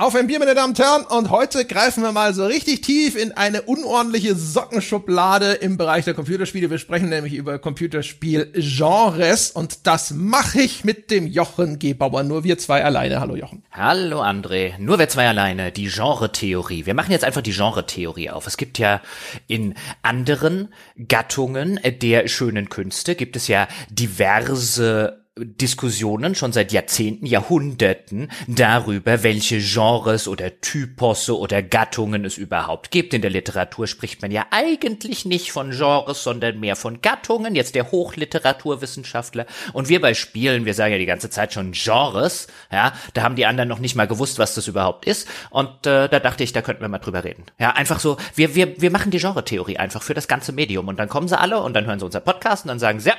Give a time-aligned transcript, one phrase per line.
[0.00, 3.22] Auf ein Bier, meine Damen und Herren, und heute greifen wir mal so richtig tief
[3.22, 6.70] in eine unordentliche Sockenschublade im Bereich der Computerspiele.
[6.70, 12.22] Wir sprechen nämlich über Computerspiel-Genres und das mache ich mit dem Jochen Gebauer.
[12.22, 13.20] Nur wir zwei alleine.
[13.20, 13.62] Hallo Jochen.
[13.72, 14.78] Hallo André.
[14.78, 15.70] Nur wir zwei alleine.
[15.70, 16.86] Die Genre-Theorie.
[16.86, 18.46] Wir machen jetzt einfach die Genre-Theorie auf.
[18.46, 19.02] Es gibt ja
[19.48, 20.72] in anderen
[21.08, 29.58] Gattungen der schönen Künste gibt es ja diverse Diskussionen schon seit Jahrzehnten, Jahrhunderten darüber, welche
[29.58, 33.14] Genres oder Typosse oder Gattungen es überhaupt gibt.
[33.14, 37.54] In der Literatur spricht man ja eigentlich nicht von Genres, sondern mehr von Gattungen.
[37.54, 39.46] Jetzt der Hochliteraturwissenschaftler.
[39.72, 42.48] Und wir bei Spielen, wir sagen ja die ganze Zeit schon Genres.
[42.70, 45.28] Ja, da haben die anderen noch nicht mal gewusst, was das überhaupt ist.
[45.50, 47.44] Und äh, da dachte ich, da könnten wir mal drüber reden.
[47.58, 50.88] Ja, einfach so, wir, wir, wir machen die Genre-Theorie einfach für das ganze Medium.
[50.88, 53.08] Und dann kommen sie alle und dann hören sie unser Podcast und dann sagen sie,
[53.08, 53.16] ja,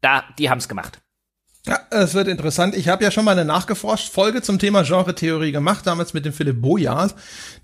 [0.00, 1.00] da, die haben's gemacht.
[1.66, 2.74] Ja, es wird interessant.
[2.76, 6.32] Ich habe ja schon mal eine nachgeforscht Folge zum Thema Genre-Theorie gemacht, damals mit dem
[6.32, 7.14] Philipp Bojas,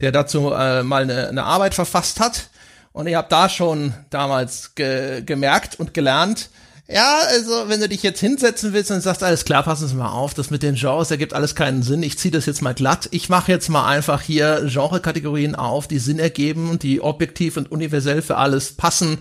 [0.00, 2.48] der dazu äh, mal eine, eine Arbeit verfasst hat.
[2.92, 6.50] Und ich habe da schon damals ge gemerkt und gelernt,
[6.90, 10.10] ja, also wenn du dich jetzt hinsetzen willst und sagst, alles klar, passen Sie mal
[10.10, 12.02] auf, das mit den Genres ergibt alles keinen Sinn.
[12.02, 13.08] Ich ziehe das jetzt mal glatt.
[13.10, 17.70] Ich mache jetzt mal einfach hier Genre-Kategorien auf, die Sinn ergeben und die objektiv und
[17.70, 19.18] universell für alles passen.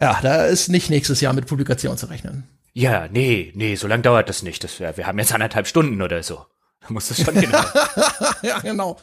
[0.00, 2.44] Ja, da ist nicht nächstes Jahr mit Publikation zu rechnen.
[2.74, 4.64] Ja, nee, nee, so lange dauert das nicht.
[4.64, 6.46] Das, wir haben jetzt anderthalb Stunden oder so.
[6.80, 7.62] Da muss das schon genau.
[8.42, 8.98] ja, genau.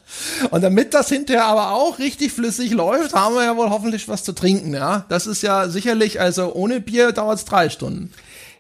[0.49, 4.23] Und damit das hinterher aber auch richtig flüssig läuft, haben wir ja wohl hoffentlich was
[4.23, 5.05] zu trinken, ja.
[5.07, 8.11] Das ist ja sicherlich, also ohne Bier dauert es drei Stunden.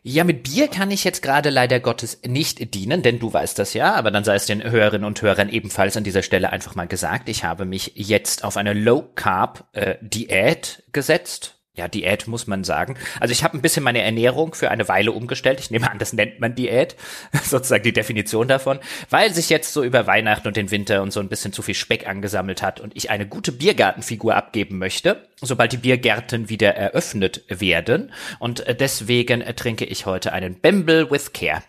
[0.01, 3.73] Ja, mit Bier kann ich jetzt gerade leider Gottes nicht dienen, denn du weißt das
[3.73, 6.87] ja, aber dann sei es den Hörerinnen und Hörern ebenfalls an dieser Stelle einfach mal
[6.87, 7.27] gesagt.
[7.27, 12.63] Ich habe mich jetzt auf eine Low Carb äh, Diät gesetzt ja, Diät muss man
[12.63, 12.95] sagen.
[13.19, 15.59] Also ich habe ein bisschen meine Ernährung für eine Weile umgestellt.
[15.61, 16.95] Ich nehme an, das nennt man Diät,
[17.43, 21.21] sozusagen die Definition davon, weil sich jetzt so über Weihnachten und den Winter und so
[21.21, 25.71] ein bisschen zu viel Speck angesammelt hat und ich eine gute Biergartenfigur abgeben möchte, sobald
[25.71, 28.11] die Biergärten wieder eröffnet werden.
[28.39, 31.63] Und deswegen trinke ich heute einen Bamble with Care.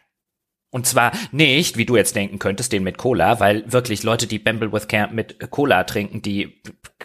[0.72, 4.38] Und zwar nicht, wie du jetzt denken könntest, den mit Cola, weil wirklich Leute, die
[4.38, 6.62] Bamble with Care mit Cola trinken, die,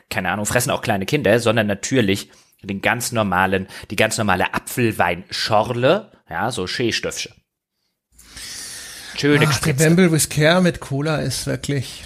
[0.09, 2.30] keine Ahnung, fressen auch kleine Kinder, sondern natürlich
[2.66, 7.34] den ganz normalen, die ganz normale Apfelweinschorle, ja, so Scheestöpfchen.
[9.18, 12.06] Schöne Ach, der Bamble with Care mit Cola ist wirklich,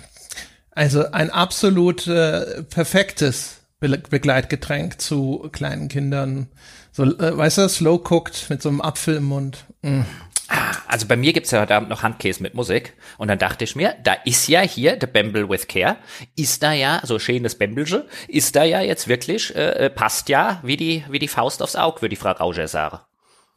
[0.71, 6.49] also ein absolut äh, perfektes Be Begleitgetränk zu kleinen Kindern.
[6.91, 9.65] So, äh, weißt du, slow cooked mit so einem Apfel im Mund.
[9.81, 10.01] Mm.
[10.49, 12.93] Ah, also bei mir gibt's ja heute Abend noch Handkäse mit Musik.
[13.19, 15.97] Und dann dachte ich mir, da ist ja hier der Bamble with Care,
[16.35, 20.59] ist da ja, so schönes Bämbelge, ist da ja jetzt wirklich, äh, äh, passt ja
[20.63, 22.99] wie die, wie die Faust aufs Auge, würde die Frau Rauscher sagen.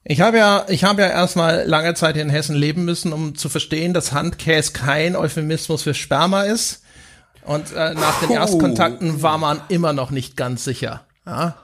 [0.04, 3.48] Ich habe ja, ich habe ja erstmal lange Zeit in Hessen leben müssen, um zu
[3.48, 6.82] verstehen, dass Handkäse kein Euphemismus für Sperma ist.
[7.44, 11.06] Und äh, nach den Erstkontakten war man immer noch nicht ganz sicher.
[11.24, 11.56] Ja?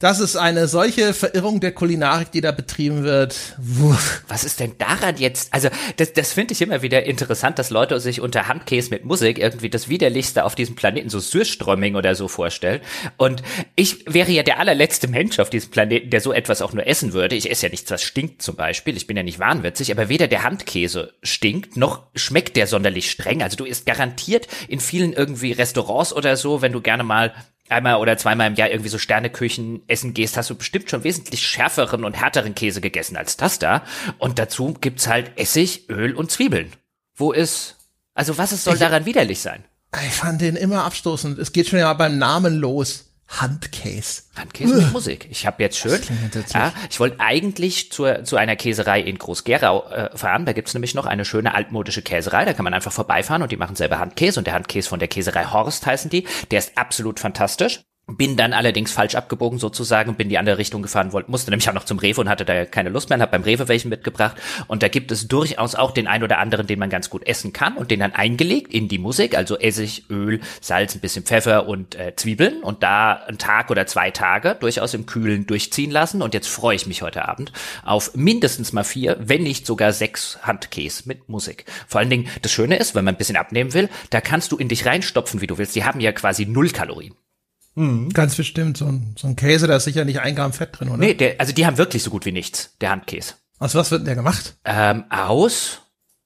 [0.00, 3.56] Das ist eine solche Verirrung der Kulinarik, die da betrieben wird.
[3.58, 4.22] Wuff.
[4.28, 5.52] Was ist denn daran jetzt?
[5.52, 9.40] Also, das, das finde ich immer wieder interessant, dass Leute sich unter Handkäse mit Musik
[9.40, 12.80] irgendwie das Widerlichste auf diesem Planeten, so Surströmming oder so vorstellen.
[13.16, 13.42] Und
[13.74, 17.12] ich wäre ja der allerletzte Mensch auf diesem Planeten, der so etwas auch nur essen
[17.12, 17.34] würde.
[17.34, 18.96] Ich esse ja nichts, was stinkt zum Beispiel.
[18.96, 23.42] Ich bin ja nicht wahnwitzig, aber weder der Handkäse stinkt, noch schmeckt der sonderlich streng.
[23.42, 27.34] Also du isst garantiert in vielen irgendwie Restaurants oder so, wenn du gerne mal
[27.70, 31.46] einmal oder zweimal im Jahr irgendwie so Sterneküchen essen gehst, hast du bestimmt schon wesentlich
[31.46, 33.82] schärferen und härteren Käse gegessen als das da.
[34.18, 36.72] Und dazu gibt's halt Essig, Öl und Zwiebeln.
[37.14, 37.76] Wo ist,
[38.14, 39.64] also was ist, soll ich, daran widerlich sein?
[40.06, 41.38] Ich fand den immer abstoßend.
[41.38, 43.07] Es geht schon ja beim Namen los.
[43.28, 44.22] Handcase.
[44.36, 45.28] Handcase mit Musik.
[45.30, 46.00] Ich habe jetzt schön.
[46.54, 50.46] Ja, ich wollte eigentlich zur, zu einer Käserei in Groß-Gerau äh, fahren.
[50.46, 52.46] Da gibt's nämlich noch eine schöne altmodische Käserei.
[52.46, 54.40] Da kann man einfach vorbeifahren und die machen selber Handkäse.
[54.40, 56.26] Und der Handkäse von der Käserei Horst heißen die.
[56.50, 57.82] Der ist absolut fantastisch.
[58.10, 61.68] Bin dann allerdings falsch abgebogen sozusagen und bin die andere Richtung gefahren, wollte, musste nämlich
[61.68, 63.90] auch noch zum Rewe und hatte da keine Lust mehr und habe beim Rewe welchen
[63.90, 64.36] mitgebracht.
[64.66, 67.52] Und da gibt es durchaus auch den ein oder anderen, den man ganz gut essen
[67.52, 71.68] kann und den dann eingelegt in die Musik, also Essig, Öl, Salz, ein bisschen Pfeffer
[71.68, 76.22] und äh, Zwiebeln und da einen Tag oder zwei Tage durchaus im Kühlen durchziehen lassen.
[76.22, 77.52] Und jetzt freue ich mich heute Abend
[77.84, 81.66] auf mindestens mal vier, wenn nicht sogar sechs Handkäse mit Musik.
[81.86, 84.56] Vor allen Dingen, das Schöne ist, wenn man ein bisschen abnehmen will, da kannst du
[84.56, 85.76] in dich reinstopfen, wie du willst.
[85.76, 87.14] Die haben ja quasi null Kalorien.
[87.78, 88.10] Mhm.
[88.10, 88.76] Ganz bestimmt.
[88.76, 90.98] So ein, so ein Käse, da ist sicher nicht ein Gramm Fett drin, oder?
[90.98, 93.34] Nee, der, also die haben wirklich so gut wie nichts, der Handkäse.
[93.58, 94.56] Also was wird denn der gemacht?
[94.64, 95.80] Ähm, aus?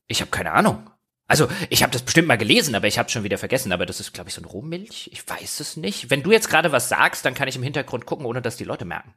[0.06, 0.88] Ich habe keine Ahnung.
[1.28, 3.72] Also, ich habe das bestimmt mal gelesen, aber ich habe schon wieder vergessen.
[3.72, 5.08] Aber das ist, glaube ich, so ein Rohmilch.
[5.12, 6.10] Ich weiß es nicht.
[6.10, 8.64] Wenn du jetzt gerade was sagst, dann kann ich im Hintergrund gucken, ohne dass die
[8.64, 9.14] Leute merken.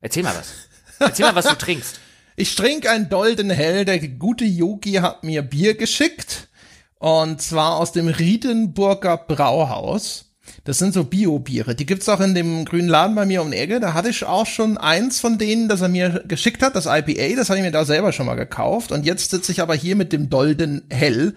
[0.00, 0.54] Erzähl mal was.
[0.98, 2.00] Erzähl mal, was du trinkst.
[2.36, 3.84] Ich trinke ein Dolden Hell.
[3.84, 6.48] Der gute Yogi hat mir Bier geschickt.
[6.94, 10.29] Und zwar aus dem Riedenburger Brauhaus.
[10.70, 11.74] Das sind so Bio-Biere.
[11.74, 13.80] Die gibt's auch in dem grünen Laden bei mir um die Ecke.
[13.80, 17.34] Da hatte ich auch schon eins von denen, das er mir geschickt hat, das IPA.
[17.34, 18.92] Das habe ich mir da selber schon mal gekauft.
[18.92, 21.34] Und jetzt sitze ich aber hier mit dem Dolden Hell.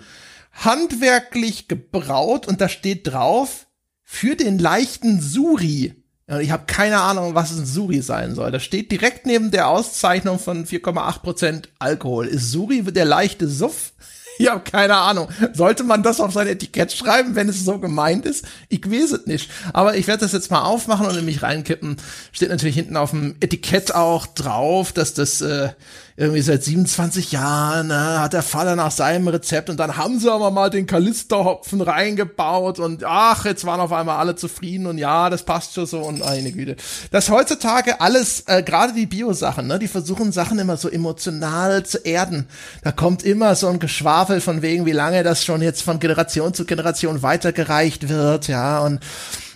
[0.52, 3.66] Handwerklich gebraut und da steht drauf,
[4.04, 5.96] für den leichten Suri.
[6.40, 8.52] Ich habe keine Ahnung, was ein Suri sein soll.
[8.52, 12.28] Das steht direkt neben der Auszeichnung von 4,8% Alkohol.
[12.28, 13.94] Ist Suri der leichte Suff?
[14.40, 15.30] Ich habe keine Ahnung.
[15.54, 18.46] Sollte man das auf sein Etikett schreiben, wenn es so gemeint ist?
[18.70, 19.50] Ich weiß es nicht.
[19.74, 21.98] Aber ich werde das jetzt mal aufmachen und in mich reinkippen.
[22.32, 25.70] Steht natürlich hinten auf dem Etikett auch drauf, dass das äh,
[26.16, 30.32] irgendwie seit 27 Jahren ne, hat der Vater nach seinem Rezept und dann haben sie
[30.32, 35.32] aber mal den Kalisterhopfen reingebaut und ach, jetzt waren auf einmal alle zufrieden und ja,
[35.32, 36.76] das passt schon so und eine Güte.
[37.10, 41.98] Das heutzutage alles, äh, gerade die Bio-Sachen, ne, die versuchen Sachen immer so emotional zu
[41.98, 42.48] erden.
[42.84, 46.54] Da kommt immer so ein Geschwafel von wegen, wie lange das schon jetzt von Generation
[46.54, 49.00] zu Generation weitergereicht wird, ja, und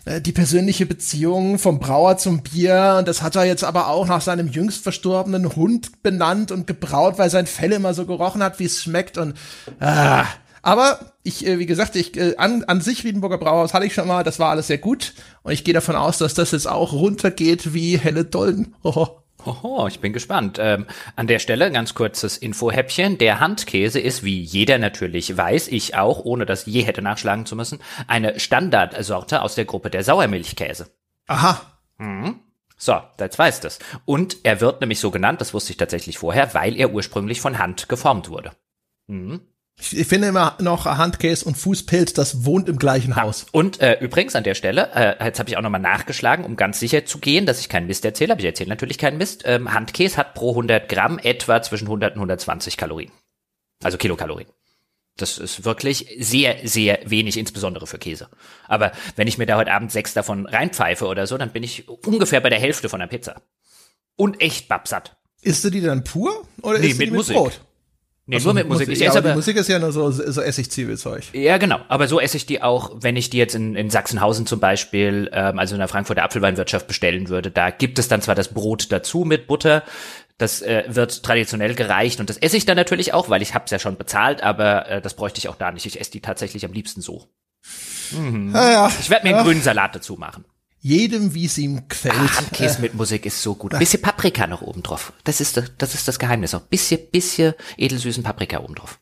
[0.08, 2.96] äh, die persönliche Beziehung vom Brauer zum Bier.
[3.00, 7.18] Und das hat er jetzt aber auch nach seinem jüngst verstorbenen Hund benannt und gebraut,
[7.18, 9.18] weil sein Fell immer so gerochen hat, wie es schmeckt.
[9.18, 9.36] Und
[9.80, 10.26] ah.
[10.62, 14.08] aber ich, äh, wie gesagt, ich äh, an, an sich Wiedenburger Brauhaus hatte ich schon
[14.08, 15.14] mal, das war alles sehr gut.
[15.44, 18.76] Und ich gehe davon aus, dass das jetzt auch runtergeht wie helle Dolden.
[18.84, 19.08] Oh.
[19.48, 20.58] Oho, ich bin gespannt.
[20.60, 23.18] Ähm, an der Stelle ganz kurzes Infohäppchen.
[23.18, 27.56] Der Handkäse ist, wie jeder natürlich weiß, ich auch, ohne das je hätte nachschlagen zu
[27.56, 30.90] müssen, eine Standardsorte aus der Gruppe der Sauermilchkäse.
[31.28, 31.62] Aha.
[31.98, 32.42] Mhm.
[32.76, 33.80] So, jetzt weißt es.
[34.04, 37.58] Und er wird nämlich so genannt, das wusste ich tatsächlich vorher, weil er ursprünglich von
[37.58, 38.52] Hand geformt wurde.
[39.08, 39.42] Mhm.
[39.80, 43.46] Ich finde immer noch Handcase und Fußpilz, das wohnt im gleichen Haus.
[43.52, 46.80] Und äh, übrigens an der Stelle, äh, jetzt habe ich auch nochmal nachgeschlagen, um ganz
[46.80, 49.44] sicher zu gehen, dass ich keinen Mist erzähle, aber ich erzähle natürlich keinen Mist.
[49.46, 53.12] Ähm, Handkäse hat pro 100 Gramm etwa zwischen 100 und 120 Kalorien.
[53.84, 54.50] Also Kilokalorien.
[55.16, 58.30] Das ist wirklich sehr, sehr wenig, insbesondere für Käse.
[58.68, 61.88] Aber wenn ich mir da heute Abend sechs davon reinpfeife oder so, dann bin ich
[61.88, 63.42] ungefähr bei der Hälfte von der Pizza.
[64.16, 65.18] Und echt babsatt.
[65.42, 67.36] Isst du die dann pur oder nee, isst du mit die mit Musik.
[67.36, 67.62] Brot?
[68.30, 68.90] Nee, Also nur mit Musik.
[68.90, 71.34] Ich ja, aber aber, Musik ist ja nur so, so Essig-Zwiebelzeug.
[71.34, 71.80] ja, genau.
[71.88, 75.30] Aber so esse ich die auch, wenn ich die jetzt in, in Sachsenhausen zum Beispiel,
[75.32, 77.52] ähm, also in der Frankfurter Apfelweinwirtschaft bestellen würde.
[77.52, 79.84] Da gibt es dann zwar das Brot dazu mit Butter,
[80.38, 83.72] das äh, wird traditionell gereicht und das esse ich dann natürlich auch, weil ich hab's
[83.72, 85.86] ja schon bezahlt, aber äh, das bräuchte ich auch da nicht.
[85.86, 87.30] Ich esse die tatsächlich am liebsten so.
[88.12, 88.92] Ja, ja.
[89.00, 89.44] Ich werde mir einen ja.
[89.44, 90.46] grünen Salat dazu machen.
[90.88, 92.16] Jedem, wie es ihm gefällt.
[92.16, 93.78] Handkäse mit Musik ist so gut.
[93.78, 95.12] Bisschen Paprika noch oben drauf.
[95.26, 96.54] Das ist das, das ist das Geheimnis.
[96.54, 99.00] Noch bisschen, bisschen edelsüßen Paprika oben drauf.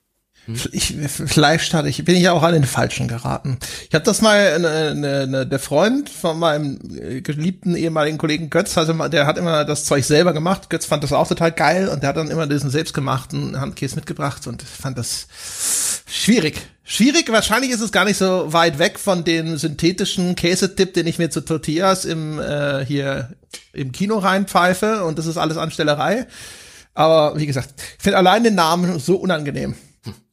[0.71, 3.57] Ich, vielleicht hatte ich, bin ich ja auch an den Falschen geraten.
[3.87, 8.49] Ich habe das mal, ne, ne, ne, der Freund von meinem äh, geliebten ehemaligen Kollegen
[8.51, 10.69] Götz, also mal- der hat immer das Zeug selber gemacht.
[10.69, 14.45] Götz fand das auch total geil und der hat dann immer diesen selbstgemachten Handkäse mitgebracht
[14.47, 15.27] und fand das
[16.07, 16.61] schwierig.
[16.87, 21.17] Schwierig, wahrscheinlich ist es gar nicht so weit weg von dem synthetischen Käsetipp, den ich
[21.17, 23.33] mir zu Tortillas im äh, hier
[23.73, 26.27] im Kino reinpfeife und das ist alles Anstellerei.
[26.93, 29.75] Aber wie gesagt, ich finde allein den Namen so unangenehm.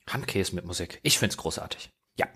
[0.08, 1.00] Handkäse mit Musik.
[1.02, 1.88] Ich find's großartig.
[2.18, 2.26] Ja.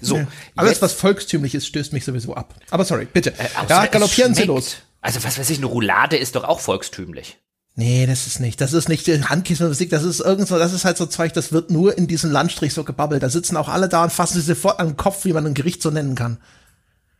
[0.00, 0.26] So.
[0.56, 2.54] Alles, jetzt- was volkstümlich ist, stößt mich sowieso ab.
[2.70, 3.34] Aber sorry, bitte.
[3.38, 4.76] Äh, ja, galoppieren Sie los.
[5.02, 7.36] Also was weiß ich, eine Roulade ist doch auch volkstümlich.
[7.78, 8.60] Nee, das ist nicht.
[8.60, 11.70] Das ist nicht die Handkäsemusik, das ist irgendwo, das ist halt so Zeug, das wird
[11.70, 13.22] nur in diesem Landstrich so gebabbelt.
[13.22, 15.54] Da sitzen auch alle da und fassen sich sofort an den Kopf, wie man ein
[15.54, 16.38] Gericht so nennen kann.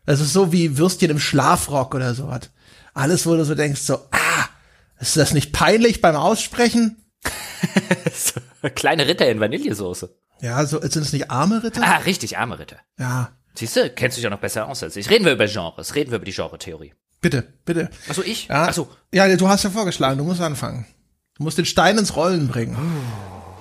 [0.07, 2.51] Das ist so wie Würstchen im Schlafrock oder sowas.
[2.95, 4.49] Alles, wo du so denkst, so, ah,
[4.99, 6.97] ist das nicht peinlich beim Aussprechen?
[8.75, 10.17] Kleine Ritter in Vanillesoße.
[10.41, 11.83] Ja, so, sind es nicht arme Ritter?
[11.85, 12.79] Ah, richtig, arme Ritter.
[12.99, 15.09] Ja, Siehst du, kennst du dich ja noch besser aus als ich.
[15.09, 16.93] Reden wir über Genres, reden wir über die Genre-Theorie.
[17.21, 17.91] Bitte, bitte.
[18.09, 18.49] Achso, ich?
[18.49, 20.87] Ja, Achso, ja, du hast ja vorgeschlagen, du musst anfangen.
[21.37, 22.77] Du musst den Stein ins Rollen bringen.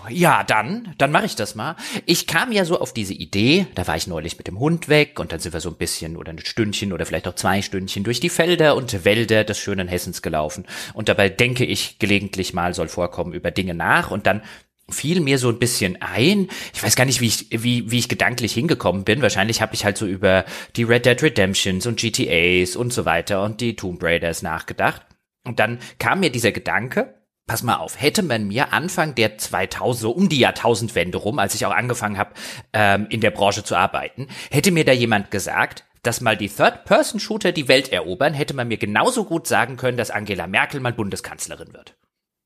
[0.10, 1.76] Ja, dann, dann mache ich das mal.
[2.06, 5.20] Ich kam ja so auf diese Idee, da war ich neulich mit dem Hund weg
[5.20, 8.04] und dann sind wir so ein bisschen oder ein Stündchen oder vielleicht auch zwei Stündchen
[8.04, 10.66] durch die Felder und Wälder des schönen Hessens gelaufen.
[10.94, 14.42] Und dabei denke ich gelegentlich mal, soll vorkommen, über Dinge nach und dann
[14.90, 16.48] fiel mir so ein bisschen ein.
[16.74, 19.22] Ich weiß gar nicht, wie ich, wie, wie ich gedanklich hingekommen bin.
[19.22, 23.44] Wahrscheinlich habe ich halt so über die Red Dead Redemptions und GTAs und so weiter
[23.44, 25.02] und die Tomb Raiders nachgedacht.
[25.44, 27.16] Und dann kam mir dieser Gedanke,
[27.48, 31.54] Pass mal auf, hätte man mir Anfang der 2000, so um die Jahrtausendwende rum, als
[31.54, 32.32] ich auch angefangen habe,
[32.74, 37.52] ähm, in der Branche zu arbeiten, hätte mir da jemand gesagt, dass mal die Third-Person-Shooter
[37.52, 41.72] die Welt erobern, hätte man mir genauso gut sagen können, dass Angela Merkel mal Bundeskanzlerin
[41.74, 41.96] wird.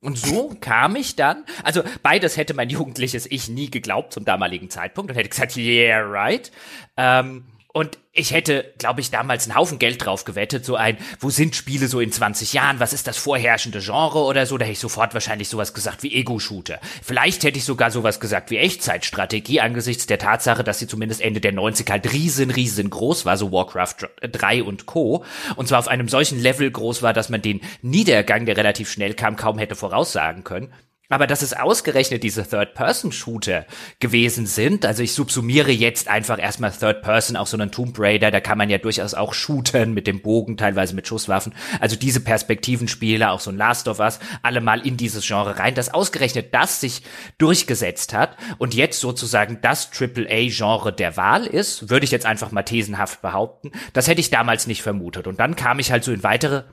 [0.01, 4.69] Und so kam ich dann, also beides hätte mein jugendliches Ich nie geglaubt zum damaligen
[4.69, 6.51] Zeitpunkt und hätte gesagt, yeah, right.
[6.95, 11.29] Ähm, Und ich hätte, glaube ich, damals einen Haufen Geld drauf gewettet, so ein, wo
[11.29, 14.73] sind Spiele so in 20 Jahren, was ist das vorherrschende Genre oder so, da hätte
[14.73, 16.79] ich sofort wahrscheinlich sowas gesagt wie Ego-Shooter.
[17.03, 21.41] Vielleicht hätte ich sogar sowas gesagt wie Echtzeitstrategie, angesichts der Tatsache, dass sie zumindest Ende
[21.41, 25.23] der 90er halt riesen, riesengroß war, so Warcraft 3 und Co.
[25.55, 29.13] Und zwar auf einem solchen Level groß war, dass man den Niedergang, der relativ schnell
[29.13, 30.73] kam, kaum hätte voraussagen können.
[31.09, 33.65] Aber dass es ausgerechnet diese Third-Person-Shooter
[33.99, 38.39] gewesen sind, also ich subsumiere jetzt einfach erstmal Third-Person, auch so einen Tomb Raider, da
[38.39, 41.55] kann man ja durchaus auch shootern mit dem Bogen, teilweise mit Schusswaffen.
[41.79, 45.73] Also diese Perspektivenspiele, auch so ein Last of Us, alle mal in dieses Genre rein,
[45.73, 47.01] dass ausgerechnet das sich
[47.39, 52.63] durchgesetzt hat und jetzt sozusagen das AAA-Genre der Wahl ist, würde ich jetzt einfach mal
[52.63, 53.71] thesenhaft behaupten.
[53.93, 55.25] Das hätte ich damals nicht vermutet.
[55.25, 56.63] Und dann kam ich halt so in weitere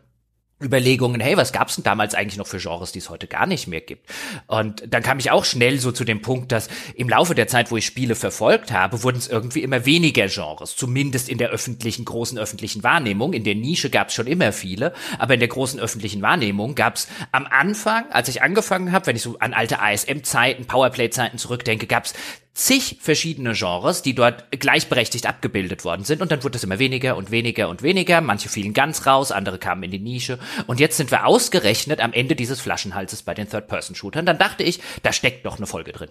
[0.62, 3.66] Überlegungen, hey, was gab's denn damals eigentlich noch für Genres, die es heute gar nicht
[3.66, 4.08] mehr gibt?
[4.46, 7.70] Und dann kam ich auch schnell so zu dem Punkt, dass im Laufe der Zeit,
[7.70, 12.06] wo ich Spiele verfolgt habe, wurden es irgendwie immer weniger Genres, zumindest in der öffentlichen,
[12.06, 13.34] großen öffentlichen Wahrnehmung.
[13.34, 17.46] In der Nische gab's schon immer viele, aber in der großen öffentlichen Wahrnehmung gab's am
[17.46, 22.14] Anfang, als ich angefangen habe, wenn ich so an alte ASM-Zeiten, Powerplay-Zeiten zurückdenke, gab's
[22.56, 26.22] zig verschiedene Genres, die dort gleichberechtigt abgebildet worden sind.
[26.22, 28.20] Und dann wurde es immer weniger und weniger und weniger.
[28.22, 30.38] Manche fielen ganz raus, andere kamen in die Nische.
[30.66, 34.24] Und jetzt sind wir ausgerechnet am Ende dieses Flaschenhalses bei den Third-Person-Shootern.
[34.24, 36.10] Dann dachte ich, da steckt doch eine Folge drin.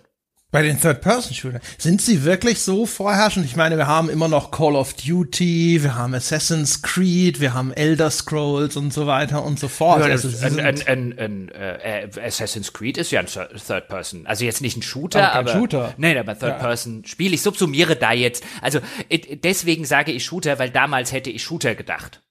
[0.52, 1.60] Bei den Third-Person-Shootern.
[1.78, 3.46] Sind sie wirklich so vorherrschend?
[3.46, 7.74] Ich meine, wir haben immer noch Call of Duty, wir haben Assassin's Creed, wir haben
[7.74, 10.00] Elder Scrolls und so weiter und so fort.
[10.00, 14.28] Ja, also, ein, ein, ein, ein äh, Assassin's Creed ist ja ein Third-Person.
[14.28, 15.94] Also jetzt nicht ein Shooter, aber, aber Shooter.
[15.98, 17.34] Nein, aber Third-Person-Spiel.
[17.34, 18.42] Ich subsumiere da jetzt.
[18.62, 18.80] Also
[19.12, 22.22] deswegen sage ich Shooter, weil damals hätte ich Shooter gedacht.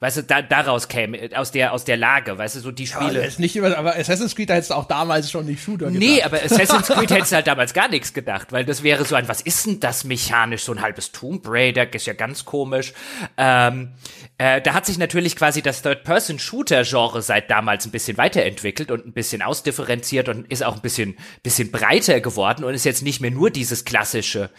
[0.00, 3.20] Weißt du, da, daraus käme, aus der, aus der Lage, weißt du, so die Spiele.
[3.20, 5.98] Ja, ist nicht immer, aber Assassin's Creed hättest du auch damals schon nicht Shooter gedacht.
[5.98, 9.14] Nee, aber Assassin's Creed hättest du halt damals gar nichts gedacht, weil das wäre so
[9.14, 12.92] ein, was ist denn das mechanisch, so ein halbes Tomb Raider, ist ja ganz komisch.
[13.38, 13.92] Ähm,
[14.36, 19.12] äh, da hat sich natürlich quasi das Third-Person-Shooter-Genre seit damals ein bisschen weiterentwickelt und ein
[19.12, 23.30] bisschen ausdifferenziert und ist auch ein bisschen, bisschen breiter geworden und ist jetzt nicht mehr
[23.30, 24.50] nur dieses klassische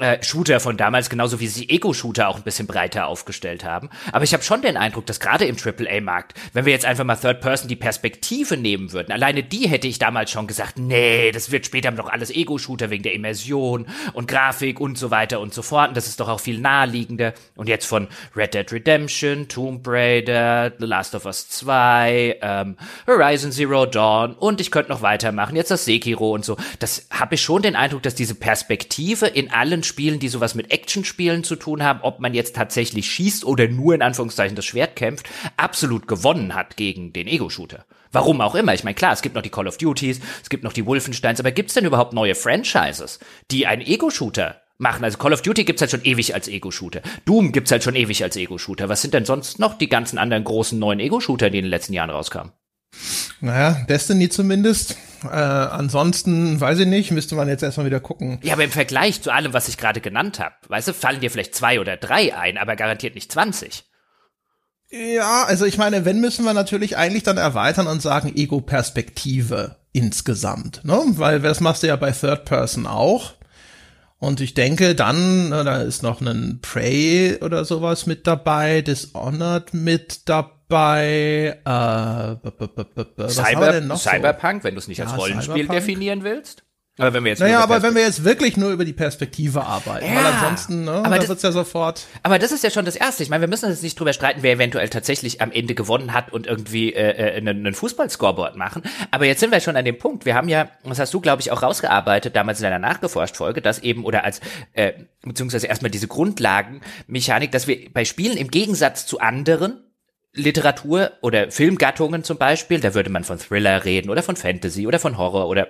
[0.00, 3.90] äh, Shooter von damals, genauso wie sie Ego-Shooter auch ein bisschen breiter aufgestellt haben.
[4.12, 7.16] Aber ich habe schon den Eindruck, dass gerade im AAA-Markt, wenn wir jetzt einfach mal
[7.16, 11.50] Third Person die Perspektive nehmen würden, alleine die hätte ich damals schon gesagt, nee, das
[11.50, 15.62] wird später noch alles Ego-Shooter wegen der Immersion und Grafik und so weiter und so
[15.62, 15.88] fort.
[15.88, 17.34] Und das ist doch auch viel naheliegender.
[17.56, 22.76] Und jetzt von Red Dead Redemption, Tomb Raider, The Last of Us 2, ähm,
[23.06, 25.56] Horizon Zero Dawn und ich könnte noch weitermachen.
[25.56, 26.56] Jetzt das Sekiro und so.
[26.78, 30.72] Das habe ich schon den Eindruck, dass diese Perspektive in allen Spielen, die sowas mit
[30.72, 34.96] Actionspielen zu tun haben, ob man jetzt tatsächlich schießt oder nur in Anführungszeichen das Schwert
[34.96, 35.28] kämpft,
[35.58, 37.84] absolut gewonnen hat gegen den Ego-Shooter.
[38.10, 38.72] Warum auch immer.
[38.72, 41.40] Ich meine, klar, es gibt noch die Call of Duties, es gibt noch die Wolfensteins,
[41.40, 43.18] aber gibt es denn überhaupt neue Franchises,
[43.50, 45.04] die einen Ego-Shooter machen.
[45.04, 47.02] Also Call of Duty gibt's halt schon ewig als Ego-Shooter.
[47.26, 48.88] Doom gibt's halt schon ewig als Ego-Shooter.
[48.88, 51.92] Was sind denn sonst noch die ganzen anderen großen neuen Ego-Shooter, die in den letzten
[51.92, 52.52] Jahren rauskamen?
[53.40, 54.96] Naja, Destiny zumindest.
[55.24, 58.38] Äh, ansonsten, weiß ich nicht, müsste man jetzt erstmal wieder gucken.
[58.42, 61.30] Ja, aber im Vergleich zu allem, was ich gerade genannt habe, weißt du, fallen dir
[61.30, 63.84] vielleicht zwei oder drei ein, aber garantiert nicht 20.
[64.90, 70.84] Ja, also ich meine, wenn müssen wir natürlich eigentlich dann erweitern und sagen Ego-Perspektive insgesamt,
[70.84, 71.00] ne?
[71.10, 73.34] Weil das machst du ja bei Third Person auch.
[74.18, 80.28] Und ich denke dann, da ist noch ein Prey oder sowas mit dabei, Dishonored mit
[80.28, 84.64] dabei bei äh, Cyber, Cyberpunk, so?
[84.64, 85.78] wenn du es nicht als Rollenspiel Cyberpunk?
[85.78, 86.64] definieren willst.
[86.98, 90.06] Aber wenn wir jetzt naja, aber wenn wir jetzt wirklich nur über die Perspektive arbeiten,
[90.06, 92.06] ja, weil ansonsten, ne, aber da wird's ja sofort.
[92.22, 93.22] Aber das ist ja schon das Erste.
[93.22, 96.30] Ich meine, wir müssen jetzt nicht drüber streiten, wer eventuell tatsächlich am Ende gewonnen hat
[96.30, 98.82] und irgendwie äh, einen, einen Fußball-Scoreboard machen.
[99.10, 100.26] Aber jetzt sind wir schon an dem Punkt.
[100.26, 103.78] Wir haben ja, das hast du, glaube ich, auch rausgearbeitet, damals in deiner Nachgeforscht-Folge, dass
[103.78, 104.40] eben, oder als,
[104.74, 109.89] äh, beziehungsweise erstmal diese Grundlagenmechanik, dass wir bei Spielen im Gegensatz zu anderen
[110.34, 114.98] Literatur oder Filmgattungen zum Beispiel, da würde man von Thriller reden oder von Fantasy oder
[114.98, 115.68] von Horror oder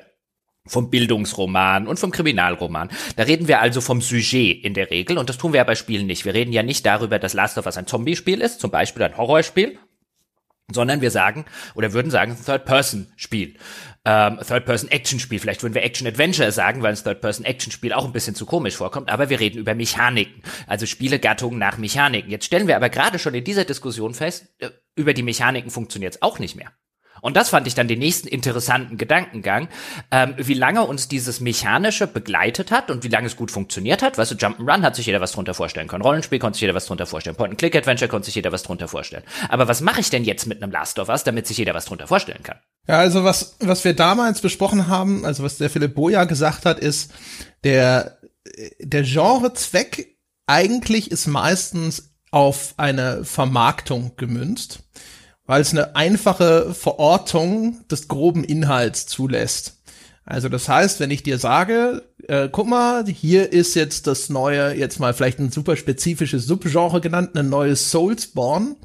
[0.66, 2.90] vom Bildungsroman und vom Kriminalroman.
[3.16, 5.74] Da reden wir also vom Sujet in der Regel und das tun wir ja bei
[5.74, 6.24] Spielen nicht.
[6.26, 9.16] Wir reden ja nicht darüber, dass Last of Us ein Zombie-Spiel ist, zum Beispiel ein
[9.16, 9.78] Horrorspiel,
[10.72, 13.56] sondern wir sagen oder würden sagen Third-Person-Spiel
[14.04, 15.38] ähm, Third-Person-Action-Spiel.
[15.38, 19.28] Vielleicht würden wir Action-Adventure sagen, weil ein Third-Person-Action-Spiel auch ein bisschen zu komisch vorkommt, aber
[19.28, 22.30] wir reden über Mechaniken, also Spielegattungen nach Mechaniken.
[22.30, 26.14] Jetzt stellen wir aber gerade schon in dieser Diskussion fest, äh, über die Mechaniken funktioniert
[26.14, 26.72] es auch nicht mehr.
[27.20, 29.68] Und das fand ich dann den nächsten interessanten Gedankengang,
[30.10, 34.18] ähm, wie lange uns dieses Mechanische begleitet hat und wie lange es gut funktioniert hat.
[34.18, 36.02] Weißt du, Jump'n'Run hat sich jeder was drunter vorstellen können.
[36.02, 37.36] Rollenspiel konnte sich jeder was drunter vorstellen.
[37.36, 39.22] Point-and-Click-Adventure konnte sich jeder was drunter vorstellen.
[39.48, 41.84] Aber was mache ich denn jetzt mit einem Last of Us, damit sich jeder was
[41.84, 42.58] drunter vorstellen kann?
[42.88, 46.78] Ja, also was, was wir damals besprochen haben, also was der Philipp Boja gesagt hat,
[46.78, 47.12] ist,
[47.64, 48.18] der,
[48.80, 54.80] der Genrezweck eigentlich ist meistens auf eine Vermarktung gemünzt,
[55.50, 59.78] weil es eine einfache Verortung des groben Inhalts zulässt.
[60.24, 64.76] Also das heißt, wenn ich dir sage, äh, guck mal, hier ist jetzt das neue,
[64.76, 68.76] jetzt mal vielleicht ein super spezifisches Subgenre genannt, ein neues Soulsborne,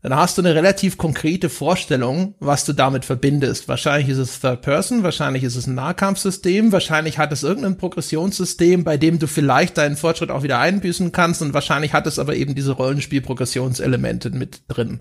[0.00, 3.66] dann hast du eine relativ konkrete Vorstellung, was du damit verbindest.
[3.66, 8.84] Wahrscheinlich ist es Third Person, wahrscheinlich ist es ein Nahkampfsystem, wahrscheinlich hat es irgendein Progressionssystem,
[8.84, 12.36] bei dem du vielleicht deinen Fortschritt auch wieder einbüßen kannst und wahrscheinlich hat es aber
[12.36, 15.00] eben diese Rollenspiel-Progressionselemente mit drin.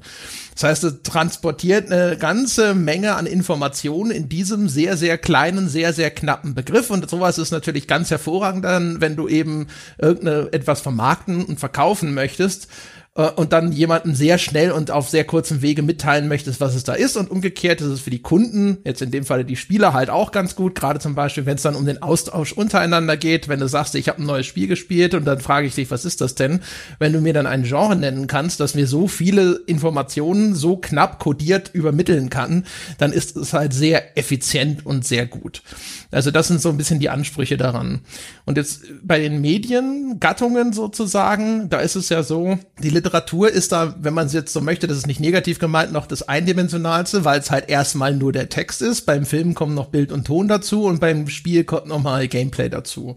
[0.56, 5.94] Das heißt, es transportiert eine ganze Menge an Informationen in diesem sehr, sehr kleinen, sehr,
[5.94, 9.68] sehr knappen Begriff und sowas ist natürlich ganz hervorragend dann, wenn du eben
[10.00, 12.68] irgendeine etwas vermarkten und verkaufen möchtest
[13.18, 16.84] äh, und dann jemanden sehr schnell und auf sehr kurzem Wege mitteilen möchtest, was es
[16.84, 17.18] da ist.
[17.18, 20.32] Und umgekehrt ist es für die Kunden, jetzt in dem Falle die Spieler halt auch
[20.32, 23.68] ganz gut, gerade zum Beispiel, wenn es dann um den Austausch untereinander geht, wenn du
[23.68, 26.36] sagst, ich habe ein neues Spiel gespielt und dann frage ich dich, was ist das
[26.36, 26.62] denn?
[27.00, 31.20] Wenn du mir dann ein Genre nennen kannst, das mir so viele Informationen so knapp
[31.20, 32.66] kodiert übermitteln kann,
[33.00, 35.64] dann ist es halt sehr effizient und sehr gut.
[36.12, 38.02] Also das sind so ein bisschen die Ansprüche daran.
[38.46, 43.07] Und jetzt bei den Mediengattungen sozusagen, da ist es ja so, die Literatur
[43.52, 46.28] ist da, wenn man es jetzt so möchte, das ist nicht negativ gemeint, noch das
[46.28, 49.06] eindimensionalste, weil es halt erstmal nur der Text ist.
[49.06, 53.16] Beim Film kommen noch Bild und Ton dazu und beim Spiel kommt nochmal Gameplay dazu.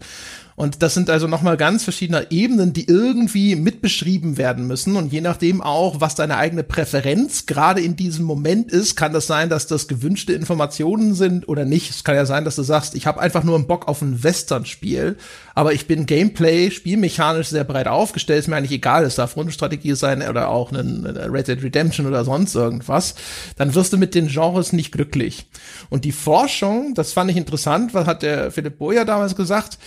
[0.61, 4.95] Und das sind also nochmal ganz verschiedene Ebenen, die irgendwie mitbeschrieben werden müssen.
[4.95, 9.25] Und je nachdem auch, was deine eigene Präferenz gerade in diesem Moment ist, kann das
[9.25, 11.89] sein, dass das gewünschte Informationen sind oder nicht.
[11.89, 14.23] Es kann ja sein, dass du sagst, ich habe einfach nur einen Bock auf ein
[14.23, 15.17] Western-Spiel,
[15.55, 18.41] aber ich bin Gameplay, spielmechanisch sehr breit aufgestellt.
[18.41, 22.23] Ist mir eigentlich egal, es darf Rundenstrategie sein oder auch ein Red Dead Redemption oder
[22.23, 23.15] sonst irgendwas.
[23.55, 25.47] Dann wirst du mit den Genres nicht glücklich.
[25.89, 29.79] Und die Forschung, das fand ich interessant, was hat der Philipp Boyer damals gesagt,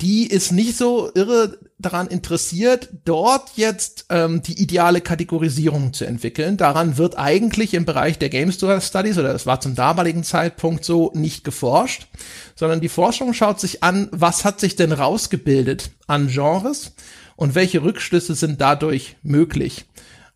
[0.00, 6.56] die ist nicht so irre daran interessiert, dort jetzt ähm, die ideale Kategorisierung zu entwickeln.
[6.56, 11.12] Daran wird eigentlich im Bereich der Game Studies, oder es war zum damaligen Zeitpunkt so,
[11.14, 12.08] nicht geforscht,
[12.54, 16.92] sondern die Forschung schaut sich an, was hat sich denn rausgebildet an Genres
[17.36, 19.86] und welche Rückschlüsse sind dadurch möglich.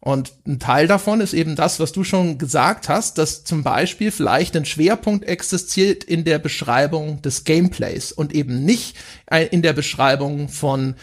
[0.00, 4.10] Und ein Teil davon ist eben das, was du schon gesagt hast, dass zum Beispiel
[4.10, 8.96] vielleicht ein Schwerpunkt existiert in der Beschreibung des Gameplays und eben nicht
[9.50, 10.94] in der Beschreibung von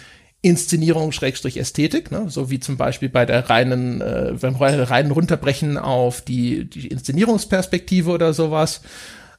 [0.42, 2.26] Inszenierung Schrägstrich Ästhetik, ne?
[2.30, 8.10] so wie zum Beispiel bei der reinen, äh, beim reinen Runterbrechen auf die, die Inszenierungsperspektive
[8.10, 8.82] oder sowas.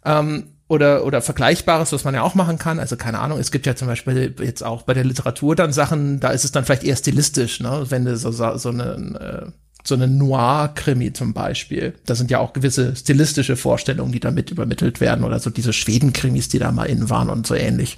[0.05, 2.79] Ähm, oder, oder Vergleichbares, was man ja auch machen kann.
[2.79, 6.21] Also keine Ahnung, es gibt ja zum Beispiel jetzt auch bei der Literatur dann Sachen,
[6.21, 7.87] da ist es dann vielleicht eher stilistisch, ne?
[7.89, 9.53] wenn du so, so eine äh,
[9.85, 11.95] so eine Noir-Krimi zum Beispiel.
[12.05, 16.49] Da sind ja auch gewisse stilistische Vorstellungen, die damit übermittelt werden oder so diese Schweden-Krimis,
[16.49, 17.97] die da mal innen waren und so ähnlich.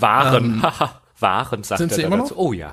[0.00, 0.62] Waren, ähm,
[1.18, 2.34] waren, sagt sind er sie immer noch?
[2.34, 2.72] Oh ja.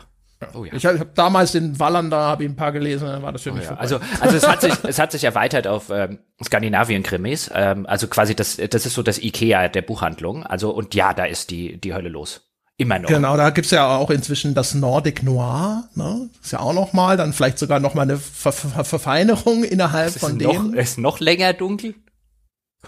[0.54, 0.74] Oh ja.
[0.74, 3.52] Ich habe hab damals den Wallander, habe ich ein paar gelesen, dann war das für
[3.52, 3.78] mich oh ja.
[3.78, 7.52] Also, also es hat sich, es hat sich erweitert auf ähm, Skandinavien-Krimis.
[7.54, 10.46] Ähm, also quasi das, das ist so das Ikea der Buchhandlung.
[10.46, 12.42] Also und ja, da ist die die Hölle los.
[12.78, 13.08] Immer noch.
[13.08, 16.30] Genau, da gibt's ja auch inzwischen das Nordic Noir, ne?
[16.44, 20.12] Ist ja auch noch mal, dann vielleicht sogar noch mal eine Ver Ver Verfeinerung innerhalb
[20.12, 20.74] von noch, denen.
[20.74, 21.96] Ist noch länger dunkel?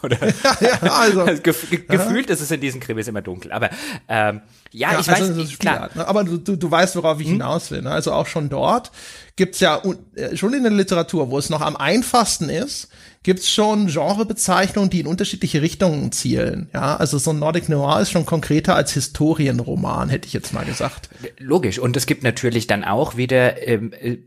[0.03, 0.17] Oder?
[0.62, 1.25] ja, also.
[1.41, 3.51] Gef gefühlt ist es in diesen Krimis immer dunkel.
[3.51, 3.69] Aber
[4.07, 5.89] ähm, ja, ja, ich also weiß, klar.
[5.93, 6.07] Ne?
[6.07, 7.33] Aber du, du, du weißt, worauf ich hm?
[7.33, 7.81] hinaus will.
[7.81, 7.91] Ne?
[7.91, 8.91] Also auch schon dort
[9.36, 9.81] gibt's ja
[10.15, 12.89] äh, schon in der Literatur, wo es noch am einfachsten ist,
[13.23, 16.69] gibt's schon Genrebezeichnungen, die in unterschiedliche Richtungen zielen.
[16.73, 20.65] Ja, also so ein Nordic Noir ist schon konkreter als Historienroman, hätte ich jetzt mal
[20.65, 21.10] gesagt.
[21.38, 21.79] Logisch.
[21.79, 24.17] Und es gibt natürlich dann auch wieder ähm, äh,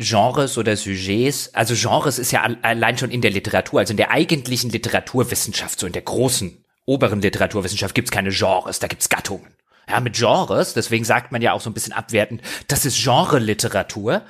[0.00, 4.10] Genres oder Sujets, also Genres ist ja allein schon in der Literatur, also in der
[4.10, 9.46] eigentlichen Literaturwissenschaft, so in der großen oberen Literaturwissenschaft gibt's keine Genres, da gibt's Gattungen.
[9.88, 14.22] Ja, mit Genres, deswegen sagt man ja auch so ein bisschen abwertend, das ist Genre-Literatur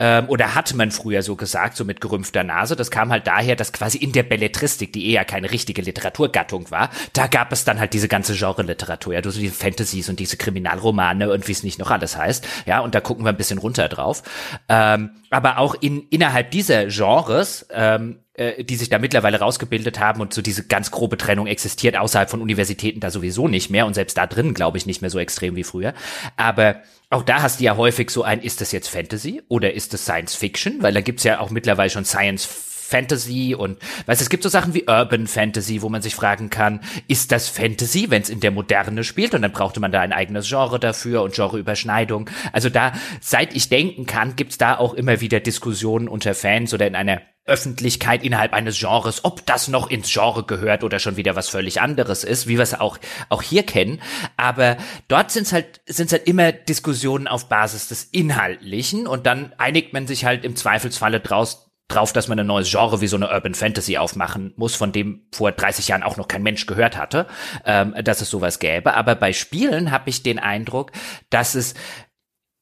[0.00, 2.74] ähm, oder hat man früher so gesagt, so mit gerümpfter Nase.
[2.74, 6.90] Das kam halt daher, dass quasi in der Belletristik, die eher keine richtige Literaturgattung war,
[7.12, 11.30] da gab es dann halt diese ganze Genre-Literatur, ja, so diese Fantasies und diese Kriminalromane
[11.30, 13.88] und wie es nicht noch alles heißt, ja, und da gucken wir ein bisschen runter
[13.88, 14.22] drauf.
[14.68, 20.20] Ähm, aber auch in innerhalb dieser Genres ähm, äh, die sich da mittlerweile rausgebildet haben
[20.20, 23.94] und so diese ganz grobe Trennung existiert außerhalb von Universitäten da sowieso nicht mehr und
[23.94, 25.94] selbst da drin glaube ich nicht mehr so extrem wie früher.
[26.36, 29.92] Aber auch da hast du ja häufig so ein, ist das jetzt Fantasy oder ist
[29.92, 30.82] das Science Fiction?
[30.82, 32.44] Weil da gibt's ja auch mittlerweile schon Science
[32.84, 36.80] Fantasy und weißt, es gibt so Sachen wie Urban Fantasy, wo man sich fragen kann,
[37.08, 40.12] ist das Fantasy, wenn es in der Moderne spielt und dann brauchte man da ein
[40.12, 42.30] eigenes Genre dafür und Genreüberschneidung.
[42.52, 46.86] Also da, seit ich denken kann, gibt's da auch immer wieder Diskussionen unter Fans oder
[46.86, 51.36] in einer Öffentlichkeit innerhalb eines Genres, ob das noch ins Genre gehört oder schon wieder
[51.36, 54.00] was völlig anderes ist, wie wir es auch, auch hier kennen.
[54.38, 59.52] Aber dort sind es halt, sind's halt immer Diskussionen auf Basis des Inhaltlichen und dann
[59.58, 63.16] einigt man sich halt im Zweifelsfalle draus, drauf, dass man ein neues Genre wie so
[63.16, 66.96] eine Urban Fantasy aufmachen muss, von dem vor 30 Jahren auch noch kein Mensch gehört
[66.96, 67.26] hatte,
[67.64, 68.94] ähm, dass es sowas gäbe.
[68.94, 70.92] Aber bei Spielen habe ich den Eindruck,
[71.30, 71.74] dass es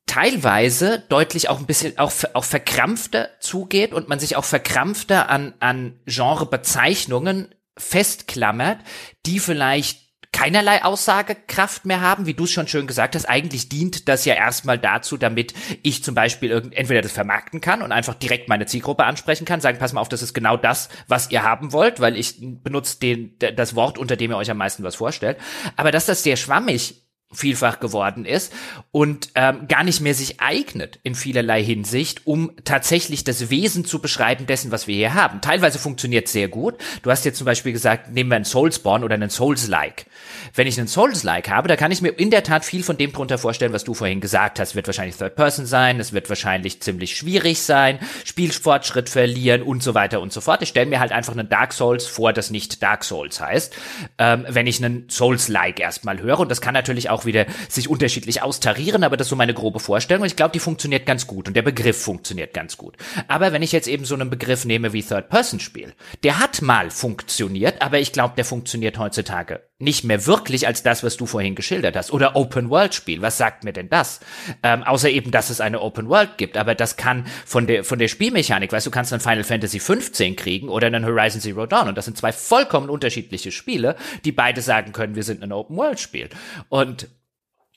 [0.06, 5.54] teilweise deutlich auch ein bisschen auch, auch verkrampfter zugeht und man sich auch verkrampfter an,
[5.60, 8.78] an Genrebezeichnungen festklammert,
[9.24, 13.26] die vielleicht keinerlei Aussagekraft mehr haben, wie du es schon schön gesagt hast.
[13.26, 17.92] Eigentlich dient das ja erstmal dazu, damit ich zum Beispiel entweder das vermarkten kann und
[17.92, 21.30] einfach direkt meine Zielgruppe ansprechen kann, sagen, pass mal auf, das ist genau das, was
[21.30, 24.82] ihr haben wollt, weil ich benutze den, das Wort, unter dem ihr euch am meisten
[24.82, 25.38] was vorstellt.
[25.76, 28.52] Aber dass das sehr schwammig vielfach geworden ist
[28.90, 34.00] und ähm, gar nicht mehr sich eignet in vielerlei Hinsicht, um tatsächlich das Wesen zu
[34.00, 35.40] beschreiben dessen, was wir hier haben.
[35.40, 36.74] Teilweise funktioniert sehr gut.
[37.02, 40.06] Du hast jetzt zum Beispiel gesagt, nehmen wir einen Soulspawn oder einen Souls-like.
[40.54, 43.12] Wenn ich einen Souls-like habe, da kann ich mir in der Tat viel von dem
[43.12, 44.74] drunter vorstellen, was du vorhin gesagt hast.
[44.74, 49.94] Wird wahrscheinlich Third Person sein, es wird wahrscheinlich ziemlich schwierig sein, Spielfortschritt verlieren und so
[49.94, 50.60] weiter und so fort.
[50.62, 53.74] Ich stelle mir halt einfach einen Dark Souls vor, das nicht Dark Souls heißt,
[54.18, 56.40] ähm, wenn ich einen Souls-like erstmal höre.
[56.40, 59.54] Und das kann natürlich auch auch wieder sich unterschiedlich austarieren, aber das ist so meine
[59.54, 60.22] grobe Vorstellung.
[60.22, 62.96] Und ich glaube, die funktioniert ganz gut und der Begriff funktioniert ganz gut.
[63.28, 67.80] Aber wenn ich jetzt eben so einen Begriff nehme wie Third-Person-Spiel, der hat mal funktioniert,
[67.80, 71.96] aber ich glaube, der funktioniert heutzutage nicht mehr wirklich als das, was du vorhin geschildert
[71.96, 72.12] hast.
[72.12, 74.20] Oder Open-World-Spiel, was sagt mir denn das?
[74.62, 76.56] Ähm, außer eben, dass es eine Open-World gibt.
[76.56, 79.80] Aber das kann von der, von der Spielmechanik, weißt du, du kannst einen Final Fantasy
[79.80, 81.88] 15 kriegen oder einen Horizon Zero Dawn.
[81.88, 86.28] Und das sind zwei vollkommen unterschiedliche Spiele, die beide sagen können, wir sind ein Open-World-Spiel.
[86.68, 87.08] Und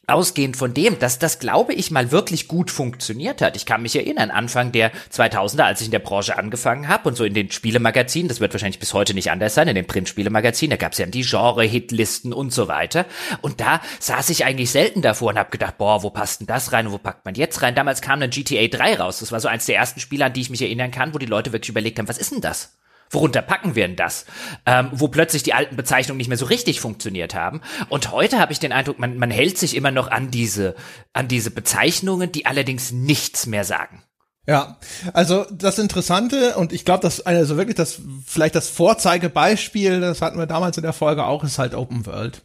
[0.07, 3.55] ausgehend von dem, dass das, glaube ich, mal wirklich gut funktioniert hat.
[3.55, 7.15] Ich kann mich erinnern, Anfang der 2000er, als ich in der Branche angefangen habe und
[7.15, 10.71] so in den Spielemagazinen, das wird wahrscheinlich bis heute nicht anders sein, in den Printspielemagazinen,
[10.71, 13.05] da gab es ja die Genre-Hitlisten und so weiter.
[13.41, 16.71] Und da saß ich eigentlich selten davor und habe gedacht, boah, wo passt denn das
[16.71, 17.75] rein und wo packt man jetzt rein?
[17.75, 19.19] Damals kam ein GTA 3 raus.
[19.19, 21.25] Das war so eins der ersten Spiele, an die ich mich erinnern kann, wo die
[21.25, 22.77] Leute wirklich überlegt haben, was ist denn das?
[23.15, 24.25] Worunter packen wir denn das?
[24.67, 27.62] Ähm, wo plötzlich die alten Bezeichnungen nicht mehr so richtig funktioniert haben.
[27.89, 30.75] Und heute habe ich den Eindruck, man, man hält sich immer noch an diese,
[31.13, 34.04] an diese Bezeichnungen, die allerdings nichts mehr sagen.
[34.47, 34.78] Ja,
[35.13, 40.38] also das Interessante und ich glaube, dass also wirklich das vielleicht das Vorzeigebeispiel, das hatten
[40.38, 42.43] wir damals in der Folge auch, ist halt Open World.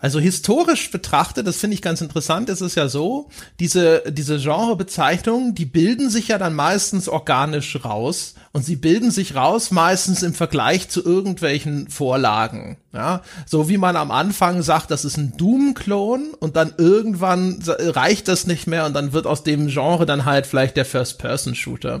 [0.00, 5.54] Also historisch betrachtet, das finde ich ganz interessant, ist es ja so, diese, diese Genrebezeichnungen,
[5.54, 10.32] die bilden sich ja dann meistens organisch raus und sie bilden sich raus meistens im
[10.32, 12.78] Vergleich zu irgendwelchen Vorlagen.
[12.94, 18.26] Ja, so wie man am Anfang sagt, das ist ein Doom-Klon und dann irgendwann reicht
[18.28, 22.00] das nicht mehr und dann wird aus dem Genre dann halt vielleicht der First-Person-Shooter.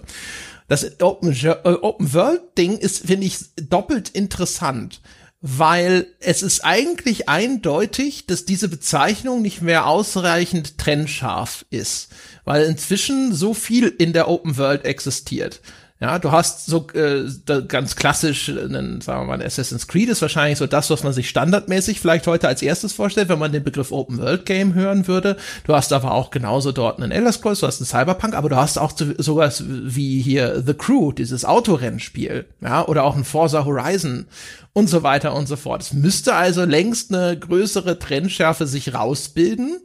[0.68, 5.00] Das Open-World-Ding ist, finde ich, doppelt interessant
[5.42, 12.08] weil es ist eigentlich eindeutig, dass diese Bezeichnung nicht mehr ausreichend trennscharf ist,
[12.44, 15.60] weil inzwischen so viel in der Open World existiert.
[16.02, 17.26] Ja, du hast so äh,
[17.68, 21.28] ganz klassisch, einen, sagen wir mal, Assassin's Creed ist wahrscheinlich so das, was man sich
[21.28, 25.36] standardmäßig vielleicht heute als erstes vorstellt, wenn man den Begriff Open World Game hören würde.
[25.64, 28.56] Du hast aber auch genauso dort einen Elder Scrolls, du hast einen Cyberpunk, aber du
[28.56, 34.24] hast auch sowas wie hier The Crew, dieses Autorennspiel, ja, oder auch ein Forza Horizon
[34.72, 35.82] und so weiter und so fort.
[35.82, 39.82] Es müsste also längst eine größere Trennschärfe sich rausbilden.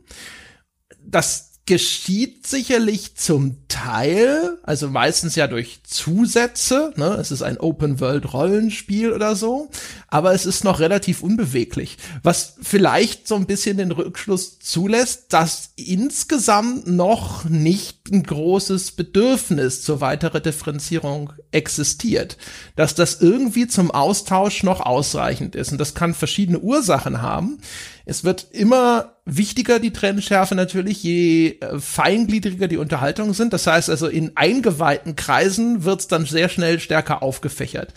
[1.06, 7.18] Das geschieht sicherlich zum Teil, also meistens ja durch Zusätze, ne?
[7.20, 9.70] es ist ein Open-World-Rollenspiel oder so,
[10.16, 15.72] aber es ist noch relativ unbeweglich, was vielleicht so ein bisschen den Rückschluss zulässt, dass
[15.76, 22.38] insgesamt noch nicht ein großes Bedürfnis zur weiteren Differenzierung existiert,
[22.78, 27.58] dass das irgendwie zum Austausch noch ausreichend ist und das kann verschiedene Ursachen haben.
[28.06, 33.52] Es wird immer wichtiger, die Trennschärfe natürlich, je äh, feingliedriger die Unterhaltungen sind.
[33.52, 37.94] Das heißt also, in eingeweihten Kreisen wird es dann sehr schnell stärker aufgefächert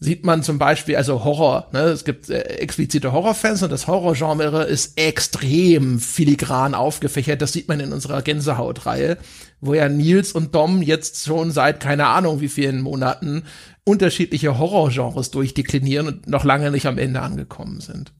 [0.00, 1.80] sieht man zum Beispiel, also Horror, ne?
[1.80, 7.40] es gibt äh, explizite Horrorfans und das Horrorgenre ist extrem filigran aufgefächert.
[7.40, 9.18] Das sieht man in unserer Gänsehautreihe,
[9.60, 13.44] wo ja Nils und Dom jetzt schon seit keine Ahnung wie vielen Monaten
[13.84, 18.12] unterschiedliche Horrorgenres durchdeklinieren und noch lange nicht am Ende angekommen sind.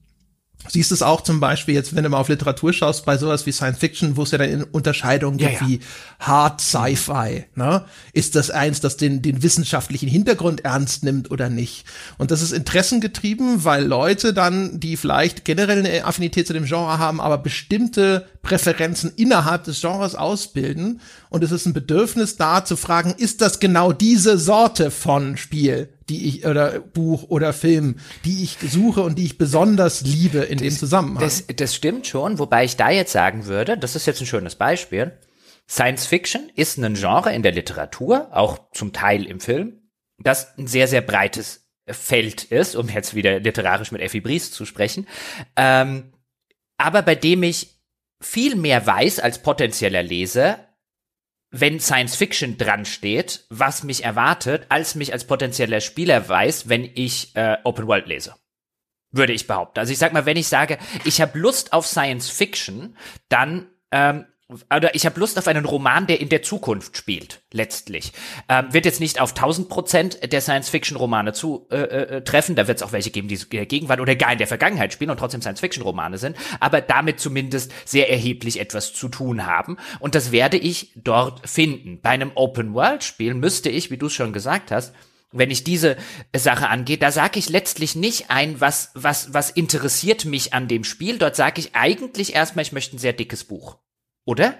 [0.67, 3.51] Siehst es auch zum Beispiel jetzt, wenn du mal auf Literatur schaust, bei sowas wie
[3.51, 5.67] Science Fiction, wo es ja dann Unterscheidungen gibt ja, ja.
[5.67, 5.79] wie
[6.19, 7.45] Hard Sci-Fi.
[7.55, 7.85] Ne?
[8.13, 11.85] Ist das eins, das den, den wissenschaftlichen Hintergrund ernst nimmt oder nicht?
[12.17, 16.97] Und das ist interessengetrieben, weil Leute dann, die vielleicht generell eine Affinität zu dem Genre
[16.97, 21.01] haben, aber bestimmte Präferenzen innerhalb des Genres ausbilden.
[21.35, 25.89] Und es ist ein Bedürfnis da zu fragen, ist das genau diese Sorte von Spiel?
[26.07, 27.95] die ich oder Buch oder Film,
[28.25, 31.23] die ich suche und die ich besonders liebe in das, dem Zusammenhang.
[31.23, 34.53] Das, das stimmt schon, wobei ich da jetzt sagen würde, das ist jetzt ein schönes
[34.53, 35.17] Beispiel.
[35.67, 40.67] Science Fiction ist ein Genre in der Literatur, auch zum Teil im Film, das ein
[40.67, 45.07] sehr, sehr breites Feld ist, um jetzt wieder literarisch mit Effi Bries zu sprechen,
[45.55, 46.13] ähm,
[46.77, 47.81] aber bei dem ich
[48.21, 50.64] viel mehr weiß als potenzieller Leser
[51.59, 56.83] wenn Science Fiction dran steht, was mich erwartet, als mich als potenzieller Spieler weiß, wenn
[56.83, 58.35] ich äh, Open World lese.
[59.11, 59.79] Würde ich behaupten.
[59.79, 62.97] Also ich sag mal, wenn ich sage, ich habe Lust auf Science Fiction,
[63.29, 68.13] dann ähm, oder ich habe Lust auf einen Roman, der in der Zukunft spielt, letztlich.
[68.47, 72.77] Ähm, wird jetzt nicht auf 1000 Prozent der Science-Fiction-Romane zu äh, äh, treffen, da wird
[72.77, 75.17] es auch welche geben, die in der Gegenwart oder gar in der Vergangenheit spielen und
[75.17, 79.77] trotzdem Science-Fiction-Romane sind, aber damit zumindest sehr erheblich etwas zu tun haben.
[79.99, 81.99] Und das werde ich dort finden.
[82.01, 84.93] Bei einem Open-World-Spiel müsste ich, wie du es schon gesagt hast,
[85.31, 85.97] wenn ich diese
[86.35, 90.83] Sache angehe, da sage ich letztlich nicht ein, was, was, was interessiert mich an dem
[90.83, 91.17] Spiel.
[91.17, 93.77] Dort sage ich eigentlich erstmal, ich möchte ein sehr dickes Buch.
[94.25, 94.55] Oder?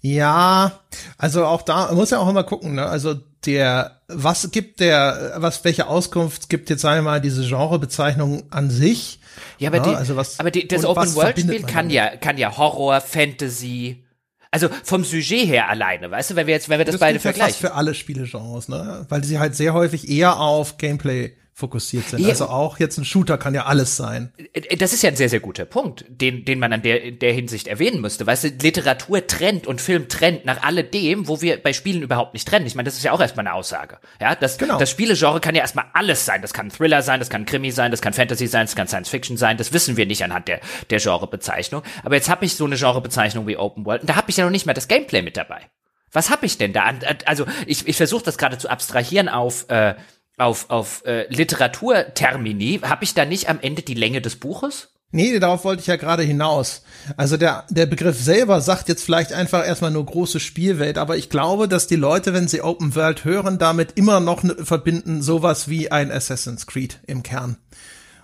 [0.00, 0.80] Ja,
[1.18, 2.86] also auch da muss ja auch immer gucken, ne?
[2.86, 8.44] Also der, was gibt der, was, welche Auskunft gibt jetzt, sagen wir mal, diese Genrebezeichnung
[8.50, 9.20] an sich?
[9.58, 13.00] Ja, aber, ja, die, also was, aber die, das Open-World-Spiel kann ja, kann ja Horror,
[13.00, 14.04] Fantasy,
[14.50, 17.20] also vom Sujet her alleine, weißt du, wenn wir jetzt, wenn wir das, das beide
[17.20, 17.52] vergleichen.
[17.52, 19.06] Das für alle Spielegenres, ne?
[19.08, 22.20] Weil sie halt sehr häufig eher auf Gameplay fokussiert sind.
[22.20, 22.30] Ja.
[22.30, 24.32] Also auch jetzt ein Shooter kann ja alles sein.
[24.52, 27.32] Äh, das ist ja ein sehr, sehr guter Punkt, den, den man an der, der
[27.32, 28.26] Hinsicht erwähnen müsste.
[28.26, 32.48] Weißt du, Literatur trennt und Film trennt nach alledem, wo wir bei Spielen überhaupt nicht
[32.48, 32.66] trennen.
[32.66, 33.98] Ich meine, das ist ja auch erstmal eine Aussage.
[34.20, 34.78] Ja, das, genau.
[34.78, 36.42] das Spielegenre kann ja erstmal alles sein.
[36.42, 38.74] Das kann ein Thriller sein, das kann ein Krimi sein, das kann Fantasy sein, das
[38.74, 39.56] kann Science Fiction sein.
[39.56, 41.82] Das wissen wir nicht anhand der, der Genrebezeichnung.
[42.02, 44.44] Aber jetzt habe ich so eine Genrebezeichnung wie Open World und da habe ich ja
[44.44, 45.60] noch nicht mal das Gameplay mit dabei.
[46.12, 46.92] Was habe ich denn da?
[47.24, 49.94] Also ich, ich versuche das gerade zu abstrahieren auf äh,
[50.40, 54.88] auf, auf äh, Literaturtermini, habe ich da nicht am Ende die Länge des Buches?
[55.12, 56.82] Nee, darauf wollte ich ja gerade hinaus.
[57.16, 61.30] Also der, der Begriff selber sagt jetzt vielleicht einfach erstmal nur große Spielwelt, aber ich
[61.30, 65.68] glaube, dass die Leute, wenn sie Open World hören, damit immer noch ne, verbinden sowas
[65.68, 67.56] wie ein Assassin's Creed im Kern.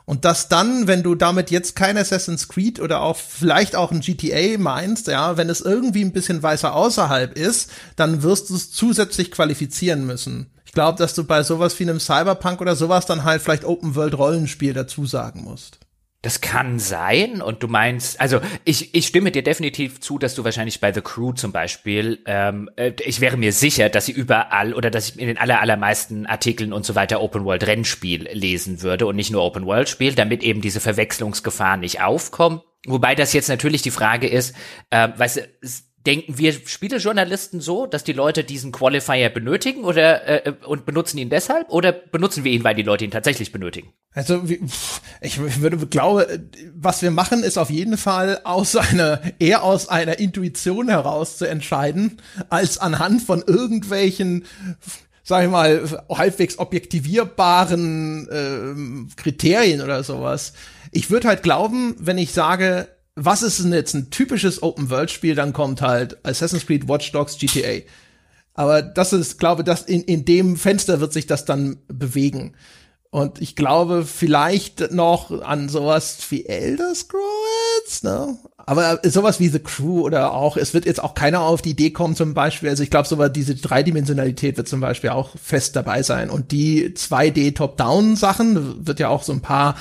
[0.05, 3.99] Und dass dann, wenn du damit jetzt kein Assassin's Creed oder auch vielleicht auch ein
[3.99, 8.71] GTA meinst, ja, wenn es irgendwie ein bisschen weiter außerhalb ist, dann wirst du es
[8.71, 13.41] zusätzlich qualifizieren müssen glaube, dass du bei sowas wie einem Cyberpunk oder sowas dann halt
[13.41, 15.81] vielleicht Open World Rollenspiel dazu sagen musst.
[16.21, 17.41] Das kann sein.
[17.41, 21.01] Und du meinst, also ich, ich stimme dir definitiv zu, dass du wahrscheinlich bei The
[21.01, 25.19] Crew zum Beispiel, ähm, äh, ich wäre mir sicher, dass sie überall oder dass ich
[25.19, 29.31] in den aller, allermeisten Artikeln und so weiter Open World Rennspiel lesen würde und nicht
[29.31, 32.63] nur Open World Spiel, damit eben diese Verwechslungsgefahr nicht aufkommt.
[32.87, 34.55] Wobei das jetzt natürlich die Frage ist,
[34.91, 35.43] äh, weißt du,
[36.07, 41.29] denken wir Spielejournalisten so, dass die Leute diesen Qualifier benötigen oder äh, und benutzen ihn
[41.29, 43.93] deshalb oder benutzen wir ihn, weil die Leute ihn tatsächlich benötigen?
[44.15, 44.43] Also
[45.21, 50.19] ich würde glaube, was wir machen, ist auf jeden Fall aus einer eher aus einer
[50.19, 54.45] Intuition heraus zu entscheiden, als anhand von irgendwelchen
[55.23, 60.53] sag ich mal, halbwegs objektivierbaren äh, Kriterien oder sowas.
[60.93, 62.87] Ich würde halt glauben, wenn ich sage,
[63.17, 65.35] was ist denn jetzt ein typisches Open-World-Spiel?
[65.35, 67.83] Dann kommt halt Assassin's Creed, Watch Dogs, GTA.
[68.53, 72.55] Aber das ist, glaube das in, in dem Fenster wird sich das dann bewegen.
[73.11, 78.37] Und ich glaube vielleicht noch an sowas wie Elder Scrolls, ne?
[78.59, 81.91] Aber sowas wie The Crew oder auch, es wird jetzt auch keiner auf die Idee
[81.91, 86.03] kommen zum Beispiel, also ich glaube sogar diese Dreidimensionalität wird zum Beispiel auch fest dabei
[86.03, 86.29] sein.
[86.29, 89.77] Und die 2D Top-Down-Sachen wird ja auch so ein paar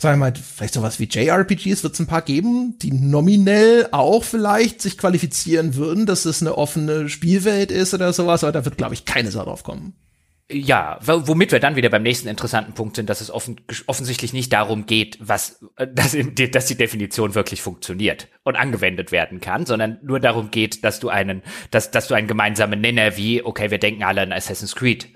[0.00, 4.24] sagen wir mal, vielleicht sowas wie JRPGs wird es ein paar geben, die nominell auch
[4.24, 8.78] vielleicht sich qualifizieren würden, dass es eine offene Spielwelt ist oder sowas, aber da wird,
[8.78, 9.94] glaube ich, keine Sau drauf kommen.
[10.52, 14.52] Ja, womit wir dann wieder beim nächsten interessanten Punkt sind, dass es offen, offensichtlich nicht
[14.52, 16.16] darum geht, was, äh, dass,
[16.50, 21.08] dass die Definition wirklich funktioniert und angewendet werden kann, sondern nur darum geht, dass du
[21.08, 25.10] einen, dass, dass du einen gemeinsamen Nenner wie, okay, wir denken alle an Assassin's Creed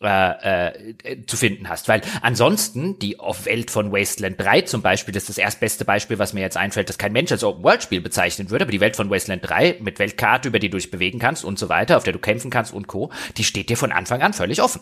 [0.00, 1.88] äh, äh, zu finden hast.
[1.88, 6.32] Weil ansonsten, die Welt von Wasteland 3 zum Beispiel, das ist das erstbeste Beispiel, was
[6.32, 9.48] mir jetzt einfällt, das kein Mensch als Open-World-Spiel bezeichnen würde, aber die Welt von Wasteland
[9.48, 12.20] 3 mit Weltkarte, über die du dich bewegen kannst und so weiter, auf der du
[12.20, 14.80] kämpfen kannst und Co., die steht dir von Anfang an völlig offen.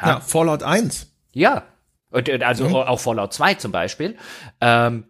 [0.00, 1.10] Ja, ja Fallout 1.
[1.32, 1.64] Ja,
[2.42, 2.74] Also mhm.
[2.74, 4.16] auch Fallout 2 zum Beispiel.
[4.60, 5.04] Ähm,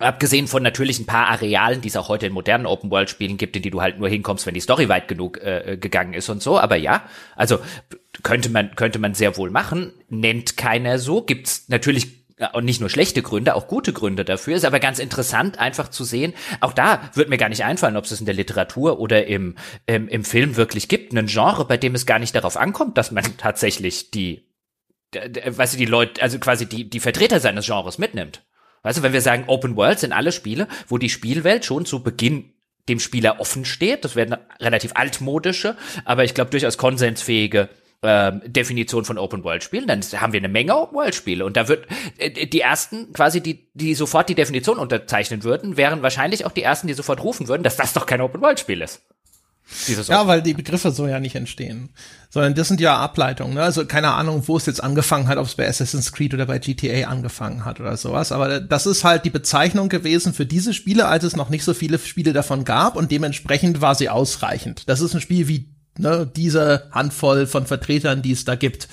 [0.00, 3.62] Abgesehen von natürlich ein paar Arealen, die es auch heute in modernen Open-World-Spielen gibt, in
[3.62, 6.58] die du halt nur hinkommst, wenn die Story weit genug äh, gegangen ist und so.
[6.58, 7.04] Aber ja,
[7.36, 7.58] also
[8.22, 9.92] könnte man könnte man sehr wohl machen.
[10.08, 11.20] Nennt keiner so.
[11.20, 12.20] Gibt's natürlich
[12.54, 14.56] und nicht nur schlechte Gründe, auch gute Gründe dafür.
[14.56, 16.32] Ist aber ganz interessant, einfach zu sehen.
[16.60, 20.08] Auch da wird mir gar nicht einfallen, ob es in der Literatur oder im, im,
[20.08, 21.12] im Film wirklich gibt.
[21.12, 24.46] Ein Genre, bei dem es gar nicht darauf ankommt, dass man tatsächlich die,
[25.12, 28.42] weißt du, die Leute, also quasi die, die Vertreter seines Genres mitnimmt.
[28.82, 32.52] Du, wenn wir sagen Open World sind alle Spiele, wo die Spielwelt schon zu Beginn
[32.88, 37.68] dem Spieler offen steht, das werden relativ altmodische, aber ich glaube durchaus konsensfähige
[38.02, 41.58] ähm, Definition von Open World Spielen, dann haben wir eine Menge Open World Spiele und
[41.58, 46.46] da wird äh, die ersten quasi die die sofort die Definition unterzeichnen würden, wären wahrscheinlich
[46.46, 49.02] auch die ersten, die sofort rufen würden, dass das doch kein Open World Spiel ist.
[50.06, 51.90] Ja, weil die Begriffe so ja nicht entstehen,
[52.28, 53.54] sondern das sind ja Ableitungen.
[53.54, 53.62] Ne?
[53.62, 56.58] Also keine Ahnung, wo es jetzt angefangen hat, ob es bei Assassin's Creed oder bei
[56.58, 58.32] GTA angefangen hat oder sowas.
[58.32, 61.74] Aber das ist halt die Bezeichnung gewesen für diese Spiele, als es noch nicht so
[61.74, 64.88] viele Spiele davon gab und dementsprechend war sie ausreichend.
[64.88, 68.88] Das ist ein Spiel wie ne, diese Handvoll von Vertretern, die es da gibt.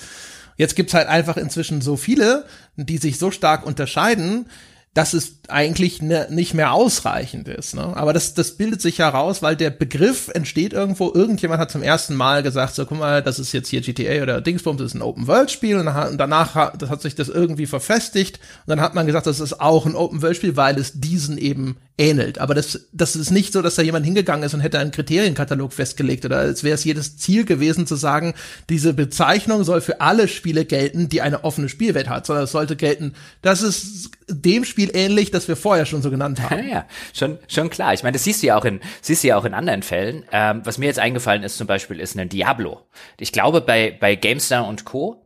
[0.56, 2.44] Jetzt gibt's halt einfach inzwischen so viele,
[2.76, 4.46] die sich so stark unterscheiden,
[4.92, 7.74] dass es eigentlich ne, nicht mehr ausreichend ist.
[7.74, 7.96] Ne?
[7.96, 11.12] Aber das, das bildet sich heraus, weil der Begriff entsteht irgendwo.
[11.12, 14.40] Irgendjemand hat zum ersten Mal gesagt, so guck mal, das ist jetzt hier GTA oder
[14.40, 15.76] Dingsbums, das ist ein Open-World-Spiel.
[15.76, 18.38] Und, danach hat, das hat sich das irgendwie verfestigt.
[18.66, 22.38] Und dann hat man gesagt, das ist auch ein Open-World-Spiel, weil es diesen eben ähnelt.
[22.38, 25.72] Aber das, das ist nicht so, dass da jemand hingegangen ist und hätte einen Kriterienkatalog
[25.72, 28.34] festgelegt oder als wäre es jedes Ziel gewesen zu sagen,
[28.70, 32.76] diese Bezeichnung soll für alle Spiele gelten, die eine offene Spielwelt hat, sondern es sollte
[32.76, 36.68] gelten, das ist dem Spiel ähnlich, das wir vorher schon so genannt haben.
[36.68, 37.94] Ja, ja, schon, schon klar.
[37.94, 40.24] Ich meine, das siehst du ja auch in, siehst du ja auch in anderen Fällen.
[40.32, 42.80] Ähm, was mir jetzt eingefallen ist zum Beispiel, ist ein Diablo.
[43.18, 45.22] Ich glaube, bei, bei GameStar und Co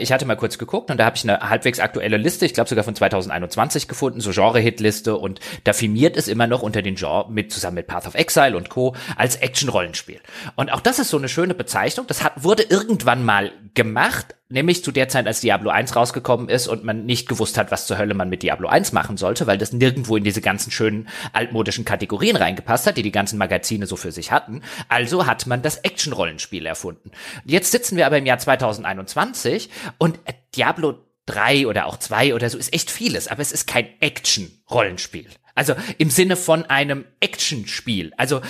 [0.00, 2.68] ich hatte mal kurz geguckt und da habe ich eine halbwegs aktuelle Liste, ich glaube
[2.68, 7.30] sogar von 2021 gefunden, so Genre-Hit-Liste und da firmiert es immer noch unter den Genre
[7.30, 8.94] mit zusammen mit Path of Exile und Co.
[9.16, 10.20] als Action-Rollenspiel.
[10.56, 12.06] Und auch das ist so eine schöne Bezeichnung.
[12.06, 16.68] Das hat, wurde irgendwann mal gemacht, nämlich zu der Zeit, als Diablo 1 rausgekommen ist
[16.68, 19.58] und man nicht gewusst hat, was zur Hölle man mit Diablo 1 machen sollte, weil
[19.58, 23.96] das nirgendwo in diese ganzen schönen altmodischen Kategorien reingepasst hat, die die ganzen Magazine so
[23.96, 24.62] für sich hatten.
[24.88, 27.10] Also hat man das Action-Rollenspiel erfunden.
[27.44, 29.63] Jetzt sitzen wir aber im Jahr 2021
[29.98, 30.18] und
[30.56, 30.94] Diablo
[31.26, 35.26] 3 oder auch 2 oder so ist echt vieles, aber es ist kein Action-Rollenspiel.
[35.56, 38.12] Also im Sinne von einem Action-Spiel.
[38.16, 38.40] Also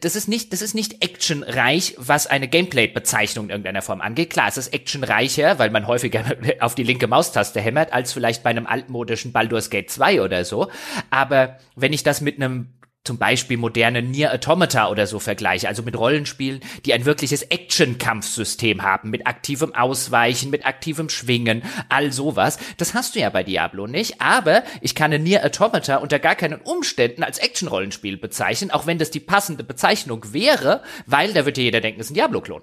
[0.00, 4.30] das ist nicht, das ist nicht actionreich, was eine Gameplay-Bezeichnung in irgendeiner Form angeht.
[4.30, 6.24] Klar, es ist actionreicher, weil man häufiger
[6.60, 10.70] auf die linke Maustaste hämmert, als vielleicht bei einem altmodischen Baldur's Gate 2 oder so.
[11.10, 15.82] Aber wenn ich das mit einem zum Beispiel moderne Nier Automata oder so vergleiche, also
[15.82, 22.58] mit Rollenspielen, die ein wirkliches Action-Kampfsystem haben, mit aktivem Ausweichen, mit aktivem Schwingen, all sowas.
[22.76, 26.34] Das hast du ja bei Diablo nicht, aber ich kann ein Nier Automata unter gar
[26.34, 31.56] keinen Umständen als Action-Rollenspiel bezeichnen, auch wenn das die passende Bezeichnung wäre, weil da wird
[31.56, 32.62] ja jeder denken, es ist ein Diablo-Klon.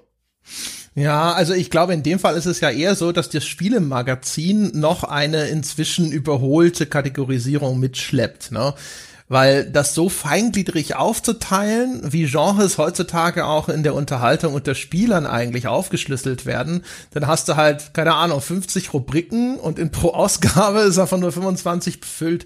[0.98, 4.72] Ja, also ich glaube, in dem Fall ist es ja eher so, dass das Spielemagazin
[4.80, 8.52] noch eine inzwischen überholte Kategorisierung mitschleppt.
[8.52, 8.74] Ne?
[9.30, 15.68] Weil das so feingliedrig aufzuteilen, wie Genres heutzutage auch in der Unterhaltung unter Spielern eigentlich
[15.68, 20.98] aufgeschlüsselt werden, dann hast du halt, keine Ahnung, 50 Rubriken und in pro Ausgabe ist
[20.98, 22.46] davon nur 25 befüllt.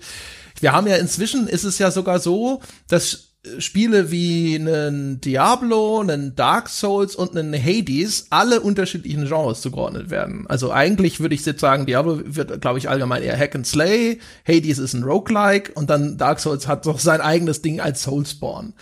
[0.60, 6.36] Wir haben ja inzwischen ist es ja sogar so, dass Spiele wie einen Diablo, einen
[6.36, 10.46] Dark Souls und einen Hades alle unterschiedlichen Genres zugeordnet werden.
[10.48, 14.20] Also eigentlich würde ich jetzt sagen, Diablo wird, glaube ich, allgemein eher Hack and Slay,
[14.48, 18.74] Hades ist ein Roguelike und dann Dark Souls hat doch sein eigenes Ding als Soulspawn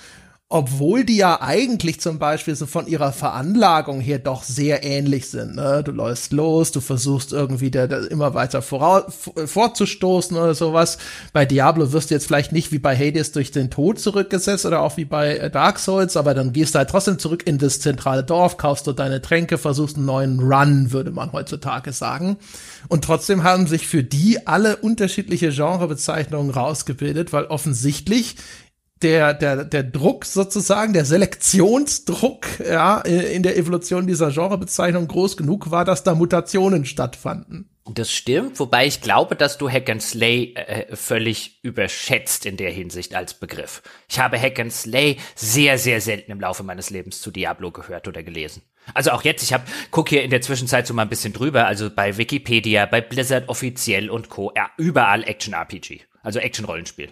[0.51, 5.55] obwohl die ja eigentlich zum Beispiel so von ihrer Veranlagung her doch sehr ähnlich sind.
[5.55, 5.83] Ne?
[5.85, 10.97] Du läufst los, du versuchst irgendwie der, der immer weiter fortzustoßen oder sowas.
[11.33, 14.81] Bei Diablo wirst du jetzt vielleicht nicht wie bei Hades durch den Tod zurückgesetzt oder
[14.81, 17.79] auch wie bei äh, Dark Souls, aber dann gehst du halt trotzdem zurück in das
[17.79, 22.37] zentrale Dorf, kaufst du deine Tränke, versuchst einen neuen Run, würde man heutzutage sagen.
[22.87, 28.35] Und trotzdem haben sich für die alle unterschiedliche Genrebezeichnungen rausgebildet, weil offensichtlich
[29.01, 35.71] der, der, der Druck sozusagen, der Selektionsdruck, ja, in der Evolution dieser Genrebezeichnung groß genug
[35.71, 37.69] war, dass da Mutationen stattfanden.
[37.91, 42.69] Das stimmt, wobei ich glaube, dass du Hack and Slay äh, völlig überschätzt in der
[42.69, 43.81] Hinsicht als Begriff.
[44.07, 48.07] Ich habe Hack and Slay sehr, sehr selten im Laufe meines Lebens zu Diablo gehört
[48.07, 48.61] oder gelesen.
[48.93, 51.65] Also auch jetzt, ich habe guck hier in der Zwischenzeit so mal ein bisschen drüber,
[51.65, 54.51] also bei Wikipedia, bei Blizzard offiziell und Co.
[54.55, 57.11] Ja, überall Action RPG, also Action Rollenspiel.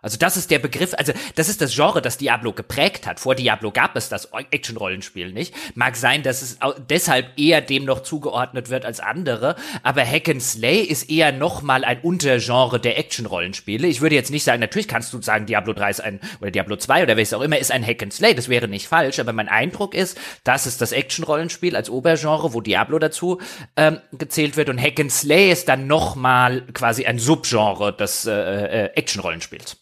[0.00, 3.18] Also das ist der Begriff, also das ist das Genre, das Diablo geprägt hat.
[3.18, 5.52] Vor Diablo gab es das Action-Rollenspiel nicht.
[5.74, 6.58] Mag sein, dass es
[6.88, 11.84] deshalb eher dem noch zugeordnet wird als andere, aber Hack and Slay ist eher nochmal
[11.84, 13.88] ein Untergenre der Action-Rollenspiele.
[13.88, 16.76] Ich würde jetzt nicht sagen, natürlich kannst du sagen, Diablo 3 ist ein, oder Diablo
[16.76, 18.34] 2 oder welches auch immer, ist ein Hack and Slay.
[18.34, 22.60] Das wäre nicht falsch, aber mein Eindruck ist, das ist das Action-Rollenspiel als Obergenre, wo
[22.60, 23.40] Diablo dazu
[23.76, 28.32] ähm, gezählt wird und Hack and Slay ist dann nochmal quasi ein Subgenre des äh,
[28.32, 29.76] äh, Action-Rollenspiels.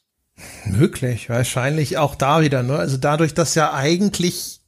[0.64, 2.62] Möglich, wahrscheinlich auch da wieder.
[2.62, 2.76] Ne?
[2.76, 4.60] Also dadurch, dass ja eigentlich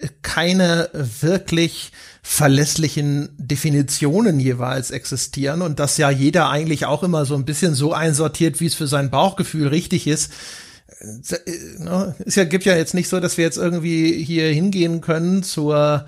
[0.00, 7.36] äh, keine wirklich verlässlichen Definitionen jeweils existieren und dass ja jeder eigentlich auch immer so
[7.36, 10.32] ein bisschen so einsortiert, wie es für sein Bauchgefühl richtig ist.
[10.98, 12.14] Äh, äh, ne?
[12.24, 16.06] Es ja, gibt ja jetzt nicht so, dass wir jetzt irgendwie hier hingehen können zur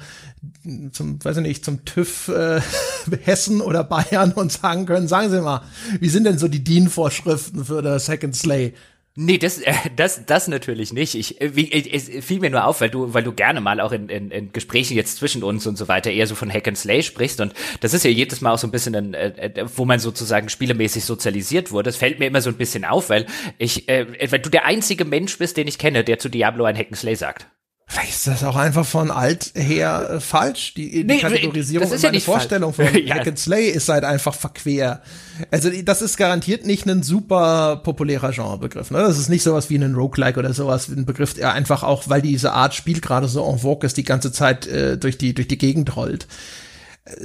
[0.93, 2.61] zum, weiß ich nicht, zum TÜV äh,
[3.23, 5.63] Hessen oder Bayern und sagen können, sagen Sie mal,
[6.01, 8.75] wie sind denn so die DIN-Vorschriften für das Second Slay?
[9.21, 11.17] Nee, das, äh, das, das natürlich nicht.
[11.17, 13.81] Ich, äh, wie, äh, es fiel mir nur auf, weil du, weil du gerne mal
[13.81, 16.69] auch in, in, in Gesprächen jetzt zwischen uns und so weiter eher so von Hack
[16.69, 19.65] and Slay sprichst und das ist ja jedes Mal auch so ein bisschen, ein, äh,
[19.75, 21.89] wo man sozusagen spielemäßig sozialisiert wurde.
[21.89, 23.27] Das fällt mir immer so ein bisschen auf, weil
[23.59, 26.77] ich, äh, weil du der einzige Mensch bist, den ich kenne, der zu Diablo ein
[26.77, 27.49] Hack and Slay sagt.
[27.91, 30.75] Vielleicht ist das auch einfach von alt her äh, falsch.
[30.75, 32.91] Die, die nee, Kategorisierung das ist ja meine Vorstellung falsch.
[32.91, 33.15] von ja.
[33.15, 35.01] Hack and Slay ist halt einfach verquer.
[35.51, 38.91] Also das ist garantiert nicht ein super populärer Genrebegriff.
[38.91, 38.99] Ne?
[38.99, 42.21] Das ist nicht sowas wie ein Roguelike oder sowas, ein Begriff, der einfach auch, weil
[42.21, 45.49] diese Art Spiel gerade so en vogue ist, die ganze Zeit äh, durch die durch
[45.49, 46.27] die Gegend rollt.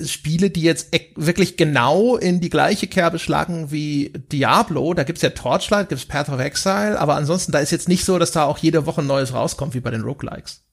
[0.05, 4.93] Spiele, die jetzt wirklich genau in die gleiche Kerbe schlagen wie Diablo.
[4.93, 8.19] Da gibt's ja Torchlight, gibt's Path of Exile, aber ansonsten, da ist jetzt nicht so,
[8.19, 10.63] dass da auch jede Woche ein Neues rauskommt, wie bei den Roguelikes.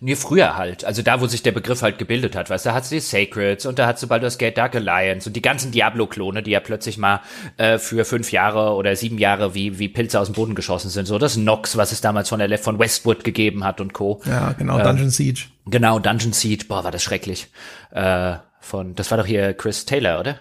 [0.00, 0.84] Nee, früher halt.
[0.84, 3.66] Also da, wo sich der Begriff halt gebildet hat, weißt du, da hat's die Sacreds
[3.66, 6.98] und da hat's du Baldur's Gate Dark Alliance und die ganzen Diablo-Klone, die ja plötzlich
[6.98, 7.20] mal
[7.56, 11.06] äh, für fünf Jahre oder sieben Jahre wie, wie Pilze aus dem Boden geschossen sind.
[11.06, 14.20] So das Nox, was es damals von der von Westwood gegeben hat und Co.
[14.26, 15.42] Ja, genau, Dungeon äh, Siege.
[15.66, 16.64] Genau, Dungeon Siege.
[16.66, 17.48] Boah, war das schrecklich.
[17.92, 20.38] Äh, von, das war doch hier Chris Taylor, oder?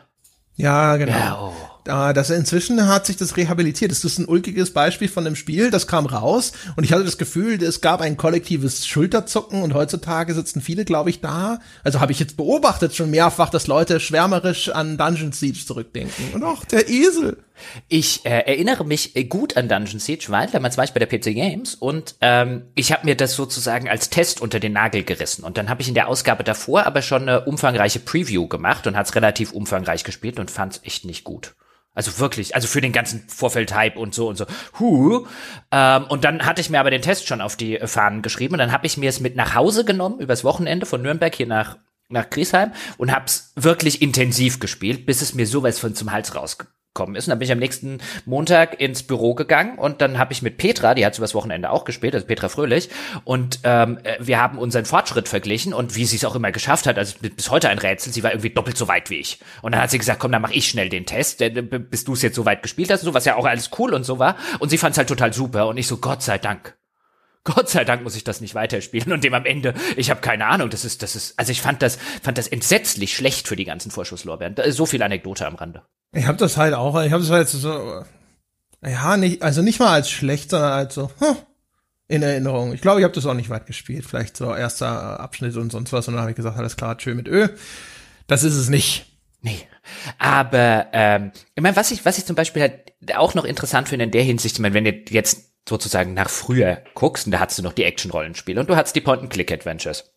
[0.56, 1.14] Ja, genau.
[1.14, 1.54] Ja, oh.
[1.88, 3.92] Ah, das inzwischen hat sich das rehabilitiert.
[3.92, 7.18] Das ist ein ulkiges Beispiel von einem Spiel, das kam raus und ich hatte das
[7.18, 11.60] Gefühl, es gab ein kollektives Schulterzucken und heutzutage sitzen viele, glaube ich, da.
[11.84, 16.34] Also habe ich jetzt beobachtet schon mehrfach, dass Leute schwärmerisch an Dungeon Siege zurückdenken.
[16.34, 17.38] Und auch der Esel.
[17.88, 21.08] Ich äh, erinnere mich äh, gut an Dungeon Siege, weil damals war ich bei der
[21.08, 25.44] PC Games und ähm, ich habe mir das sozusagen als Test unter den Nagel gerissen.
[25.44, 28.96] Und dann habe ich in der Ausgabe davor aber schon eine umfangreiche Preview gemacht und
[28.96, 31.56] hat's relativ umfangreich gespielt und fand's echt nicht gut.
[31.94, 34.46] Also wirklich, also für den ganzen Vorfeld-Hype und so und so.
[34.80, 35.26] Huh.
[35.72, 38.60] Ähm, und dann hatte ich mir aber den Test schon auf die Fahnen geschrieben und
[38.60, 41.78] dann habe ich mir es mit nach Hause genommen, übers Wochenende von Nürnberg hier nach
[42.10, 46.79] nach Griesheim und hab's wirklich intensiv gespielt, bis es mir sowas von zum Hals rausgekommen
[46.94, 47.28] gekommen ist.
[47.28, 50.58] Und dann bin ich am nächsten Montag ins Büro gegangen und dann habe ich mit
[50.58, 52.90] Petra, die hat übers Wochenende auch gespielt, also Petra Fröhlich,
[53.24, 56.88] und ähm, äh, wir haben unseren Fortschritt verglichen und wie sie es auch immer geschafft
[56.88, 59.40] hat, also bis heute ein Rätsel, sie war irgendwie doppelt so weit wie ich.
[59.62, 62.14] Und dann hat sie gesagt, komm, dann mach ich schnell den Test, denn, bis du
[62.14, 64.20] es jetzt so weit gespielt hast und so, was ja auch alles cool und so
[64.20, 64.36] war.
[64.60, 66.78] Und sie fand es halt total super und ich so, Gott sei Dank.
[67.44, 70.46] Gott sei Dank muss ich das nicht weiterspielen und dem am Ende, ich habe keine
[70.48, 73.66] Ahnung, das ist, das ist, also ich fand das, fand das entsetzlich schlecht für die
[73.66, 74.56] ganzen Vorschusslorbeeren.
[74.56, 75.84] Da ist so viel Anekdote am Rande.
[76.12, 78.04] Ich habe das halt auch, ich habe das halt so,
[78.84, 81.36] ja, nicht, also nicht mal als schlecht, sondern als so, hm,
[82.10, 82.74] in Erinnerung.
[82.74, 84.06] Ich glaube, ich habe das auch nicht weit gespielt.
[84.06, 86.08] Vielleicht so erster Abschnitt und sonst was.
[86.08, 87.50] Und dann habe ich gesagt, alles klar, schön mit Ö.
[88.28, 89.06] Das ist es nicht.
[89.42, 89.62] Nee.
[90.18, 94.06] Aber ähm, ich meine, was ich, was ich zum Beispiel halt auch noch interessant finde
[94.06, 97.58] in der Hinsicht, ich meine, wenn ihr jetzt sozusagen nach früher guckst, und da hast
[97.58, 100.12] du noch die Action-Rollenspiele und du hast die Point-and-Click-Adventures.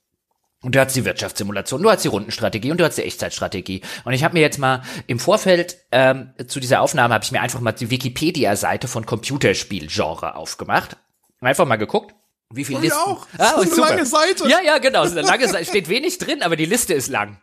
[0.62, 3.82] Und du hast die Wirtschaftssimulation, du hast die Rundenstrategie und du hast die Echtzeitstrategie.
[4.04, 7.40] Und ich habe mir jetzt mal im Vorfeld ähm, zu dieser Aufnahme habe ich mir
[7.40, 10.96] einfach mal die Wikipedia-Seite von Computerspielgenre aufgemacht.
[11.40, 12.14] Einfach mal geguckt.
[12.54, 12.98] Wie viele Listen?
[12.98, 13.26] Auch.
[13.38, 14.48] Ah, das ist eine lange Seite.
[14.48, 15.04] Ja, ja, genau.
[15.06, 15.64] So eine lange Seite.
[15.64, 17.38] Steht wenig drin, aber die Liste ist lang.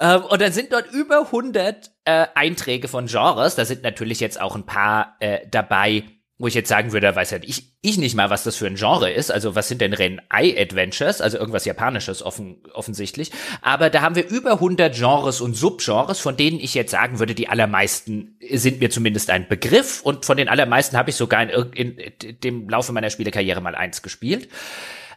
[0.00, 3.54] Ähm, und dann sind dort über 100 äh, Einträge von Genres.
[3.54, 6.04] Da sind natürlich jetzt auch ein paar äh, dabei,
[6.38, 8.74] wo ich jetzt sagen würde, weiß ja ich, ich nicht mal, was das für ein
[8.74, 9.30] Genre ist.
[9.30, 11.22] Also was sind denn Ren-Ai-Adventures?
[11.22, 13.32] Also irgendwas Japanisches offen, offensichtlich.
[13.62, 17.34] Aber da haben wir über 100 Genres und Subgenres, von denen ich jetzt sagen würde,
[17.34, 20.02] die allermeisten sind mir zumindest ein Begriff.
[20.02, 23.74] Und von den allermeisten habe ich sogar in, in, in dem Laufe meiner Spielekarriere mal
[23.74, 24.48] eins gespielt.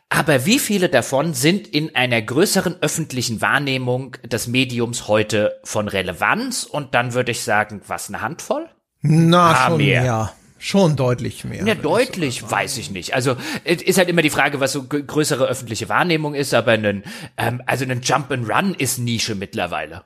[0.08, 6.64] Aber wie viele davon sind in einer größeren öffentlichen Wahrnehmung des Mediums heute von Relevanz?
[6.64, 8.70] Und dann würde ich sagen, was eine Handvoll?
[9.02, 10.02] Na, ah, schon mehr.
[10.02, 10.34] mehr.
[10.60, 11.66] Schon deutlich mehr.
[11.66, 13.16] Ja, deutlich ich weiß ich nicht.
[13.16, 17.04] Also ist halt immer die Frage, was so größere öffentliche Wahrnehmung ist, aber ein,
[17.38, 20.04] ähm, also ein Jump and Run ist Nische mittlerweile.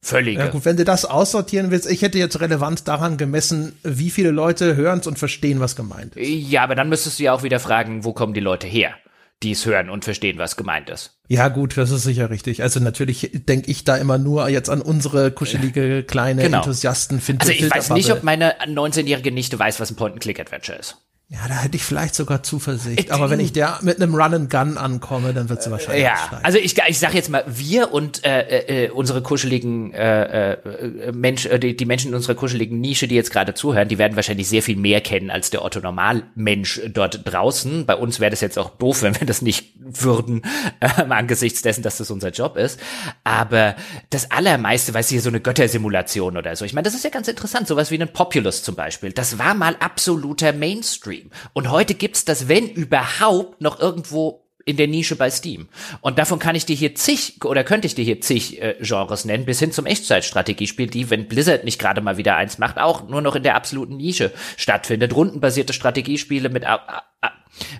[0.00, 0.40] Völlige.
[0.40, 4.30] Ja gut, wenn du das aussortieren willst, ich hätte jetzt relevant daran gemessen, wie viele
[4.30, 6.28] Leute hören es und verstehen, was gemeint ist.
[6.28, 8.94] Ja, aber dann müsstest du ja auch wieder fragen, wo kommen die Leute her,
[9.42, 11.18] die es hören und verstehen, was gemeint ist.
[11.28, 12.62] Ja gut, das ist sicher richtig.
[12.62, 16.58] Also natürlich denke ich da immer nur jetzt an unsere kuschelige kleine Genau.
[16.58, 17.22] Enthusiasten.
[17.38, 20.96] Also ich weiß nicht, ob meine 19-jährige Nichte weiß, was ein Point-and-Click-Adventure ist.
[21.30, 23.00] Ja, da hätte ich vielleicht sogar Zuversicht.
[23.00, 26.04] Ich- Aber wenn ich der mit einem Run and Gun ankomme, dann wird sie wahrscheinlich
[26.04, 26.42] Ja, aussteigen.
[26.44, 31.44] also ich, ich sag jetzt mal, wir und äh, äh, unsere kuscheligen äh, äh, Mensch,
[31.44, 34.48] äh, die, die Menschen in unserer kuscheligen Nische, die jetzt gerade zuhören, die werden wahrscheinlich
[34.48, 37.84] sehr viel mehr kennen als der Otto Normalmensch dort draußen.
[37.84, 40.40] Bei uns wäre das jetzt auch doof, wenn wir das nicht würden,
[40.80, 42.80] äh, angesichts dessen, dass das unser Job ist.
[43.24, 43.76] Aber
[44.08, 46.64] das Allermeiste, du, hier so eine Göttersimulation oder so.
[46.64, 49.12] Ich meine, das ist ja ganz interessant, sowas wie ein Populous zum Beispiel.
[49.12, 51.17] Das war mal absoluter Mainstream.
[51.52, 55.66] Und heute gibt's das, wenn überhaupt, noch irgendwo in der Nische bei Steam.
[56.02, 59.24] Und davon kann ich dir hier zig oder könnte ich dir hier zig äh, Genres
[59.24, 63.08] nennen, bis hin zum Echtzeitstrategiespiel, die, wenn Blizzard nicht gerade mal wieder eins macht, auch
[63.08, 65.16] nur noch in der absoluten Nische stattfindet.
[65.16, 66.64] Rundenbasierte Strategiespiele mit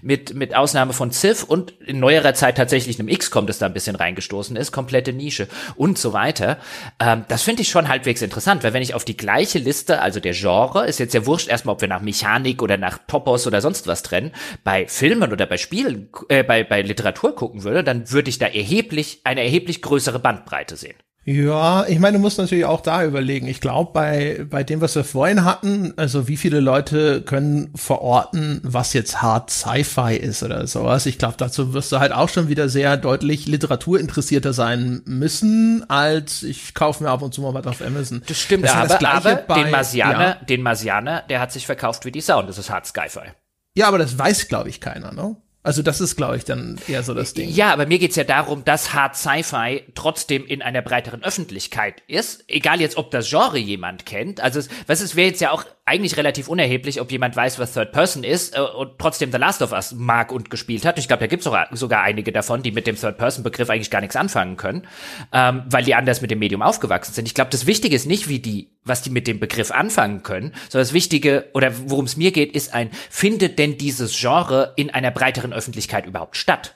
[0.02, 3.74] mit, mit Ausnahme von Civ und in neuerer Zeit tatsächlich einem XCOM, das da ein
[3.74, 6.58] bisschen reingestoßen ist, komplette Nische und so weiter.
[7.00, 10.20] Ähm, das finde ich schon halbwegs interessant, weil wenn ich auf die gleiche Liste, also
[10.20, 13.60] der Genre, ist jetzt ja wurscht erstmal, ob wir nach Mechanik oder nach Topos oder
[13.60, 14.32] sonst was trennen,
[14.64, 18.46] bei Filmen oder bei Spielen, äh, bei, bei Literatur gucken würde, dann würde ich da
[18.46, 20.96] erheblich, eine erheblich größere Bandbreite sehen.
[21.30, 23.48] Ja, ich meine, du musst natürlich auch da überlegen.
[23.48, 28.62] Ich glaube, bei, bei dem, was wir vorhin hatten, also wie viele Leute können verorten,
[28.64, 31.04] was jetzt hart Sci-Fi ist oder sowas.
[31.04, 36.42] Ich glaube, dazu wirst du halt auch schon wieder sehr deutlich literaturinteressierter sein müssen, als
[36.44, 38.22] ich kaufe mir ab und zu mal was auf Amazon.
[38.26, 41.66] Das stimmt, ja aber, das aber bei- den Marsianer, Ja, den Marsianer, der hat sich
[41.66, 42.48] verkauft wie die Sound.
[42.48, 43.32] Das ist Hard Sci-Fi.
[43.74, 45.36] ja, aber das weiß, glaube ich, keiner, ne?
[45.68, 47.50] Also das ist, glaube ich, dann eher so das Ding.
[47.50, 52.42] Ja, aber mir geht's ja darum, dass Hard Sci-Fi trotzdem in einer breiteren Öffentlichkeit ist.
[52.48, 54.40] Egal jetzt, ob das Genre jemand kennt.
[54.40, 57.92] Also, was es wäre jetzt ja auch eigentlich relativ unerheblich, ob jemand weiß, was Third
[57.92, 60.98] Person ist äh, und trotzdem The Last of Us mag und gespielt hat.
[60.98, 63.90] Ich glaube, da gibt's sogar, sogar einige davon, die mit dem Third Person Begriff eigentlich
[63.90, 64.86] gar nichts anfangen können,
[65.32, 67.26] ähm, weil die anders mit dem Medium aufgewachsen sind.
[67.26, 70.52] Ich glaube, das Wichtige ist nicht, wie die, was die mit dem Begriff anfangen können,
[70.68, 74.90] sondern das Wichtige oder worum es mir geht, ist ein, findet denn dieses Genre in
[74.90, 76.74] einer breiteren Öffentlichkeit überhaupt statt?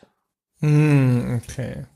[0.61, 1.87] Hm, okay.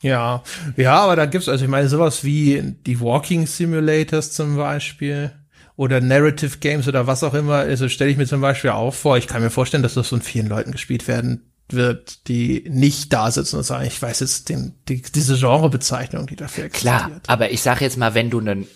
[0.00, 0.42] Ja,
[0.76, 5.32] ja, aber da gibt's, also ich meine, sowas wie die Walking Simulators zum Beispiel
[5.74, 9.16] oder Narrative Games oder was auch immer, also stelle ich mir zum Beispiel auch vor,
[9.18, 13.30] ich kann mir vorstellen, dass das von vielen Leuten gespielt werden wird, die nicht da
[13.30, 16.96] sitzen und sagen, ich weiß jetzt den, die, diese Genrebezeichnung, die dafür existiert.
[16.98, 18.66] Klar, aber ich sage jetzt mal, wenn du einen,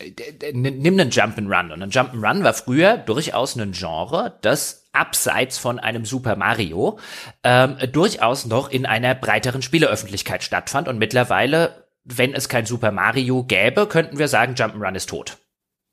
[0.52, 6.04] nimm einen Jump'n'Run und ein Jump'n'Run war früher durchaus ein Genre, das abseits von einem
[6.04, 6.98] Super Mario
[7.44, 13.44] ähm, durchaus noch in einer breiteren Spieleöffentlichkeit stattfand und mittlerweile, wenn es kein Super Mario
[13.44, 15.38] gäbe, könnten wir sagen, Jump'n'Run ist tot.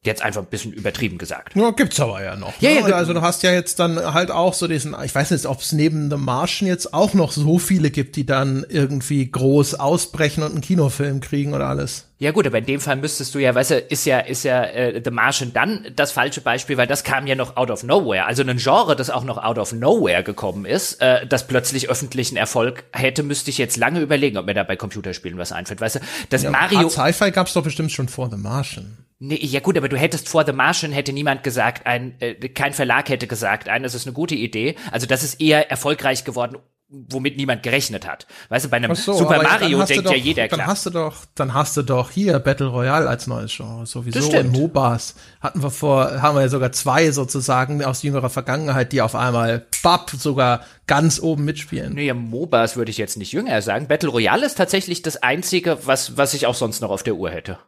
[0.06, 1.58] Jetzt einfach ein bisschen übertrieben gesagt.
[1.58, 2.54] Ja, gibt's aber ja noch.
[2.62, 2.90] Ja, ne?
[2.90, 5.60] ja, also du hast ja jetzt dann halt auch so diesen, ich weiß nicht, ob
[5.60, 10.42] es neben The Martian jetzt auch noch so viele gibt, die dann irgendwie groß ausbrechen
[10.44, 12.06] und einen Kinofilm kriegen oder alles.
[12.18, 14.64] Ja gut, aber in dem Fall müsstest du ja, weißt du, ist ja, ist ja
[14.64, 18.26] äh, The Martian dann das falsche Beispiel, weil das kam ja noch out of nowhere.
[18.26, 22.38] Also ein Genre, das auch noch out of nowhere gekommen ist, äh, das plötzlich öffentlichen
[22.38, 25.82] Erfolg hätte, müsste ich jetzt lange überlegen, ob mir da bei Computerspielen was einfällt.
[25.82, 26.80] Weißt du, das Mario.
[26.80, 28.98] Hard Sci-Fi gab's doch bestimmt schon vor The Martian.
[29.22, 32.74] Nee, ja gut, aber du hättest vor The Martian hätte niemand gesagt, ein äh, kein
[32.74, 34.76] Verlag hätte gesagt, ein, das ist eine gute Idee.
[34.92, 36.58] Also das ist eher erfolgreich geworden,
[36.88, 38.28] womit niemand gerechnet hat.
[38.48, 40.68] Weißt du, bei einem so, Super Mario denkt doch, ja jeder Dann klar.
[40.68, 44.54] hast du doch, dann hast du doch hier Battle Royale als neues Genre sowieso und.
[44.54, 49.16] MOBAs hatten wir vor, haben wir ja sogar zwei sozusagen aus jüngerer Vergangenheit, die auf
[49.16, 51.94] einmal bap sogar ganz oben mitspielen.
[51.94, 53.88] Nee, MOBAs würde ich jetzt nicht jünger sagen.
[53.90, 57.30] Battle Royale ist tatsächlich das einzige, was, was ich auch sonst noch auf der Uhr
[57.30, 57.60] hätte.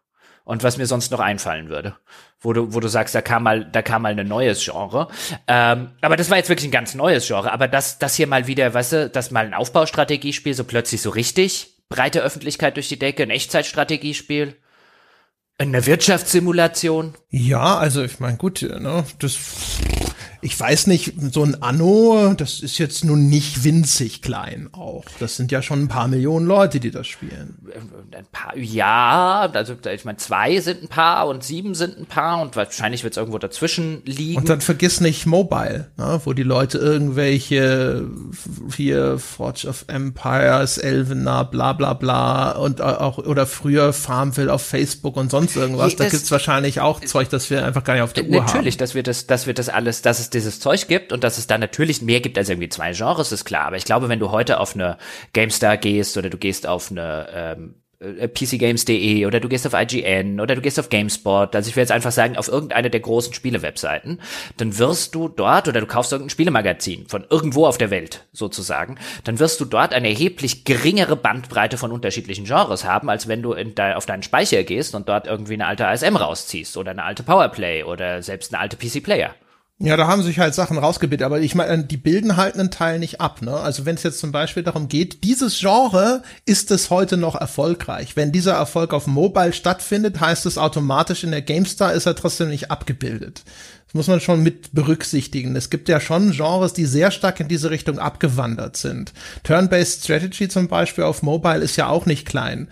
[0.43, 1.95] Und was mir sonst noch einfallen würde.
[2.39, 5.07] Wo du, wo du sagst, da kam mal, da kam mal ein neues Genre.
[5.47, 7.51] Ähm, aber das war jetzt wirklich ein ganz neues Genre.
[7.51, 11.11] Aber das, das hier mal wieder, weißt du, das mal ein Aufbaustrategiespiel, so plötzlich so
[11.11, 14.55] richtig, breite Öffentlichkeit durch die Decke, ein Echtzeitstrategiespiel,
[15.61, 17.13] eine Wirtschaftssimulation.
[17.29, 19.37] Ja, also ich meine, gut, ne, das,
[20.41, 25.05] ich weiß nicht, so ein Anno, das ist jetzt nun nicht winzig klein auch.
[25.19, 27.57] Das sind ja schon ein paar Millionen Leute, die das spielen.
[28.11, 32.41] Ein paar, ja, also ich meine, zwei sind ein paar und sieben sind ein paar
[32.41, 34.37] und wahrscheinlich wird es irgendwo dazwischen liegen.
[34.39, 38.07] Und dann vergiss nicht Mobile, ne, wo die Leute irgendwelche
[38.75, 45.17] hier Forge of Empires, Elvenar, bla bla bla und auch oder früher Farmville auf Facebook
[45.17, 45.91] und sonst irgendwas.
[45.91, 48.77] Je- Da gibt's wahrscheinlich auch Zeug, das wir einfach gar nicht auf der Uhr Natürlich,
[48.77, 51.47] dass wir das, dass wir das alles, dass es dieses Zeug gibt und dass es
[51.47, 53.65] da natürlich mehr gibt als irgendwie zwei Genres, ist klar.
[53.65, 54.97] Aber ich glaube, wenn du heute auf eine
[55.33, 60.39] GameStar gehst oder du gehst auf eine ähm, äh, PCGames.de oder du gehst auf IGN
[60.39, 63.33] oder du gehst auf GameSpot, also ich will jetzt einfach sagen, auf irgendeine der großen
[63.33, 64.19] Spiele-Webseiten,
[64.57, 68.97] dann wirst du dort oder du kaufst irgendein Spielemagazin von irgendwo auf der Welt sozusagen,
[69.23, 73.53] dann wirst du dort eine erheblich geringere Bandbreite von unterschiedlichen Genres haben, als wenn du
[73.53, 77.23] de auf deinen Speicher gehst und dort irgendwie eine alte ASM rausziehst oder eine alte
[77.23, 79.35] Powerplay oder selbst eine alte PC-Player.
[79.83, 82.99] Ja, da haben sich halt Sachen rausgebildet, aber ich meine, die bilden halt einen Teil
[82.99, 83.41] nicht ab.
[83.41, 83.51] Ne?
[83.51, 88.15] Also wenn es jetzt zum Beispiel darum geht, dieses Genre ist es heute noch erfolgreich.
[88.15, 92.49] Wenn dieser Erfolg auf Mobile stattfindet, heißt es automatisch in der GameStar ist er trotzdem
[92.49, 93.43] nicht abgebildet.
[93.87, 95.55] Das muss man schon mit berücksichtigen.
[95.55, 99.13] Es gibt ja schon Genres, die sehr stark in diese Richtung abgewandert sind.
[99.43, 102.67] Turn-based Strategy zum Beispiel auf Mobile ist ja auch nicht klein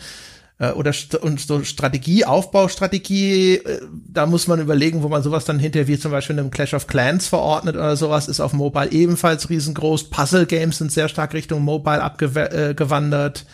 [0.60, 5.46] äh, oder st und so Strategie, Aufbaustrategie, äh, da muss man überlegen, wo man sowas
[5.46, 8.54] dann hinterher wie zum Beispiel in einem Clash of Clans verordnet oder sowas, ist auf
[8.54, 10.06] Mobile ebenfalls riesengroß.
[10.06, 13.40] Puzzle Games sind sehr stark Richtung Mobile abgewandert.
[13.40, 13.46] Äh,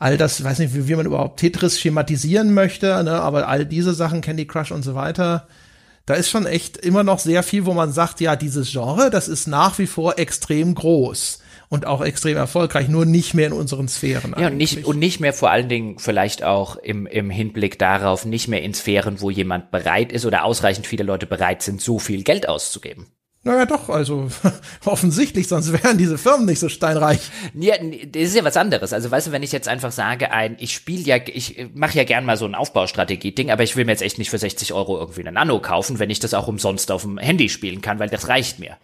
[0.00, 3.94] all das, weiß nicht, wie, wie man überhaupt Tetris schematisieren möchte, ne, aber all diese
[3.94, 5.48] Sachen, Candy Crush und so weiter,
[6.06, 9.28] da ist schon echt immer noch sehr viel, wo man sagt, ja, dieses Genre, das
[9.28, 13.88] ist nach wie vor extrem groß und auch extrem erfolgreich, nur nicht mehr in unseren
[13.88, 14.34] Sphären.
[14.38, 18.24] Ja, und nicht, und nicht mehr vor allen Dingen vielleicht auch im, im Hinblick darauf,
[18.24, 21.98] nicht mehr in Sphären, wo jemand bereit ist oder ausreichend viele Leute bereit sind, so
[21.98, 23.06] viel Geld auszugeben.
[23.44, 24.28] Naja, doch, also
[24.84, 27.20] offensichtlich, sonst wären diese Firmen nicht so steinreich.
[27.54, 28.92] Ja, das ist ja was anderes.
[28.92, 32.04] Also weißt du, wenn ich jetzt einfach sage, ein, ich spiele ja, ich mache ja
[32.04, 34.98] gern mal so ein Aufbaustrategie-Ding, aber ich will mir jetzt echt nicht für 60 Euro
[34.98, 38.08] irgendwie eine Nano kaufen, wenn ich das auch umsonst auf dem Handy spielen kann, weil
[38.08, 38.76] das reicht mir.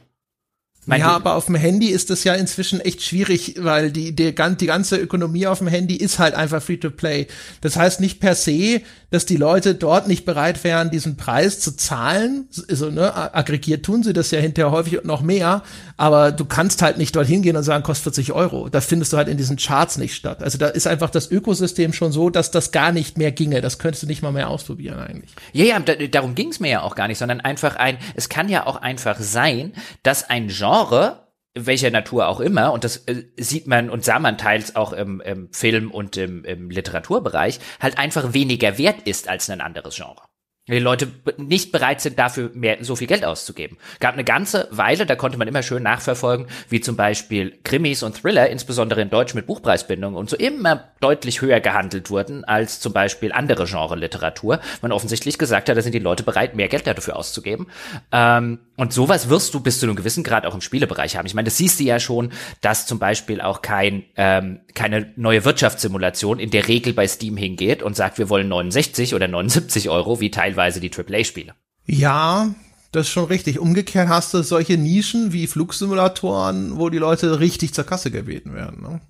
[0.87, 4.35] Mein ja, aber auf dem Handy ist das ja inzwischen echt schwierig, weil die, die,
[4.35, 7.26] die ganze Ökonomie auf dem Handy ist halt einfach Free-to-Play.
[7.61, 11.76] Das heißt nicht per se, dass die Leute dort nicht bereit wären, diesen Preis zu
[11.76, 12.49] zahlen.
[12.68, 15.62] Also, ne, aggregiert tun sie das ja hinterher häufig noch mehr,
[15.97, 18.68] aber du kannst halt nicht dorthin gehen und sagen, kostet 40 Euro.
[18.68, 20.43] Das findest du halt in diesen Charts nicht statt.
[20.43, 23.61] Also da ist einfach das Ökosystem schon so, dass das gar nicht mehr ginge.
[23.61, 25.30] Das könntest du nicht mal mehr ausprobieren eigentlich.
[25.53, 28.49] Ja, ja, darum ging es mir ja auch gar nicht, sondern einfach ein, es kann
[28.49, 29.72] ja auch einfach sein,
[30.03, 34.18] dass ein Genre Genre, welcher Natur auch immer, und das äh, sieht man und sah
[34.18, 39.28] man teils auch im, im Film und im, im Literaturbereich, halt einfach weniger wert ist
[39.28, 40.22] als ein anderes Genre
[40.66, 43.76] die Leute nicht bereit sind, dafür mehr so viel Geld auszugeben.
[44.00, 48.16] Gab eine ganze Weile, da konnte man immer schön nachverfolgen, wie zum Beispiel Krimis und
[48.16, 52.94] Thriller, insbesondere in Deutsch mit Buchpreisbindung und so immer deutlich höher gehandelt wurden als zum
[52.94, 54.58] Beispiel andere Genre-Literatur.
[54.80, 57.66] Man offensichtlich gesagt hat, da sind die Leute bereit, mehr Geld dafür auszugeben.
[58.10, 61.26] Ähm, und sowas wirst du bis zu einem gewissen Grad auch im Spielebereich haben.
[61.26, 65.44] Ich meine, das siehst du ja schon, dass zum Beispiel auch kein ähm, keine neue
[65.44, 70.20] Wirtschaftssimulation in der Regel bei Steam hingeht und sagt, wir wollen 69 oder 79 Euro,
[70.20, 71.55] wie teilweise die AAA-Spiele.
[71.86, 72.55] Ja,
[72.92, 73.59] das ist schon richtig.
[73.59, 78.82] Umgekehrt hast du solche Nischen wie Flugsimulatoren, wo die Leute richtig zur Kasse gebeten werden.
[78.82, 79.00] Ne?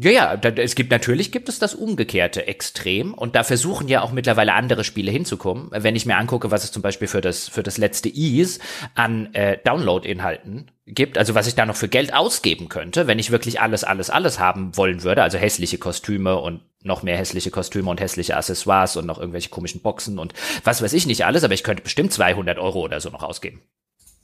[0.00, 4.00] Ja, ja, da, es gibt natürlich gibt es das umgekehrte Extrem und da versuchen ja
[4.02, 5.70] auch mittlerweile andere Spiele hinzukommen.
[5.72, 8.60] Wenn ich mir angucke, was es zum Beispiel für das für das letzte Ease
[8.94, 13.32] an äh, Download-Inhalten gibt, also was ich da noch für Geld ausgeben könnte, wenn ich
[13.32, 17.90] wirklich alles, alles, alles haben wollen würde, also hässliche Kostüme und noch mehr hässliche Kostüme
[17.90, 21.54] und hässliche Accessoires und noch irgendwelche komischen Boxen und was weiß ich nicht alles, aber
[21.54, 23.62] ich könnte bestimmt 200 Euro oder so noch ausgeben.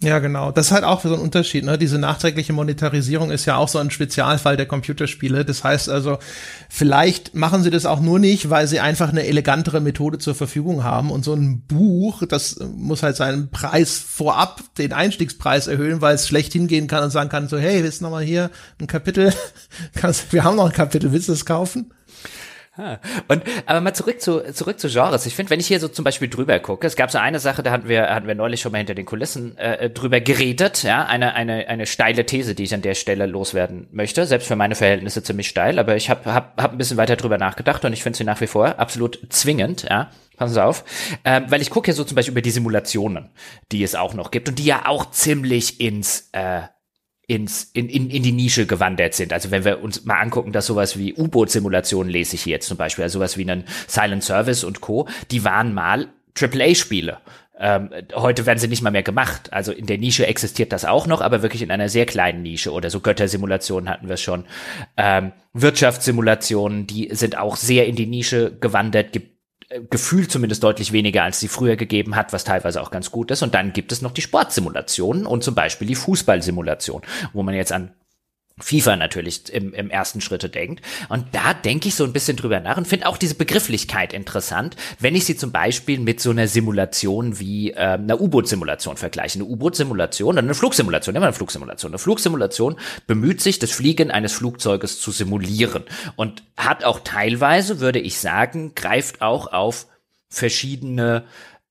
[0.05, 0.50] Ja, genau.
[0.50, 1.64] Das ist halt auch so ein Unterschied.
[1.64, 1.78] Ne?
[1.78, 5.46] Diese nachträgliche Monetarisierung ist ja auch so ein Spezialfall der Computerspiele.
[5.46, 6.18] Das heißt also,
[6.68, 10.84] vielleicht machen sie das auch nur nicht, weil sie einfach eine elegantere Methode zur Verfügung
[10.84, 11.11] haben.
[11.11, 16.28] Und so ein Buch, das muss halt seinen Preis vorab, den Einstiegspreis erhöhen, weil es
[16.28, 19.32] schlecht hingehen kann und sagen kann, so, hey, willst du noch mal hier ein Kapitel?
[20.30, 21.94] wir haben noch ein Kapitel, willst du es kaufen?
[23.29, 25.27] Und aber mal zurück zu zurück zu Genres.
[25.27, 27.62] Ich finde, wenn ich hier so zum Beispiel drüber gucke, es gab so eine Sache,
[27.62, 31.05] da hatten wir hatten wir neulich schon mal hinter den Kulissen äh, drüber geredet, ja,
[31.05, 34.75] eine eine eine steile These, die ich an der Stelle loswerden möchte, selbst für meine
[34.75, 38.03] Verhältnisse ziemlich steil, aber ich habe hab, hab ein bisschen weiter drüber nachgedacht und ich
[38.03, 40.11] finde sie nach wie vor absolut zwingend, ja.
[40.37, 40.83] Passen Sie auf,
[41.25, 43.31] ähm, weil ich gucke ja so zum Beispiel über die Simulationen,
[43.70, 46.62] die es auch noch gibt und die ja auch ziemlich ins äh,
[47.27, 49.33] ins, in, in, in die Nische gewandert sind.
[49.33, 52.77] Also wenn wir uns mal angucken, dass sowas wie U-Boot-Simulationen lese ich hier jetzt zum
[52.77, 56.09] Beispiel, also sowas wie einen Silent Service und Co., die waren mal
[56.39, 57.18] AAA-Spiele.
[57.59, 59.53] Ähm, heute werden sie nicht mal mehr gemacht.
[59.53, 62.72] Also in der Nische existiert das auch noch, aber wirklich in einer sehr kleinen Nische
[62.72, 64.45] oder so Göttersimulationen hatten wir schon.
[64.97, 69.34] Ähm, Wirtschaftssimulationen, die sind auch sehr in die Nische gewandert, gibt
[69.91, 73.43] gefühlt zumindest deutlich weniger, als sie früher gegeben hat, was teilweise auch ganz gut ist.
[73.43, 77.03] Und dann gibt es noch die Sportsimulationen und zum Beispiel die Fußballsimulation,
[77.33, 77.93] wo man jetzt an
[78.61, 80.84] FIFA natürlich im, im ersten Schritte denkt.
[81.09, 84.76] Und da denke ich so ein bisschen drüber nach und finde auch diese Begrifflichkeit interessant,
[85.00, 89.40] wenn ich sie zum Beispiel mit so einer Simulation wie äh, einer U-Boot-Simulation vergleiche.
[89.40, 91.90] Eine U-Boot-Simulation oder eine Flugsimulation, immer eine Flugsimulation.
[91.90, 92.76] Eine Flugsimulation
[93.09, 95.82] bemüht sich, das Fliegen eines Flugzeuges zu simulieren
[96.14, 99.88] und hat auch teilweise, würde ich sagen, greift auch auf
[100.28, 101.24] verschiedene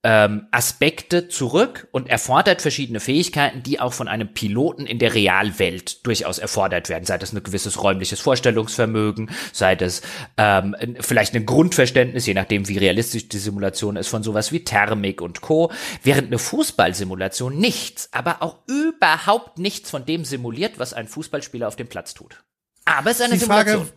[0.03, 6.05] ähm, Aspekte zurück und erfordert verschiedene Fähigkeiten, die auch von einem Piloten in der Realwelt
[6.05, 7.05] durchaus erfordert werden.
[7.05, 10.01] Sei das ein gewisses räumliches Vorstellungsvermögen, sei das
[10.37, 15.21] ähm, vielleicht ein Grundverständnis, je nachdem wie realistisch die Simulation ist, von sowas wie Thermik
[15.21, 15.71] und Co.
[16.03, 21.77] Während eine Fußballsimulation nichts, aber auch überhaupt nichts von dem simuliert, was ein Fußballspieler auf
[21.77, 22.43] dem Platz tut.
[22.83, 23.85] Aber es ist eine die Simulation.
[23.85, 23.93] Frage,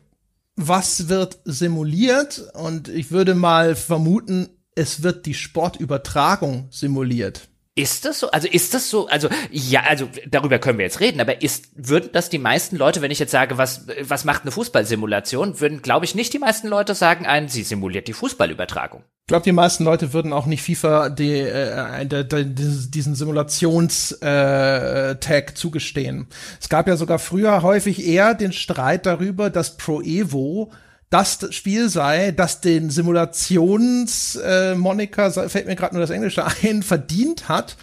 [0.54, 2.44] was wird simuliert?
[2.54, 7.48] Und ich würde mal vermuten, es wird die Sportübertragung simuliert.
[7.78, 8.30] Ist das so?
[8.30, 9.06] Also ist das so?
[9.08, 13.02] Also ja, also darüber können wir jetzt reden, aber ist würden das die meisten Leute,
[13.02, 16.68] wenn ich jetzt sage, was was macht eine Fußballsimulation, würden glaube ich nicht die meisten
[16.68, 19.04] Leute sagen, ein sie simuliert die Fußballübertragung.
[19.26, 25.50] Ich glaube, die meisten Leute würden auch nicht FIFA die, äh, de, de, diesen Simulationstag
[25.50, 26.28] äh, zugestehen.
[26.58, 30.72] Es gab ja sogar früher häufig eher den Streit darüber, dass Pro Evo
[31.10, 37.48] das Spiel sei, das den Simulations-Moniker, äh, fällt mir gerade nur das Englische ein, verdient
[37.48, 37.76] hat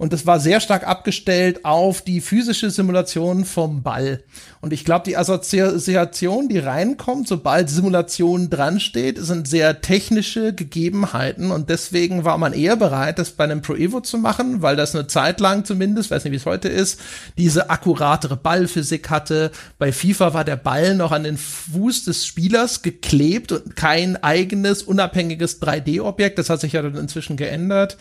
[0.00, 4.22] und das war sehr stark abgestellt auf die physische Simulation vom Ball.
[4.62, 11.50] Und ich glaube, die Assoziation, die reinkommt, sobald Simulation dran steht, sind sehr technische Gegebenheiten.
[11.50, 14.94] Und deswegen war man eher bereit, das bei einem Pro Evo zu machen, weil das
[14.94, 16.98] eine Zeit lang zumindest, weiß nicht, wie es heute ist,
[17.36, 19.50] diese akkuratere Ballphysik hatte.
[19.78, 24.82] Bei FIFA war der Ball noch an den Fuß des Spielers geklebt und kein eigenes,
[24.82, 26.38] unabhängiges 3D-Objekt.
[26.38, 27.98] Das hat sich ja dann inzwischen geändert.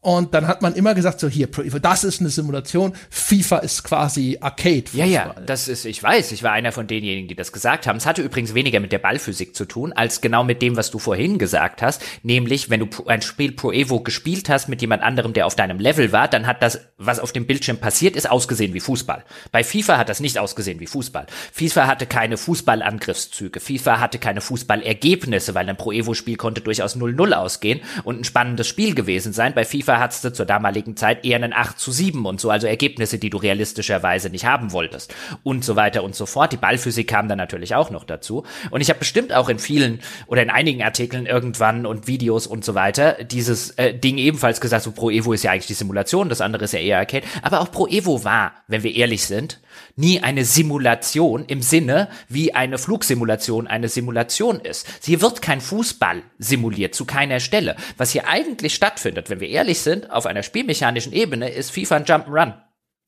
[0.00, 4.38] Und dann hat man immer gesagt, so hier, das ist eine Simulation, FIFA ist quasi
[4.40, 4.84] Arcade.
[4.92, 7.96] Ja, ja, das ist, ich weiß, ich war einer von denjenigen, die das gesagt haben.
[7.96, 11.00] Es hatte übrigens weniger mit der Ballphysik zu tun, als genau mit dem, was du
[11.00, 12.02] vorhin gesagt hast.
[12.22, 15.80] Nämlich, wenn du ein Spiel Pro Evo gespielt hast mit jemand anderem, der auf deinem
[15.80, 19.24] Level war, dann hat das, was auf dem Bildschirm passiert ist, ausgesehen wie Fußball.
[19.50, 21.26] Bei FIFA hat das nicht ausgesehen wie Fußball.
[21.52, 23.58] FIFA hatte keine Fußballangriffszüge.
[23.58, 28.24] FIFA hatte keine Fußballergebnisse, weil ein Pro Evo Spiel konnte durchaus 0-0 ausgehen und ein
[28.24, 29.54] spannendes Spiel gewesen sein.
[29.54, 33.18] Bei FIFA FIFA zur damaligen Zeit eher einen 8 zu 7 und so, also Ergebnisse,
[33.18, 36.52] die du realistischerweise nicht haben wolltest und so weiter und so fort.
[36.52, 38.44] Die Ballphysik kam dann natürlich auch noch dazu.
[38.70, 42.64] Und ich habe bestimmt auch in vielen oder in einigen Artikeln irgendwann und Videos und
[42.64, 46.28] so weiter dieses äh, Ding ebenfalls gesagt, so Pro Evo ist ja eigentlich die Simulation,
[46.28, 47.26] das andere ist ja eher Arcade.
[47.42, 49.60] Aber auch Pro Evo war, wenn wir ehrlich sind,
[49.96, 54.86] nie eine Simulation im Sinne, wie eine Flugsimulation eine Simulation ist.
[55.04, 57.76] Hier wird kein Fußball simuliert, zu keiner Stelle.
[57.96, 62.04] Was hier eigentlich stattfindet, wenn wir ehrlich sind, auf einer spielmechanischen Ebene, ist FIFA ein
[62.04, 62.54] Jump'n'Run.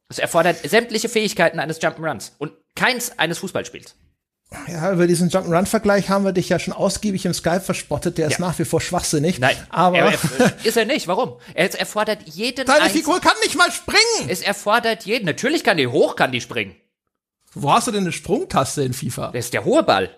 [0.09, 3.95] Es erfordert sämtliche Fähigkeiten eines Jump'n'Runs und keins eines Fußballspiels.
[4.67, 8.19] Ja, über diesen Jump'n'Run-Vergleich haben wir dich ja schon ausgiebig im Skype verspottet.
[8.19, 9.39] Der ist nach wie vor schwachsinnig.
[9.39, 11.07] Nein, aber er, er, ist er nicht.
[11.07, 11.39] Warum?
[11.55, 12.67] Er erfordert jeden.
[12.67, 14.29] Deine Figur kann nicht mal springen.
[14.29, 15.27] Es erfordert jeden.
[15.27, 16.75] Natürlich kann die hoch, kann die springen.
[17.53, 19.31] Wo hast du denn eine Sprungtaste in FIFA?
[19.33, 20.11] Das ist der hohe Ball.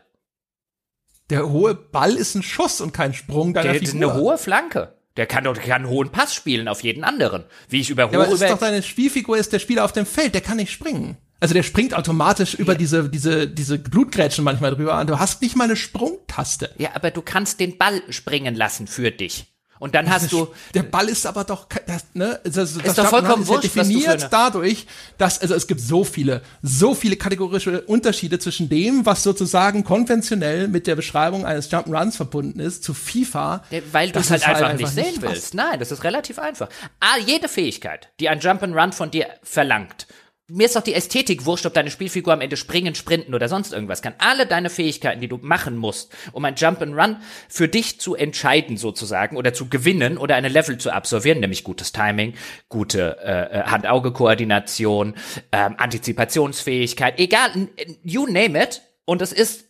[1.29, 4.13] Der hohe Ball ist ein Schuss und kein Sprung deiner der Figur.
[4.13, 4.95] Eine hohe Flanke.
[5.17, 7.45] Der kann doch kann einen hohen Pass spielen auf jeden anderen.
[7.69, 8.13] Wie ich über hohe.
[8.13, 10.35] Ja, aber ist doch deine Spielfigur ist der Spieler auf dem Feld.
[10.35, 11.19] Der kann nicht springen.
[11.43, 15.09] Also der springt automatisch über diese, diese, diese Blutgrätschen manchmal drüber an.
[15.09, 16.71] Du hast nicht mal eine Sprungtaste.
[16.79, 19.47] Ja, aber du kannst den Ball springen lassen für dich.
[19.81, 20.55] Und dann hast du.
[20.75, 24.29] Der Ball ist aber doch, das, ne, das, das ist doch vollkommen wurscht, ja definiert
[24.31, 24.87] dadurch,
[25.19, 30.69] dass, also es gibt so viele, so viele kategorische Unterschiede zwischen dem, was sozusagen konventionell
[30.69, 33.65] mit der Beschreibung eines Jump'n'Runs verbunden ist, zu FIFA.
[33.91, 35.55] Weil du es halt, halt einfach, nicht sehen willst.
[35.55, 36.69] Nein, das ist relativ einfach.
[37.01, 40.07] Ah, jede Fähigkeit, die ein Jump'n'Run von dir verlangt,
[40.49, 43.73] mir ist doch die Ästhetik wurscht, ob deine Spielfigur am Ende springen, sprinten oder sonst
[43.73, 44.15] irgendwas kann.
[44.19, 47.17] Alle deine Fähigkeiten, die du machen musst, um ein Jump and Run
[47.49, 51.93] für dich zu entscheiden sozusagen oder zu gewinnen oder eine Level zu absolvieren, nämlich gutes
[51.93, 52.35] Timing,
[52.69, 55.15] gute äh, äh Hand-Auge-Koordination,
[55.53, 57.69] ähm, Antizipationsfähigkeit, egal,
[58.03, 58.83] you name it.
[59.05, 59.69] Und es ist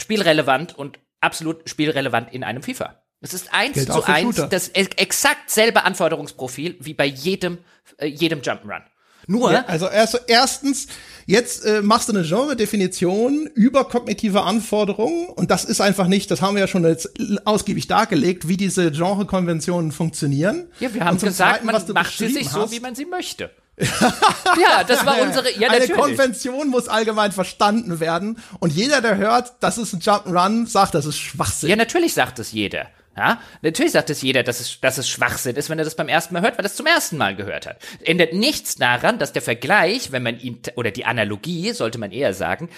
[0.00, 3.02] spielrelevant und absolut spielrelevant in einem FIFA.
[3.20, 7.58] Es ist eins zu eins das exakt selbe Anforderungsprofil wie bei jedem,
[7.98, 8.82] äh, jedem Jump'n'Run.
[9.26, 9.52] Nur.
[9.52, 10.86] Ja, also erst, erstens,
[11.26, 16.42] jetzt äh, machst du eine Genre-Definition über kognitive Anforderungen und das ist einfach nicht, das
[16.42, 17.10] haben wir ja schon jetzt
[17.44, 20.66] ausgiebig dargelegt, wie diese Genre-Konventionen funktionieren.
[20.80, 23.50] Ja, wir haben gesagt, Zweiten, man macht sie sich hast, so, wie man sie möchte.
[23.78, 25.52] ja, das war unsere.
[25.58, 30.68] Ja, Eine Konvention muss allgemein verstanden werden und jeder, der hört, das ist ein Jump'n'Run,
[30.68, 31.70] sagt, das ist Schwachsinn.
[31.70, 32.86] Ja, natürlich sagt es jeder.
[33.16, 36.08] Ja, natürlich sagt es jeder, dass es, dass es Schwachsinn ist, wenn er das beim
[36.08, 37.78] ersten Mal hört, weil er es zum ersten Mal gehört hat.
[38.02, 42.34] Ändert nichts daran, dass der Vergleich, wenn man ihn, oder die Analogie, sollte man eher
[42.34, 42.68] sagen,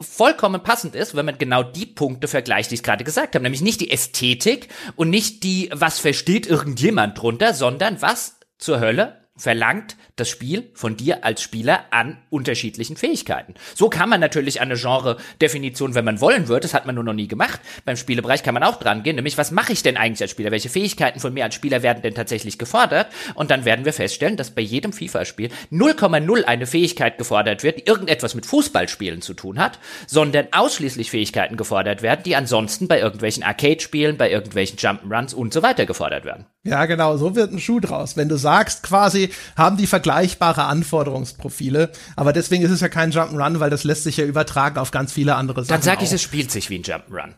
[0.00, 3.42] vollkommen passend ist, wenn man genau die Punkte vergleicht, die ich gerade gesagt habe.
[3.42, 9.21] Nämlich nicht die Ästhetik und nicht die, was versteht irgendjemand drunter, sondern was zur Hölle
[9.36, 13.54] verlangt das Spiel von dir als Spieler an unterschiedlichen Fähigkeiten.
[13.74, 17.14] So kann man natürlich eine Genre-Definition, wenn man wollen würde, das hat man nur noch
[17.14, 17.60] nie gemacht.
[17.86, 20.50] Beim Spielebereich kann man auch dran gehen, nämlich was mache ich denn eigentlich als Spieler?
[20.50, 23.08] Welche Fähigkeiten von mir als Spieler werden denn tatsächlich gefordert?
[23.34, 27.86] Und dann werden wir feststellen, dass bei jedem FIFA-Spiel 0,0 eine Fähigkeit gefordert wird, die
[27.86, 33.42] irgendetwas mit Fußballspielen zu tun hat, sondern ausschließlich Fähigkeiten gefordert werden, die ansonsten bei irgendwelchen
[33.42, 36.44] Arcade-Spielen, bei irgendwelchen Jump'n'Runs und so weiter gefordert werden.
[36.64, 38.16] Ja, genau, so wird ein Schuh draus.
[38.16, 39.21] Wenn du sagst, quasi
[39.56, 44.16] haben die vergleichbare Anforderungsprofile, aber deswegen ist es ja kein Jump'n'Run, weil das lässt sich
[44.16, 45.80] ja übertragen auf ganz viele andere Sachen.
[45.80, 47.34] Dann sag ich, es spielt sich wie ein Jump'n'Run.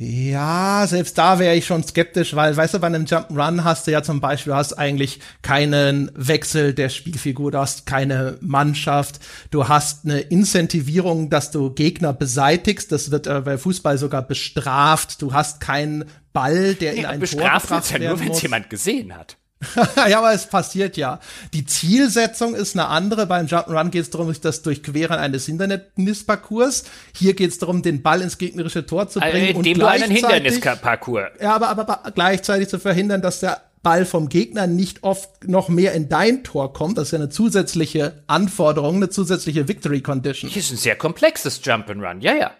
[0.00, 3.90] Ja, selbst da wäre ich schon skeptisch, weil, weißt du, bei einem Jump'n'Run hast du
[3.90, 9.18] ja zum Beispiel, du hast eigentlich keinen Wechsel der Spielfigur, du hast keine Mannschaft,
[9.50, 15.20] du hast eine Incentivierung, dass du Gegner beseitigst, das wird äh, bei Fußball sogar bestraft,
[15.20, 18.70] du hast keinen Ball, der in ein bestraft Tor gebracht ja nur, wenn es jemand
[18.70, 19.36] gesehen hat.
[20.08, 21.20] ja, aber es passiert ja.
[21.52, 23.26] Die Zielsetzung ist eine andere.
[23.26, 26.84] Beim Jump'n'Run geht es darum, das Durchqueren eines Hindernisparcours.
[27.14, 29.48] Hier geht es darum, den Ball ins gegnerische Tor zu bringen.
[29.48, 31.30] Also, indem du einen Hindernisparcours.
[31.40, 35.68] Ja, aber, aber, aber gleichzeitig zu verhindern, dass der Ball vom Gegner nicht oft noch
[35.68, 36.98] mehr in dein Tor kommt.
[36.98, 40.50] Das ist ja eine zusätzliche Anforderung, eine zusätzliche Victory Condition.
[40.50, 42.50] Das ist ein sehr komplexes Jump'n'Run, ja, ja.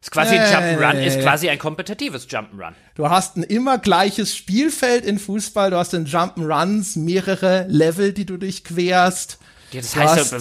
[0.00, 2.72] Ist quasi ein Jump'n'Run, äh, ist quasi ein kompetitives Jump'n'Run.
[2.94, 8.24] Du hast ein immer gleiches Spielfeld in Fußball, du hast in Jump'n'Runs mehrere Level, die
[8.24, 9.38] du durchquerst.
[9.72, 10.32] Ja, das heißt,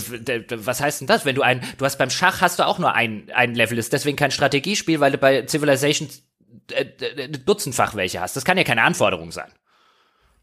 [0.65, 1.25] was heißt denn das?
[1.25, 3.91] Wenn du ein, du hast beim Schach hast du auch nur ein, ein Level, ist
[3.91, 6.07] deswegen kein Strategiespiel, weil du bei Civilization
[6.71, 8.35] äh, dutzendfach welche hast.
[8.35, 9.51] Das kann ja keine Anforderung sein.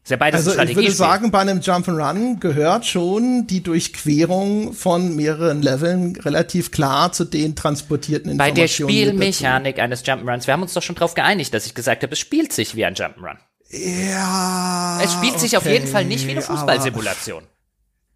[0.05, 5.15] Ist ja beides also ich würde sagen, bei einem Jump'n'Run gehört schon die Durchquerung von
[5.15, 8.55] mehreren Leveln relativ klar zu den transportierten Informationen.
[8.55, 12.03] Bei der Spielmechanik eines Jump'n'Runs, wir haben uns doch schon darauf geeinigt, dass ich gesagt
[12.03, 13.37] habe, es spielt sich wie ein Jump'n'Run.
[13.71, 14.99] Ja.
[15.03, 17.41] Es spielt okay, sich auf jeden Fall nicht wie eine Fußballsimulation.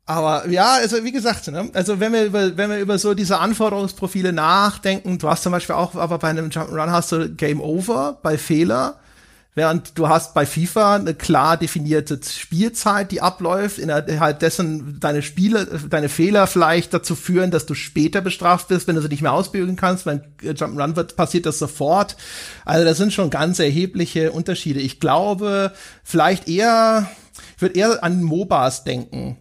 [0.05, 3.39] Aber ja, also wie gesagt, ne, also wenn wir über, wenn wir über so diese
[3.39, 8.19] Anforderungsprofile nachdenken, du hast zum Beispiel auch, aber bei einem Jump'n'Run hast du Game Over
[8.21, 8.99] bei Fehler
[9.59, 15.65] Während du hast bei FIFA eine klar definierte Spielzeit, die abläuft, innerhalb dessen deine Spiele,
[15.89, 19.33] deine Fehler vielleicht dazu führen, dass du später bestraft bist, wenn du sie nicht mehr
[19.33, 20.05] ausbügeln kannst.
[20.05, 22.15] Beim Jump'n'Run wird, passiert das sofort.
[22.63, 24.79] Also das sind schon ganz erhebliche Unterschiede.
[24.79, 25.73] Ich glaube,
[26.05, 27.11] vielleicht eher,
[27.57, 29.35] ich würde eher an MOBAs denken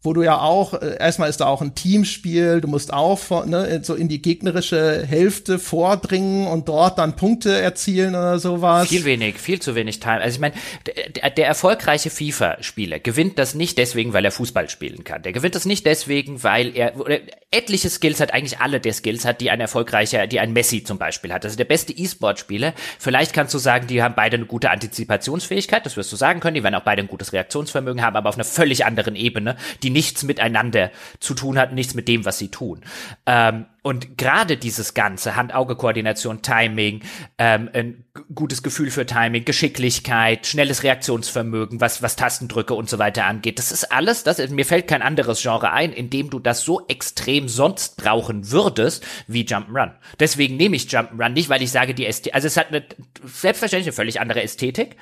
[0.00, 3.80] wo du ja auch, äh, erstmal ist da auch ein Teamspiel, du musst auch ne,
[3.82, 8.88] so in die gegnerische Hälfte vordringen und dort dann Punkte erzielen oder sowas.
[8.88, 10.20] Viel wenig, viel zu wenig Time.
[10.20, 10.54] Also ich meine,
[10.86, 15.22] der, der erfolgreiche FIFA-Spieler gewinnt das nicht deswegen, weil er Fußball spielen kann.
[15.22, 17.18] Der gewinnt das nicht deswegen, weil er oder
[17.50, 20.98] etliche Skills hat, eigentlich alle der Skills hat, die ein erfolgreicher, die ein Messi zum
[20.98, 21.44] Beispiel hat.
[21.44, 25.96] Also der beste E-Sport-Spieler, vielleicht kannst du sagen, die haben beide eine gute Antizipationsfähigkeit, das
[25.96, 28.44] wirst du sagen können, die werden auch beide ein gutes Reaktionsvermögen haben, aber auf einer
[28.44, 32.82] völlig anderen Ebene, die nichts miteinander zu tun hat, nichts mit dem, was sie tun.
[33.26, 37.00] Ähm, und gerade dieses ganze Hand-Auge-Koordination, Timing,
[37.38, 43.24] ähm, ein gutes Gefühl für Timing, Geschicklichkeit, schnelles Reaktionsvermögen, was, was Tastendrücke und so weiter
[43.24, 46.64] angeht, das ist alles, das, mir fällt kein anderes Genre ein, in dem du das
[46.64, 49.92] so extrem sonst brauchen würdest wie Jump'n'Run.
[50.20, 52.84] Deswegen nehme ich Jump'n'Run nicht, weil ich sage, die Ästhetik, also es hat eine
[53.24, 54.96] selbstverständlich eine völlig andere Ästhetik,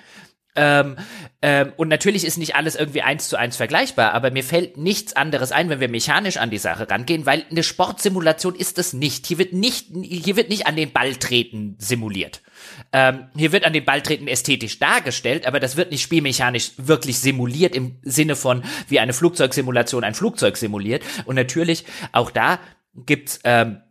[0.57, 0.97] ähm,
[1.43, 5.15] ähm, und natürlich ist nicht alles irgendwie eins zu eins vergleichbar, aber mir fällt nichts
[5.15, 9.27] anderes ein, wenn wir mechanisch an die Sache rangehen, weil eine Sportsimulation ist es nicht.
[9.27, 12.43] Hier wird nicht, hier wird nicht an den Ball treten simuliert.
[12.93, 17.21] Ähm, hier wird an den Ball treten ästhetisch dargestellt, aber das wird nicht spielmechanisch wirklich
[17.21, 21.05] simuliert im Sinne von wie eine Flugzeugsimulation ein Flugzeug simuliert.
[21.27, 22.59] Und natürlich auch da
[22.95, 23.83] gibt's ähm,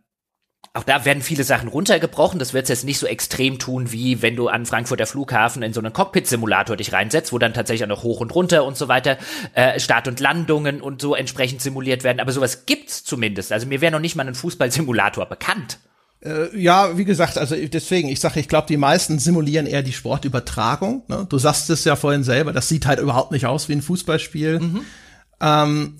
[0.76, 2.38] auch da werden viele Sachen runtergebrochen.
[2.38, 5.72] Das wird es jetzt nicht so extrem tun, wie wenn du an Frankfurter Flughafen in
[5.72, 8.88] so einen Cockpit-Simulator dich reinsetzt, wo dann tatsächlich auch noch hoch und runter und so
[8.88, 9.16] weiter
[9.54, 12.20] äh, Start- und Landungen und so entsprechend simuliert werden.
[12.20, 13.52] Aber sowas gibt's zumindest.
[13.52, 15.78] Also mir wäre noch nicht mal ein Fußballsimulator bekannt.
[16.24, 19.92] Äh, ja, wie gesagt, also deswegen, ich sage, ich glaube, die meisten simulieren eher die
[19.92, 21.04] Sportübertragung.
[21.08, 21.26] Ne?
[21.28, 24.60] Du sagst es ja vorhin selber, das sieht halt überhaupt nicht aus wie ein Fußballspiel.
[24.60, 24.80] Mhm.
[25.40, 25.96] Ähm,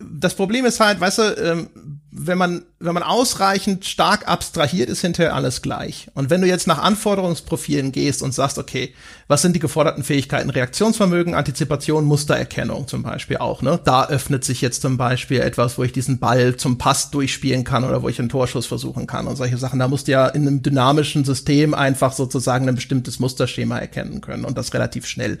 [0.00, 1.97] das Problem ist halt, weißt du, ähm,
[2.28, 6.08] wenn man, wenn man ausreichend stark abstrahiert, ist hinterher alles gleich.
[6.14, 8.94] Und wenn du jetzt nach Anforderungsprofilen gehst und sagst, okay,
[9.26, 10.50] was sind die geforderten Fähigkeiten?
[10.50, 13.80] Reaktionsvermögen, Antizipation, Mustererkennung zum Beispiel auch, ne?
[13.82, 17.84] Da öffnet sich jetzt zum Beispiel etwas, wo ich diesen Ball zum Pass durchspielen kann
[17.84, 19.80] oder wo ich einen Torschuss versuchen kann und solche Sachen.
[19.80, 24.44] Da musst du ja in einem dynamischen System einfach sozusagen ein bestimmtes Musterschema erkennen können
[24.44, 25.38] und das relativ schnell.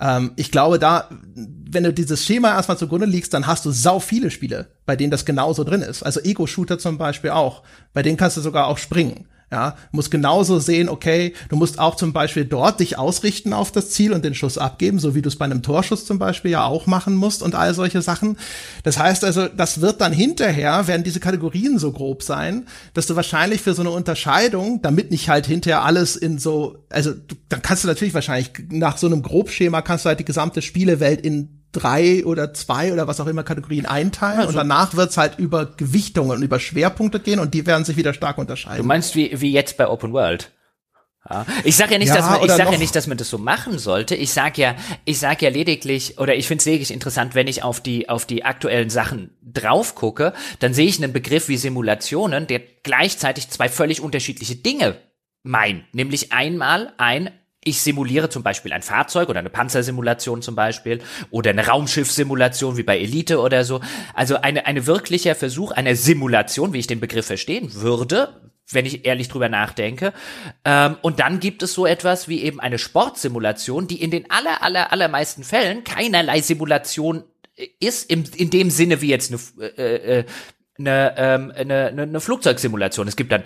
[0.00, 3.98] Ähm, ich glaube, da, wenn du dieses Schema erstmal zugrunde liegst, dann hast du sau
[4.00, 6.02] viele Spiele, bei denen das genauso drin ist.
[6.02, 7.62] Also Ego-Shooter zum Beispiel auch.
[7.92, 9.26] Bei denen kannst du sogar auch springen.
[9.52, 13.90] Ja, musst genauso sehen, okay, du musst auch zum Beispiel dort dich ausrichten auf das
[13.90, 16.64] Ziel und den Schuss abgeben, so wie du es bei einem Torschuss zum Beispiel ja
[16.64, 18.38] auch machen musst und all solche Sachen.
[18.82, 23.14] Das heißt also, das wird dann hinterher, werden diese Kategorien so grob sein, dass du
[23.14, 27.62] wahrscheinlich für so eine Unterscheidung, damit nicht halt hinterher alles in so, also du, dann
[27.62, 31.55] kannst du natürlich wahrscheinlich nach so einem Grobschema kannst du halt die gesamte Spielewelt in
[31.76, 35.66] drei oder zwei oder was auch immer Kategorien einteilen also, und danach wird's halt über
[35.66, 38.78] Gewichtungen und über Schwerpunkte gehen und die werden sich wieder stark unterscheiden.
[38.78, 40.50] Du meinst wie, wie jetzt bei Open World?
[41.28, 41.44] Ja.
[41.64, 43.38] Ich sage ja nicht, ja, dass man, ich sage ja nicht, dass man das so
[43.38, 44.14] machen sollte.
[44.14, 47.62] Ich sage ja, ich sage ja lediglich, oder ich finde es lediglich interessant, wenn ich
[47.62, 52.46] auf die auf die aktuellen Sachen drauf gucke, dann sehe ich einen Begriff wie Simulationen,
[52.46, 54.96] der gleichzeitig zwei völlig unterschiedliche Dinge
[55.42, 55.92] meint.
[55.94, 57.30] Nämlich einmal ein
[57.66, 61.00] ich simuliere zum Beispiel ein Fahrzeug oder eine Panzersimulation zum Beispiel
[61.30, 63.80] oder eine Raumschiffsimulation wie bei Elite oder so.
[64.14, 68.40] Also eine, eine wirklicher Versuch einer Simulation, wie ich den Begriff verstehen würde,
[68.70, 70.12] wenn ich ehrlich drüber nachdenke.
[70.64, 74.62] Ähm, und dann gibt es so etwas wie eben eine Sportsimulation, die in den aller,
[74.62, 77.24] aller, allermeisten Fällen keinerlei Simulation
[77.80, 80.24] ist, im, in dem Sinne wie jetzt eine, äh, äh,
[80.78, 83.08] eine, ähm, eine, eine, eine Flugzeugsimulation.
[83.08, 83.44] Es gibt dann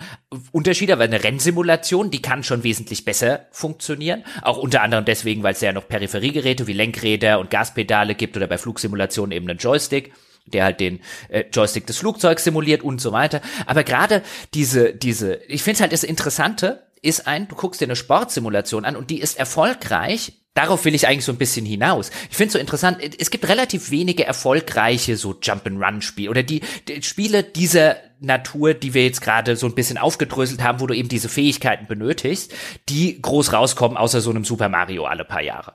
[0.52, 4.24] Unterschiede, aber eine Rennsimulation, die kann schon wesentlich besser funktionieren.
[4.42, 8.46] Auch unter anderem deswegen, weil es ja noch Peripheriegeräte wie Lenkräder und Gaspedale gibt oder
[8.46, 10.12] bei Flugsimulationen eben einen Joystick
[10.46, 13.40] der halt den äh, Joystick des Flugzeugs simuliert und so weiter.
[13.66, 14.22] Aber gerade
[14.54, 18.96] diese, diese, ich finde halt das Interessante ist ein, du guckst dir eine Sportsimulation an
[18.96, 22.11] und die ist erfolgreich, darauf will ich eigentlich so ein bisschen hinaus.
[22.30, 27.02] Ich finde es so interessant, es gibt relativ wenige erfolgreiche so Jump-and-Run-Spiele oder die, die,
[27.02, 31.08] Spiele dieser Natur, die wir jetzt gerade so ein bisschen aufgedröselt haben, wo du eben
[31.08, 32.52] diese Fähigkeiten benötigst,
[32.88, 35.74] die groß rauskommen, außer so einem Super Mario alle paar Jahre.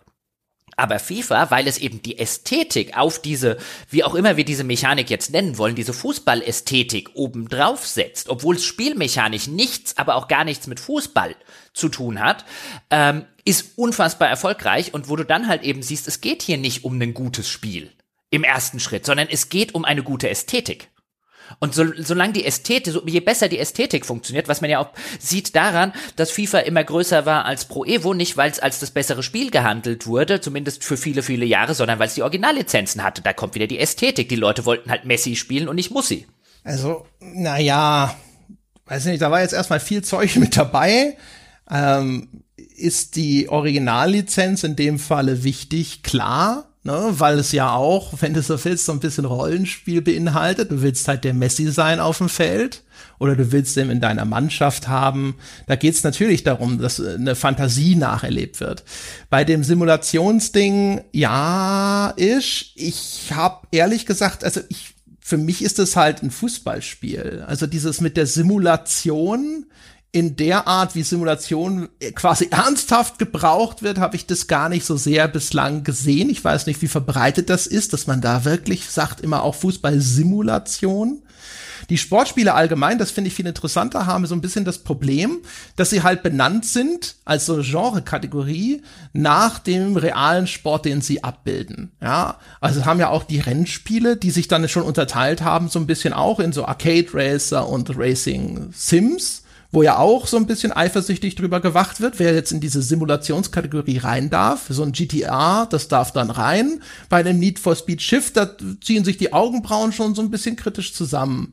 [0.77, 3.57] Aber FIFA, weil es eben die Ästhetik auf diese,
[3.89, 8.65] wie auch immer wir diese Mechanik jetzt nennen wollen, diese Fußballästhetik obendrauf setzt, obwohl es
[8.65, 11.35] spielmechanisch nichts, aber auch gar nichts mit Fußball
[11.75, 12.45] zu tun hat,
[12.89, 16.83] ähm, ist unfassbar erfolgreich und wo du dann halt eben siehst, es geht hier nicht
[16.83, 17.91] um ein gutes Spiel
[18.31, 20.89] im ersten Schritt, sondern es geht um eine gute Ästhetik.
[21.59, 24.89] Und so, solange die Ästhetik, so, je besser die Ästhetik funktioniert, was man ja auch
[25.19, 28.89] sieht daran, dass FIFA immer größer war als Pro Evo, nicht weil es als das
[28.91, 33.21] bessere Spiel gehandelt wurde, zumindest für viele, viele Jahre, sondern weil es die Originallizenzen hatte.
[33.21, 34.27] Da kommt wieder die Ästhetik.
[34.29, 36.25] Die Leute wollten halt Messi spielen und nicht Mussi.
[36.63, 38.15] Also, naja,
[38.85, 41.15] weiß nicht, da war jetzt erstmal viel Zeug mit dabei.
[41.69, 42.27] Ähm,
[42.77, 48.41] ist die Originallizenz in dem Falle wichtig, klar, ne, weil es ja auch, wenn du
[48.41, 50.71] so willst, so ein bisschen Rollenspiel beinhaltet.
[50.71, 52.83] Du willst halt der Messi sein auf dem Feld
[53.17, 55.35] oder du willst den in deiner Mannschaft haben.
[55.67, 58.83] Da geht es natürlich darum, dass eine Fantasie nacherlebt wird.
[59.29, 62.71] Bei dem Simulationsding, ja, ist.
[62.75, 64.95] Ich habe ehrlich gesagt, also ich
[65.25, 67.45] für mich ist es halt ein Fußballspiel.
[67.47, 69.65] Also dieses mit der Simulation
[70.15, 74.95] in der Art, wie Simulation quasi ernsthaft gebraucht wird, habe ich das gar nicht so
[74.95, 76.29] sehr bislang gesehen.
[76.29, 81.21] Ich weiß nicht, wie verbreitet das ist, dass man da wirklich sagt, immer auch Fußball-Simulation.
[81.89, 85.39] Die Sportspiele allgemein, das finde ich viel interessanter, haben so ein bisschen das Problem,
[85.75, 91.91] dass sie halt benannt sind als so Genre-Kategorie nach dem realen Sport, den sie abbilden.
[92.01, 95.87] Ja, also haben ja auch die Rennspiele, die sich dann schon unterteilt haben, so ein
[95.87, 99.41] bisschen auch in so Arcade Racer und Racing Sims
[99.75, 103.97] wo ja auch so ein bisschen eifersüchtig drüber gewacht wird, wer jetzt in diese Simulationskategorie
[103.97, 104.67] rein darf.
[104.69, 106.81] So ein GTA, das darf dann rein.
[107.09, 108.49] Bei einem Need for Speed Shift, da
[108.81, 111.51] ziehen sich die Augenbrauen schon so ein bisschen kritisch zusammen.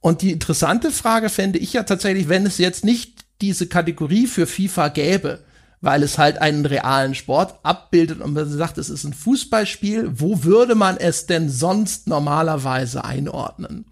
[0.00, 4.46] Und die interessante Frage fände ich ja tatsächlich, wenn es jetzt nicht diese Kategorie für
[4.46, 5.40] FIFA gäbe,
[5.80, 10.44] weil es halt einen realen Sport abbildet und man sagt, es ist ein Fußballspiel, wo
[10.44, 13.86] würde man es denn sonst normalerweise einordnen?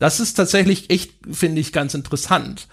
[0.00, 2.66] Das ist tatsächlich echt, finde ich, ganz interessant.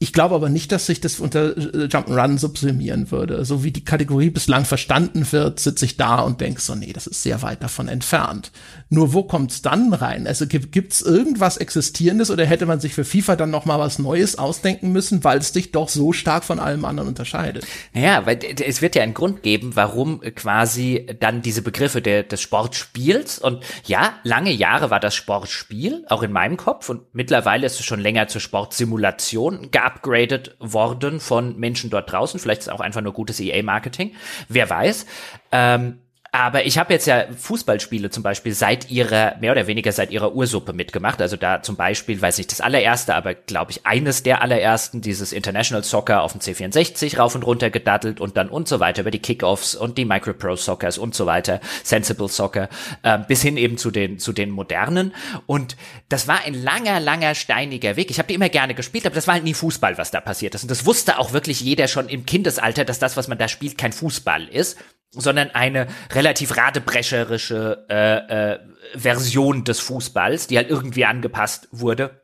[0.00, 3.44] Ich glaube aber nicht, dass sich das unter äh, Jump'n'Run subsumieren würde.
[3.44, 7.08] So wie die Kategorie bislang verstanden wird, sitze ich da und denke so, nee, das
[7.08, 8.52] ist sehr weit davon entfernt.
[8.90, 10.28] Nur wo kommt's dann rein?
[10.28, 13.98] Also gibt es irgendwas Existierendes oder hätte man sich für FIFA dann noch mal was
[13.98, 17.66] Neues ausdenken müssen, weil es dich doch so stark von allem anderen unterscheidet?
[17.92, 22.40] Ja, weil es wird ja einen Grund geben, warum quasi dann diese Begriffe der, des
[22.40, 27.80] Sportspiels und ja, lange Jahre war das Sportspiel, auch in meinem Kopf und mittlerweile ist
[27.80, 32.38] es schon länger zur Sportsimulation geupgradet worden von Menschen dort draußen.
[32.40, 34.14] Vielleicht ist auch einfach nur gutes EA-Marketing.
[34.48, 35.06] Wer weiß.
[35.52, 35.98] Ähm,
[36.30, 40.34] aber ich habe jetzt ja Fußballspiele zum Beispiel seit ihrer, mehr oder weniger seit ihrer
[40.34, 41.22] Ursuppe mitgemacht.
[41.22, 45.32] Also da zum Beispiel, weiß nicht das allererste, aber glaube ich eines der allerersten, dieses
[45.32, 49.10] International Soccer auf dem C64 rauf und runter gedattelt und dann und so weiter über
[49.10, 52.68] die Kickoffs und die Micropro Soccers und so weiter, Sensible Soccer,
[53.02, 55.14] äh, bis hin eben zu den, zu den modernen.
[55.46, 55.76] Und
[56.10, 58.10] das war ein langer, langer, steiniger Weg.
[58.10, 60.54] Ich habe die immer gerne gespielt, aber das war halt nie Fußball, was da passiert
[60.54, 60.62] ist.
[60.62, 63.78] Und das wusste auch wirklich jeder schon im Kindesalter, dass das, was man da spielt,
[63.78, 64.76] kein Fußball ist
[65.10, 65.86] sondern eine
[66.18, 68.58] relativ radebrecherische äh, äh,
[68.94, 72.20] Version des Fußballs, die halt irgendwie angepasst wurde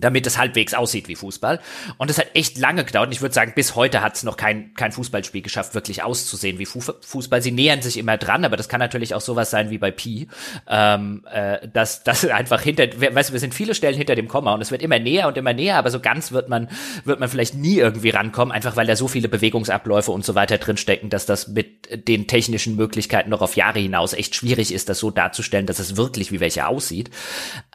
[0.00, 1.60] damit es halbwegs aussieht wie Fußball.
[1.98, 3.08] Und es hat echt lange gedauert.
[3.08, 6.58] Und ich würde sagen, bis heute hat es noch kein, kein Fußballspiel geschafft, wirklich auszusehen
[6.58, 7.42] wie Fußball.
[7.42, 10.28] Sie nähern sich immer dran, aber das kann natürlich auch sowas sein wie bei Pi,
[10.68, 14.54] ähm, äh, dass das einfach hinter, weißt du, wir sind viele Stellen hinter dem Komma
[14.54, 16.68] und es wird immer näher und immer näher, aber so ganz wird man,
[17.04, 20.58] wird man vielleicht nie irgendwie rankommen, einfach weil da so viele Bewegungsabläufe und so weiter
[20.58, 24.98] drinstecken, dass das mit den technischen Möglichkeiten noch auf Jahre hinaus echt schwierig ist, das
[24.98, 27.10] so darzustellen, dass es wirklich wie welche aussieht.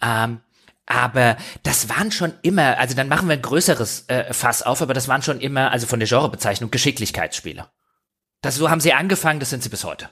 [0.01, 0.39] Ähm,
[0.85, 4.93] aber das waren schon immer, also dann machen wir ein größeres äh, Fass auf, aber
[4.93, 7.67] das waren schon immer, also von der Genrebezeichnung, Geschicklichkeitsspiele.
[8.41, 10.09] Das so haben sie angefangen, das sind sie bis heute.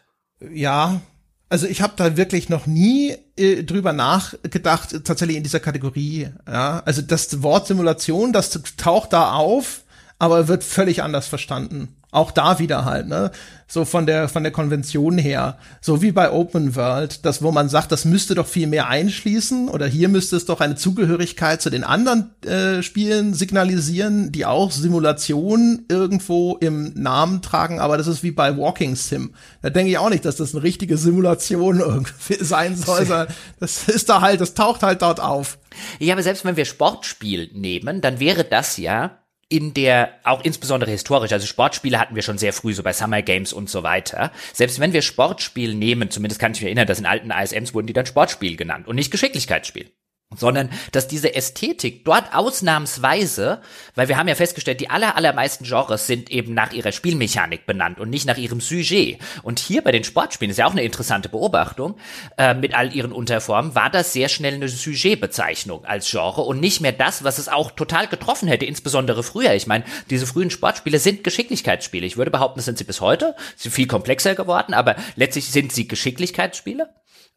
[0.51, 1.01] Ja,
[1.49, 6.29] also ich habe da wirklich noch nie äh, drüber nachgedacht, tatsächlich in dieser Kategorie.
[6.47, 9.83] Ja, also das Wort Simulation, das taucht da auf,
[10.19, 11.95] aber wird völlig anders verstanden.
[12.13, 13.31] Auch da wieder halt, ne?
[13.67, 15.57] So von der, von der Konvention her.
[15.81, 19.67] So wie bei Open World, das, wo man sagt, das müsste doch viel mehr einschließen
[19.67, 24.71] oder hier müsste es doch eine Zugehörigkeit zu den anderen äh, Spielen signalisieren, die auch
[24.71, 29.33] Simulation irgendwo im Namen tragen, aber das ist wie bei Walking Sim.
[29.63, 33.87] Da denke ich auch nicht, dass das eine richtige Simulation irgendwie sein soll, sondern das
[33.87, 35.57] ist da halt, das taucht halt dort auf.
[35.97, 39.17] Ja, aber selbst wenn wir Sportspiel nehmen, dann wäre das ja
[39.53, 43.21] in der, auch insbesondere historisch, also Sportspiele hatten wir schon sehr früh, so bei Summer
[43.21, 44.31] Games und so weiter.
[44.51, 47.85] Selbst wenn wir Sportspiel nehmen, zumindest kann ich mich erinnern, dass in alten ISMs wurden
[47.85, 49.91] die dann Sportspiel genannt und nicht Geschicklichkeitsspiel
[50.37, 53.61] sondern dass diese Ästhetik dort ausnahmsweise,
[53.95, 57.99] weil wir haben ja festgestellt, die aller, allermeisten Genres sind eben nach ihrer Spielmechanik benannt
[57.99, 59.19] und nicht nach ihrem Sujet.
[59.43, 61.95] Und hier bei den Sportspielen ist ja auch eine interessante Beobachtung,
[62.37, 66.81] äh, mit all ihren Unterformen, war das sehr schnell eine Sujetbezeichnung als Genre und nicht
[66.81, 69.53] mehr das, was es auch total getroffen hätte, insbesondere früher.
[69.53, 72.05] Ich meine, diese frühen Sportspiele sind Geschicklichkeitsspiele.
[72.05, 75.49] Ich würde behaupten, das sind sie bis heute, sie sind viel komplexer geworden, aber letztlich
[75.49, 76.89] sind sie Geschicklichkeitsspiele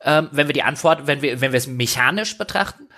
[0.03, 2.89] ähm, wenn wir die Antwort, wenn wir, wenn wir es mechanisch betrachten.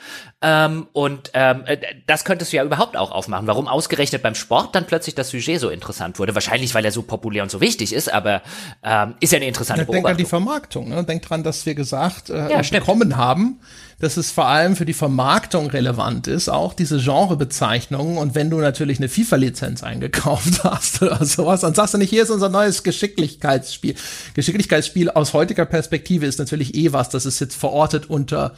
[0.42, 3.46] Ähm, und ähm, äh, das könntest du ja überhaupt auch aufmachen.
[3.46, 6.34] Warum ausgerechnet beim Sport dann plötzlich das Sujet so interessant wurde?
[6.34, 8.42] Wahrscheinlich, weil er so populär und so wichtig ist, aber
[8.82, 10.04] ähm, ist ja eine interessante ja, Beobachtung.
[10.04, 10.88] Denk an die Vermarktung.
[10.88, 11.04] Ne?
[11.04, 13.60] Denk dran, dass wir gesagt äh, ja, bekommen haben,
[13.98, 18.16] dass es vor allem für die Vermarktung relevant ist, auch diese Genrebezeichnungen.
[18.16, 22.22] Und wenn du natürlich eine FIFA-Lizenz eingekauft hast oder sowas, dann sagst du nicht, hier
[22.22, 23.96] ist unser neues Geschicklichkeitsspiel.
[24.34, 28.54] Geschicklichkeitsspiel aus heutiger Perspektive ist natürlich eh was, das ist jetzt verortet unter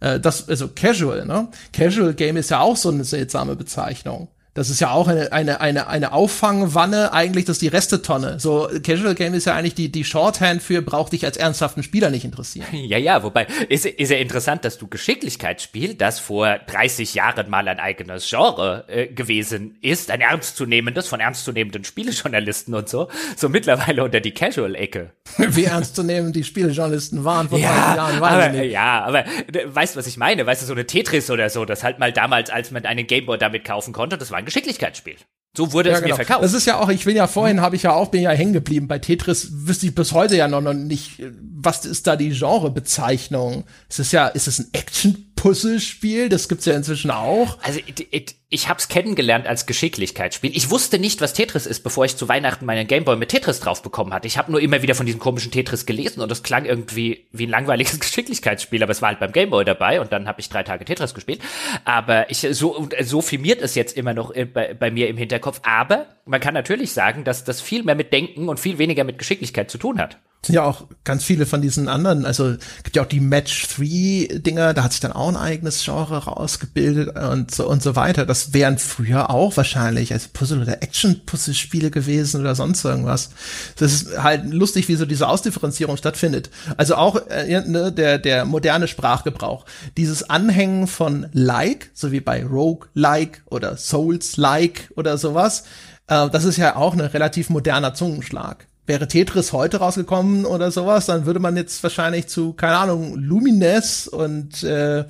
[0.00, 1.48] äh, das, also Casual, ne?
[1.72, 4.28] Casual Game ist ja auch so eine seltsame Bezeichnung.
[4.56, 8.40] Das ist ja auch eine, eine, eine, eine Auffangwanne, eigentlich, das ist die Restetonne.
[8.40, 12.10] So, Casual Game ist ja eigentlich die, die Shorthand für, braucht dich als ernsthaften Spieler
[12.10, 12.66] nicht interessieren.
[12.86, 17.66] Ja, ja, wobei, ist, ist ja interessant, dass du Geschicklichkeitsspiel, das vor 30 Jahren mal
[17.66, 24.04] ein eigenes Genre äh, gewesen ist, ein ernstzunehmendes, von ernstzunehmenden Spielejournalisten und so, so mittlerweile
[24.04, 25.10] unter die Casual-Ecke.
[25.36, 28.72] Wie ernstzunehmend die Spielejournalisten waren vor ja, 30 Jahren, weiß aber, ich nicht.
[28.72, 29.24] Ja, aber
[29.64, 30.46] weißt du, was ich meine?
[30.46, 33.36] Weißt du, so eine Tetris oder so, das halt mal damals, als man einen Gameboy
[33.36, 35.16] damit kaufen konnte, das war ein Geschicklichkeitsspiel.
[35.56, 36.14] So wurde ja, es genau.
[36.14, 36.44] mir verkauft.
[36.44, 38.52] Das ist ja auch, ich bin ja vorhin, habe ich ja auch, bin ja hängen
[38.52, 38.88] geblieben.
[38.88, 43.64] Bei Tetris wüsste ich bis heute ja noch, noch nicht, was ist da die Genrebezeichnung?
[43.88, 44.68] Ist es ja, ist es ein
[45.46, 46.28] Action-Puzzle-Spiel?
[46.28, 47.58] Das gibt's ja inzwischen auch.
[47.62, 50.56] Also, it, it, ich habe es kennengelernt als Geschicklichkeitsspiel.
[50.56, 53.82] Ich wusste nicht, was Tetris ist, bevor ich zu Weihnachten meinen Gameboy mit Tetris drauf
[53.82, 54.26] bekommen hatte.
[54.26, 57.46] Ich habe nur immer wieder von diesem komischen Tetris gelesen und das klang irgendwie wie
[57.46, 60.62] ein langweiliges Geschicklichkeitsspiel, aber es war halt beim Gameboy dabei und dann habe ich drei
[60.62, 61.40] Tage Tetris gespielt.
[61.84, 65.60] Aber ich so so firmiert es jetzt immer noch bei, bei mir im Hinterkopf.
[65.64, 69.18] Aber man kann natürlich sagen, dass das viel mehr mit Denken und viel weniger mit
[69.18, 73.02] Geschicklichkeit zu tun hat sind ja auch ganz viele von diesen anderen, also gibt ja
[73.02, 77.54] auch die Match 3 Dinger, da hat sich dann auch ein eigenes Genre rausgebildet und
[77.54, 78.26] so und so weiter.
[78.26, 83.30] Das wären früher auch wahrscheinlich als Puzzle- oder Action-Puzzle-Spiele gewesen oder sonst irgendwas.
[83.76, 86.50] Das ist halt lustig, wie so diese Ausdifferenzierung stattfindet.
[86.76, 89.64] Also auch äh, ne, der, der moderne Sprachgebrauch.
[89.96, 95.64] Dieses Anhängen von Like, so wie bei Rogue-like oder Souls-like oder sowas,
[96.08, 101.06] äh, das ist ja auch ein relativ moderner Zungenschlag wäre Tetris heute rausgekommen oder sowas,
[101.06, 105.04] dann würde man jetzt wahrscheinlich zu, keine Ahnung, Lumines und äh,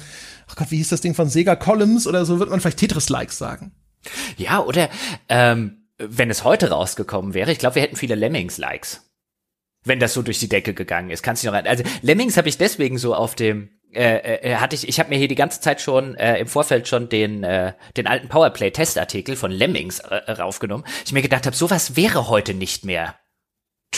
[0.48, 3.38] ach Gott, wie hieß das Ding von Sega Columns oder so, wird man vielleicht Tetris-Likes
[3.38, 3.72] sagen.
[4.36, 4.88] Ja, oder
[5.28, 9.02] ähm, wenn es heute rausgekommen wäre, ich glaube, wir hätten viele Lemmings-Likes.
[9.84, 11.22] Wenn das so durch die Decke gegangen ist.
[11.22, 11.66] Kannst du noch rein.
[11.66, 15.16] Also Lemmings habe ich deswegen so auf dem äh, äh, hatte ich, ich habe mir
[15.16, 19.36] hier die ganze Zeit schon äh, im Vorfeld schon den äh, den alten Powerplay Testartikel
[19.36, 20.84] von Lemmings äh, raufgenommen.
[21.04, 23.14] Ich mir gedacht habe, sowas wäre heute nicht mehr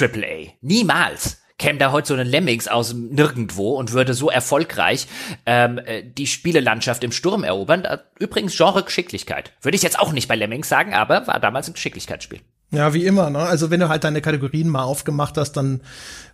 [0.01, 0.53] AAA.
[0.61, 5.07] Niemals käme da heute so ein Lemmings aus Nirgendwo und würde so erfolgreich
[5.45, 7.85] ähm, äh, die Spielelandschaft im Sturm erobern.
[8.19, 9.53] Übrigens Genre Geschicklichkeit.
[9.61, 12.41] Würde ich jetzt auch nicht bei Lemmings sagen, aber war damals ein Geschicklichkeitsspiel.
[12.71, 13.39] Ja, wie immer, ne?
[13.39, 15.81] Also wenn du halt deine Kategorien mal aufgemacht hast, dann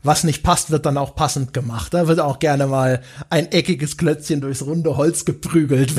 [0.03, 1.95] was nicht passt, wird dann auch passend gemacht.
[1.95, 5.93] Da wird auch gerne mal ein eckiges Klötzchen durchs runde Holz geprügelt.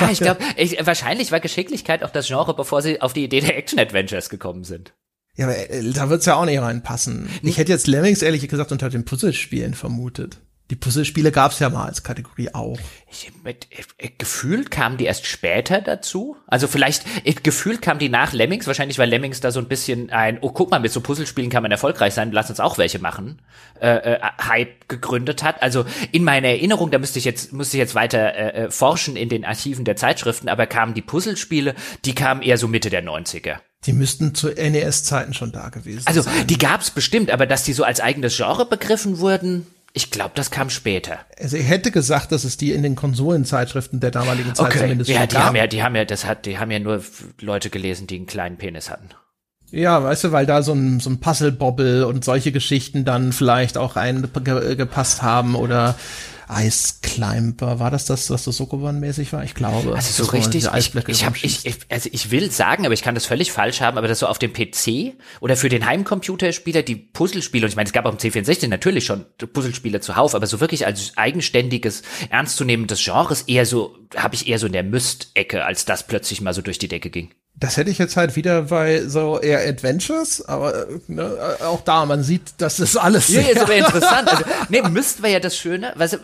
[0.00, 0.40] Ja, ich glaube,
[0.84, 4.64] wahrscheinlich war Geschicklichkeit auch das Genre, bevor sie auf die Idee der Action Adventures gekommen
[4.64, 4.92] sind.
[5.36, 7.28] Ja, aber äh, da wird's ja auch nicht reinpassen.
[7.42, 10.38] Ich hätte jetzt Lemmings ehrlich gesagt unter den Puzzlespielen vermutet.
[10.70, 12.78] Die Puzzlespiele gab's ja mal als Kategorie auch.
[13.08, 13.68] Ich, mit,
[13.98, 16.36] äh, gefühlt kamen die erst später dazu.
[16.48, 20.10] Also vielleicht, äh, gefühlt kamen die nach Lemmings, wahrscheinlich weil Lemmings da so ein bisschen
[20.10, 22.98] ein, oh guck mal, mit so Puzzlespielen kann man erfolgreich sein, lass uns auch welche
[22.98, 23.42] machen,
[23.80, 25.62] äh, äh, Hype gegründet hat.
[25.62, 29.14] Also in meiner Erinnerung, da müsste ich jetzt, müsste ich jetzt weiter äh, äh forschen
[29.14, 33.04] in den Archiven der Zeitschriften, aber kamen die Puzzlespiele, die kamen eher so Mitte der
[33.04, 33.58] 90er.
[33.84, 36.32] Die müssten zu NES-Zeiten schon da gewesen also, sein.
[36.32, 39.66] Also die gab's bestimmt, aber dass die so als eigenes Genre begriffen wurden,
[39.96, 41.20] ich glaube, das kam später.
[41.40, 44.80] Also ich hätte gesagt, dass es die in den Konsolenzeitschriften der damaligen Zeit okay.
[44.80, 45.44] zumindest ja, die gab.
[45.44, 47.02] haben ja, die haben ja, das hat, die haben ja nur
[47.40, 49.08] Leute gelesen, die einen kleinen Penis hatten.
[49.70, 53.78] Ja, weißt du, weil da so ein, so ein Puzzle-Bobble und solche Geschichten dann vielleicht
[53.78, 55.94] auch reingepasst haben oder
[56.48, 57.80] Ice Climber.
[57.80, 59.44] War das das, was so Sokoban-mäßig war?
[59.44, 59.94] Ich glaube.
[59.94, 63.14] Also so richtig, ich, ich, hab, ich, ich, also ich will sagen, aber ich kann
[63.14, 66.96] das völlig falsch haben, aber das so auf dem PC oder für den Heimcomputerspieler die
[66.96, 70.60] Puzzlespiele, und ich meine, es gab auch im C64 natürlich schon Puzzlespiele zuhauf, aber so
[70.60, 75.84] wirklich als eigenständiges, ernstzunehmendes Genres eher so, habe ich eher so in der Myst-Ecke, als
[75.84, 77.30] das plötzlich mal so durch die Decke ging.
[77.58, 82.22] Das hätte ich jetzt halt wieder bei so eher Adventures, aber ne, auch da, man
[82.22, 83.28] sieht, das ist alles.
[83.28, 84.28] Ja, ist aber interessant.
[84.36, 86.16] Also, nee, müssten wir ja das Schöne, du, also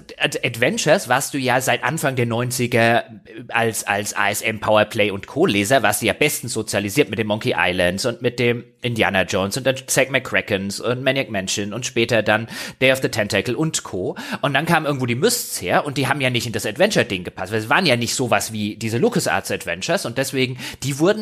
[0.45, 3.05] Adventures warst du ja seit Anfang der 90er
[3.49, 8.05] als, als ASM Powerplay und Co-Leser, warst du ja bestens sozialisiert mit den Monkey Islands
[8.07, 12.49] und mit dem Indiana Jones und dann Zack McCrackens und Maniac Mansion und später dann
[12.81, 14.17] Day of the Tentacle und Co.
[14.41, 17.25] Und dann kamen irgendwo die Mysts her und die haben ja nicht in das Adventure-Ding
[17.25, 21.22] gepasst, weil es waren ja nicht sowas wie diese LucasArts Adventures und deswegen, die wurden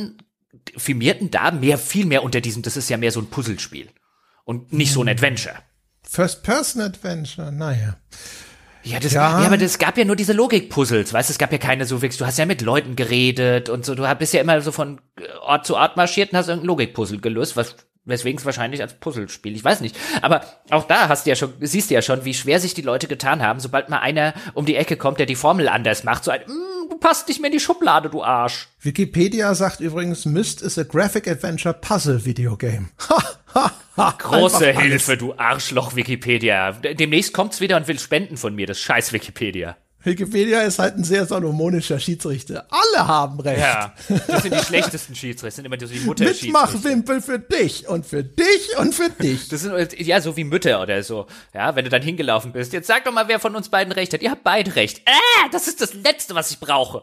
[0.76, 3.88] firmierten da mehr, viel mehr unter diesem, das ist ja mehr so ein Puzzlespiel
[4.44, 5.14] und nicht so ein hm.
[5.14, 5.56] Adventure.
[6.02, 7.96] First-Person-Adventure, naja.
[8.82, 9.40] Ja, das, ja.
[9.40, 12.00] ja, aber das gab ja nur diese Logik-Puzzles, weißt du, es gab ja keine so
[12.00, 15.00] wirklich, du hast ja mit Leuten geredet und so, du bist ja immer so von
[15.42, 19.54] Ort zu Ort marschiert und hast irgendein Logik-Puzzle gelöst, was Weswegen es wahrscheinlich als Puzzlespiel,
[19.54, 19.94] ich weiß nicht.
[20.22, 20.40] Aber
[20.70, 23.08] auch da hast du ja schon, siehst du ja schon, wie schwer sich die Leute
[23.08, 26.30] getan haben, sobald mal einer um die Ecke kommt, der die Formel anders macht, so
[26.30, 28.68] ein, mm, passt nicht mehr in die Schublade, du Arsch.
[28.80, 32.90] Wikipedia sagt übrigens, Myst is a graphic adventure puzzle video game.
[34.18, 36.72] Große Hilfe, du Arschloch Wikipedia.
[36.72, 39.76] Demnächst kommt's wieder und will Spenden von mir, das scheiß Wikipedia.
[40.02, 42.66] Wikipedia ist halt ein sehr salomonischer Schiedsrichter.
[42.70, 43.60] Alle haben recht.
[43.60, 43.92] Ja,
[44.26, 48.24] das sind die schlechtesten Schiedsrichter, sind immer so die Mutter Mitmachwimpel für dich und für
[48.24, 49.48] dich und für dich.
[49.48, 51.26] Das sind ja so wie Mütter oder so.
[51.52, 52.72] Ja, wenn du dann hingelaufen bist.
[52.72, 54.22] Jetzt sag doch mal, wer von uns beiden recht hat.
[54.22, 55.00] Ihr habt beide recht.
[55.06, 57.02] Äh, das ist das Letzte, was ich brauche.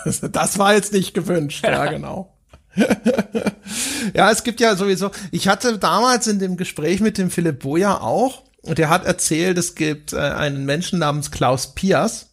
[0.00, 1.64] das war jetzt nicht gewünscht.
[1.64, 2.32] Ja, genau.
[4.14, 8.00] ja, es gibt ja sowieso, ich hatte damals in dem Gespräch mit dem Philipp Boja
[8.00, 12.28] auch, und der hat erzählt, es gibt äh, einen Menschen namens Klaus Pias.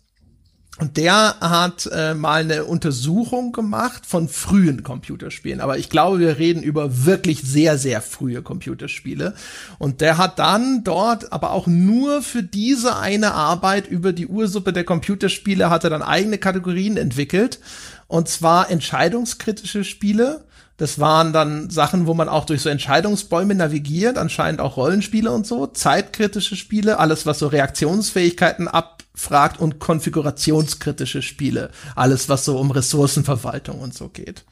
[0.77, 5.60] Und der hat äh, mal eine Untersuchung gemacht von frühen Computerspielen.
[5.60, 9.34] Aber ich glaube, wir reden über wirklich sehr, sehr frühe Computerspiele.
[9.77, 14.72] Und der hat dann dort, aber auch nur für diese eine Arbeit über die Ursuppe
[14.72, 17.60] der Computerspiele, hat er dann eigene Kategorien entwickelt.
[18.07, 20.45] Und zwar entscheidungskritische Spiele,
[20.80, 25.45] das waren dann Sachen, wo man auch durch so Entscheidungsbäume navigiert, anscheinend auch Rollenspiele und
[25.45, 32.72] so, zeitkritische Spiele, alles was so Reaktionsfähigkeiten abfragt und konfigurationskritische Spiele, alles was so um
[32.72, 34.45] Ressourcenverwaltung und so geht.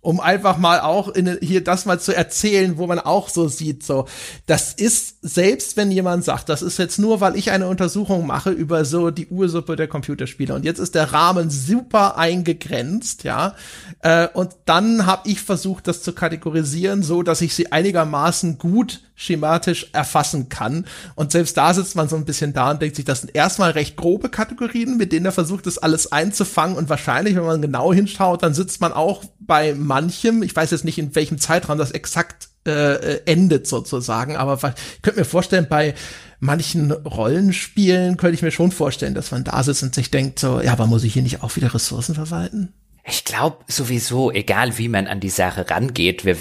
[0.00, 3.82] Um einfach mal auch in, hier das mal zu erzählen, wo man auch so sieht,
[3.82, 4.06] so,
[4.46, 8.50] das ist, selbst wenn jemand sagt, das ist jetzt nur, weil ich eine Untersuchung mache
[8.50, 13.54] über so die Ursuppe der Computerspiele und jetzt ist der Rahmen super eingegrenzt, ja,
[14.00, 19.02] äh, und dann habe ich versucht, das zu kategorisieren, so, dass ich sie einigermaßen gut
[19.20, 20.86] schematisch erfassen kann.
[21.14, 23.72] Und selbst da sitzt man so ein bisschen da und denkt sich, das sind erstmal
[23.72, 26.76] recht grobe Kategorien, mit denen er versucht, das alles einzufangen.
[26.76, 30.86] Und wahrscheinlich, wenn man genau hinschaut, dann sitzt man auch bei manchem, ich weiß jetzt
[30.86, 35.66] nicht, in welchem Zeitraum das exakt äh, äh endet sozusagen, aber ich könnte mir vorstellen,
[35.68, 35.94] bei
[36.38, 40.62] manchen Rollenspielen könnte ich mir schon vorstellen, dass man da sitzt und sich denkt, so,
[40.62, 42.72] ja, aber muss ich hier nicht auch wieder Ressourcen verwalten?
[43.04, 46.36] Ich glaube sowieso, egal wie man an die Sache rangeht, wir,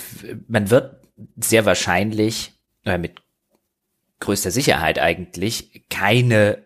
[0.48, 0.96] man wird
[1.38, 2.59] sehr wahrscheinlich
[2.90, 3.22] äh, mit
[4.20, 6.66] größter Sicherheit eigentlich keine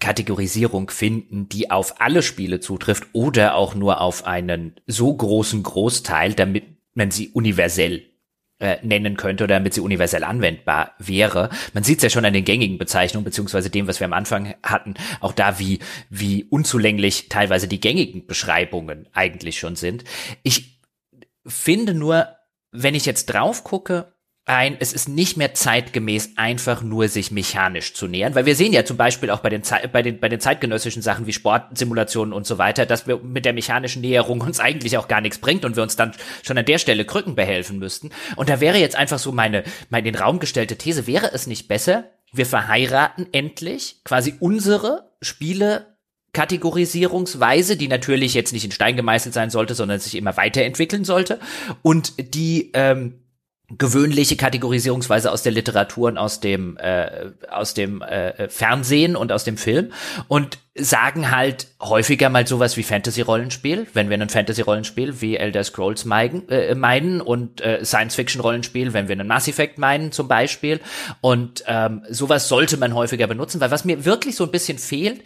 [0.00, 6.34] Kategorisierung finden, die auf alle Spiele zutrifft oder auch nur auf einen so großen Großteil,
[6.34, 6.64] damit
[6.94, 8.02] man sie universell
[8.58, 11.50] äh, nennen könnte oder damit sie universell anwendbar wäre.
[11.72, 14.54] Man sieht es ja schon an den gängigen Bezeichnungen, beziehungsweise dem, was wir am Anfang
[14.62, 20.04] hatten, auch da, wie, wie unzulänglich teilweise die gängigen Beschreibungen eigentlich schon sind.
[20.42, 20.80] Ich
[21.46, 22.28] finde nur,
[22.70, 24.13] wenn ich jetzt drauf gucke,
[24.46, 28.74] ein, es ist nicht mehr zeitgemäß, einfach nur sich mechanisch zu nähern, weil wir sehen
[28.74, 32.46] ja zum Beispiel auch bei den, bei den, bei den zeitgenössischen Sachen wie Sportsimulationen und
[32.46, 35.76] so weiter, dass wir mit der mechanischen Näherung uns eigentlich auch gar nichts bringt und
[35.76, 36.12] wir uns dann
[36.42, 38.10] schon an der Stelle Krücken behelfen müssten.
[38.36, 41.46] Und da wäre jetzt einfach so meine, meine in den Raum gestellte These, wäre es
[41.46, 45.94] nicht besser, wir verheiraten endlich quasi unsere Spiele
[46.34, 51.38] Kategorisierungsweise, die natürlich jetzt nicht in Stein gemeißelt sein sollte, sondern sich immer weiterentwickeln sollte
[51.82, 53.23] und die ähm,
[53.68, 59.44] gewöhnliche Kategorisierungsweise aus der Literatur und aus dem äh, aus dem äh, Fernsehen und aus
[59.44, 59.92] dem Film
[60.28, 66.04] und sagen halt häufiger mal sowas wie Fantasy-Rollenspiel, wenn wir ein Fantasy-Rollenspiel wie Elder Scrolls
[66.04, 70.80] meiden, äh, meinen und äh, Science-Fiction-Rollenspiel, wenn wir einen Mass Effect meinen zum Beispiel.
[71.20, 75.22] Und ähm, sowas sollte man häufiger benutzen, weil was mir wirklich so ein bisschen fehlt,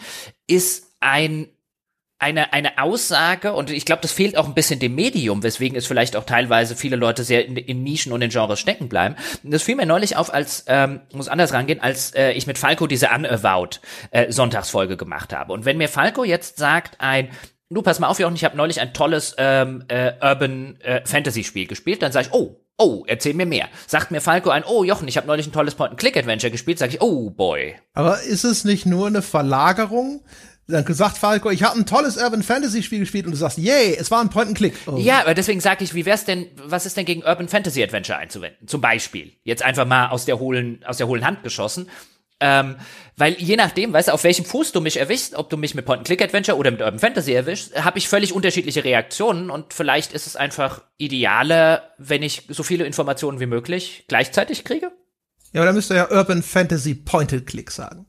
[0.46, 1.48] ist ein
[2.18, 5.86] eine, eine Aussage, und ich glaube, das fehlt auch ein bisschen dem Medium, weswegen es
[5.86, 9.14] vielleicht auch teilweise viele Leute sehr in, in Nischen und in Genres stecken bleiben.
[9.44, 12.86] Das fiel mir neulich auf, als, ähm, muss anders rangehen, als äh, ich mit Falco
[12.86, 13.80] diese Unavowed
[14.10, 15.52] äh, Sonntagsfolge gemacht habe.
[15.52, 17.28] Und wenn mir Falco jetzt sagt, ein
[17.70, 21.44] Du, pass mal auf, Jochen, ich habe neulich ein tolles ähm, äh, Urban äh, Fantasy
[21.44, 22.00] Spiel gespielt.
[22.00, 23.68] Dann sage ich, oh, oh, erzähl mir mehr.
[23.86, 26.78] Sagt mir Falco ein, oh Jochen, ich habe neulich ein tolles Point-and-Click-Adventure gespielt.
[26.78, 27.76] Sage ich, oh boy.
[27.92, 30.24] Aber ist es nicht nur eine Verlagerung?
[30.74, 33.96] Dann gesagt Falco, ich habe ein tolles Urban Fantasy Spiel gespielt und du sagst, yay,
[33.98, 34.74] es war ein Point and Click.
[34.86, 34.96] Oh.
[34.98, 38.18] Ja, aber deswegen sage ich, wie wär's denn, was ist denn gegen Urban Fantasy Adventure
[38.18, 38.68] einzuwenden?
[38.68, 39.32] Zum Beispiel.
[39.44, 41.88] Jetzt einfach mal aus der hohlen, aus der hohlen Hand geschossen.
[42.40, 42.76] Ähm,
[43.16, 45.86] weil je nachdem, weißt du, auf welchem Fuß du mich erwischst, ob du mich mit
[45.86, 50.36] Point-and-Click-Adventure oder mit Urban Fantasy erwischst, habe ich völlig unterschiedliche Reaktionen und vielleicht ist es
[50.36, 54.92] einfach idealer, wenn ich so viele Informationen wie möglich gleichzeitig kriege.
[55.52, 58.06] Ja, aber dann müsst ihr ja Urban Fantasy Point-and-Click sagen.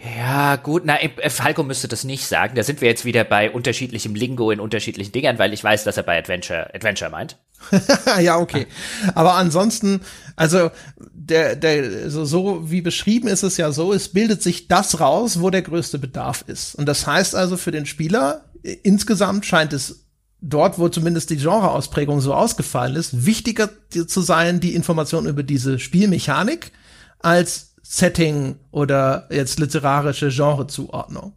[0.00, 2.54] Ja, gut, na, äh, Falco müsste das nicht sagen.
[2.54, 5.96] Da sind wir jetzt wieder bei unterschiedlichem Lingo in unterschiedlichen Dingern, weil ich weiß, dass
[5.96, 7.36] er bei Adventure, Adventure meint.
[8.20, 8.68] ja, okay.
[9.16, 10.00] Aber ansonsten,
[10.36, 15.00] also der, der, so, so wie beschrieben ist es ja so, es bildet sich das
[15.00, 16.76] raus, wo der größte Bedarf ist.
[16.76, 20.06] Und das heißt also für den Spieler, insgesamt scheint es
[20.40, 25.80] dort, wo zumindest die Genreausprägung so ausgefallen ist, wichtiger zu sein, die Information über diese
[25.80, 26.70] Spielmechanik,
[27.18, 31.32] als Setting oder jetzt literarische Genrezuordnung.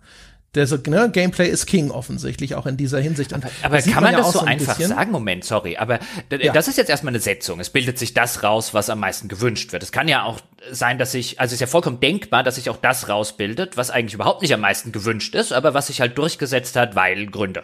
[0.54, 3.34] Der so, ne, Gameplay ist King offensichtlich auch in dieser Hinsicht.
[3.34, 4.94] Aber, aber kann man, man das so, so ein einfach bisschen.
[4.94, 5.12] sagen?
[5.14, 6.00] Moment, sorry, aber
[6.30, 6.52] ja.
[6.52, 7.62] das ist jetzt erstmal eine Setzung.
[7.62, 9.82] Es bildet sich das raus, was am meisten gewünscht wird.
[9.82, 12.70] Es kann ja auch sein, dass sich, also es ist ja vollkommen denkbar, dass sich
[12.70, 16.18] auch das rausbildet, was eigentlich überhaupt nicht am meisten gewünscht ist, aber was sich halt
[16.18, 17.64] durchgesetzt hat, weil Gründe.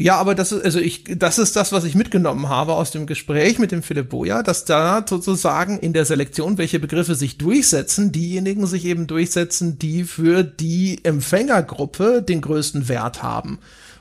[0.00, 3.06] Ja, aber das ist, also ich, das ist das, was ich mitgenommen habe aus dem
[3.06, 8.10] Gespräch mit dem Philipp Boja, dass da sozusagen in der Selektion, welche Begriffe sich durchsetzen,
[8.10, 13.58] diejenigen sich eben durchsetzen, die für die Empfängergruppe den größten Wert haben.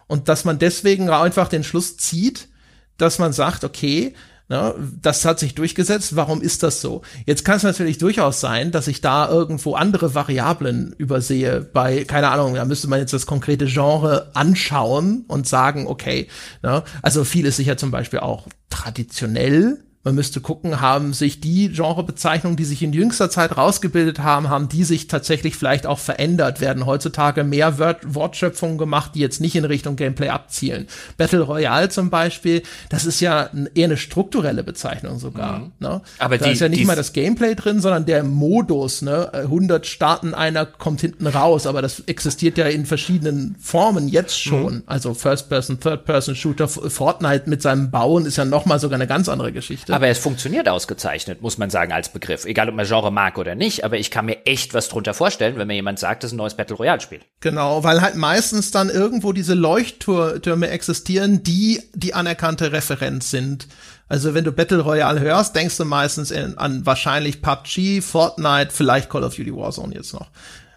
[0.08, 2.48] Und dass man deswegen einfach den Schluss zieht,
[2.98, 4.14] dass man sagt, okay,
[4.50, 6.16] Ne, das hat sich durchgesetzt.
[6.16, 7.04] Warum ist das so?
[7.28, 11.62] Jetzt kann es natürlich durchaus sein, dass ich da irgendwo andere Variablen übersehe.
[11.62, 16.28] Bei, keine Ahnung, da müsste man jetzt das konkrete Genre anschauen und sagen, okay,
[16.64, 21.68] ne, also viel ist sicher zum Beispiel auch traditionell Man müsste gucken, haben sich die
[21.68, 26.62] Genrebezeichnungen, die sich in jüngster Zeit rausgebildet haben, haben die sich tatsächlich vielleicht auch verändert?
[26.62, 30.88] Werden heutzutage mehr Wort Wortschöpfungen gemacht, die jetzt nicht in Richtung Gameplay abzielen?
[31.18, 35.60] Battle Royale zum Beispiel, das ist ja eher eine strukturelle Bezeichnung sogar.
[35.60, 35.72] Mhm.
[35.80, 36.02] Ne?
[36.18, 39.02] Aber da die, ist ja nicht mal das Gameplay drin, sondern der Modus.
[39.02, 39.34] Ne?
[39.34, 44.76] 100 starten, einer kommt hinten raus, aber das existiert ja in verschiedenen Formen jetzt schon.
[44.76, 44.84] Mhm.
[44.86, 48.96] Also First Person, Third Person Shooter, Fortnite mit seinem Bauen ist ja noch mal sogar
[48.96, 49.89] eine ganz andere Geschichte.
[49.96, 52.46] Aber es funktioniert ausgezeichnet, muss man sagen, als Begriff.
[52.46, 55.58] Egal, ob man Genre mag oder nicht, aber ich kann mir echt was drunter vorstellen,
[55.58, 57.20] wenn mir jemand sagt, das ist ein neues Battle Royale Spiel.
[57.40, 63.68] Genau, weil halt meistens dann irgendwo diese Leuchttürme existieren, die die anerkannte Referenz sind.
[64.08, 69.10] Also wenn du Battle Royale hörst, denkst du meistens in, an wahrscheinlich PUBG, Fortnite, vielleicht
[69.10, 70.30] Call of Duty Warzone jetzt noch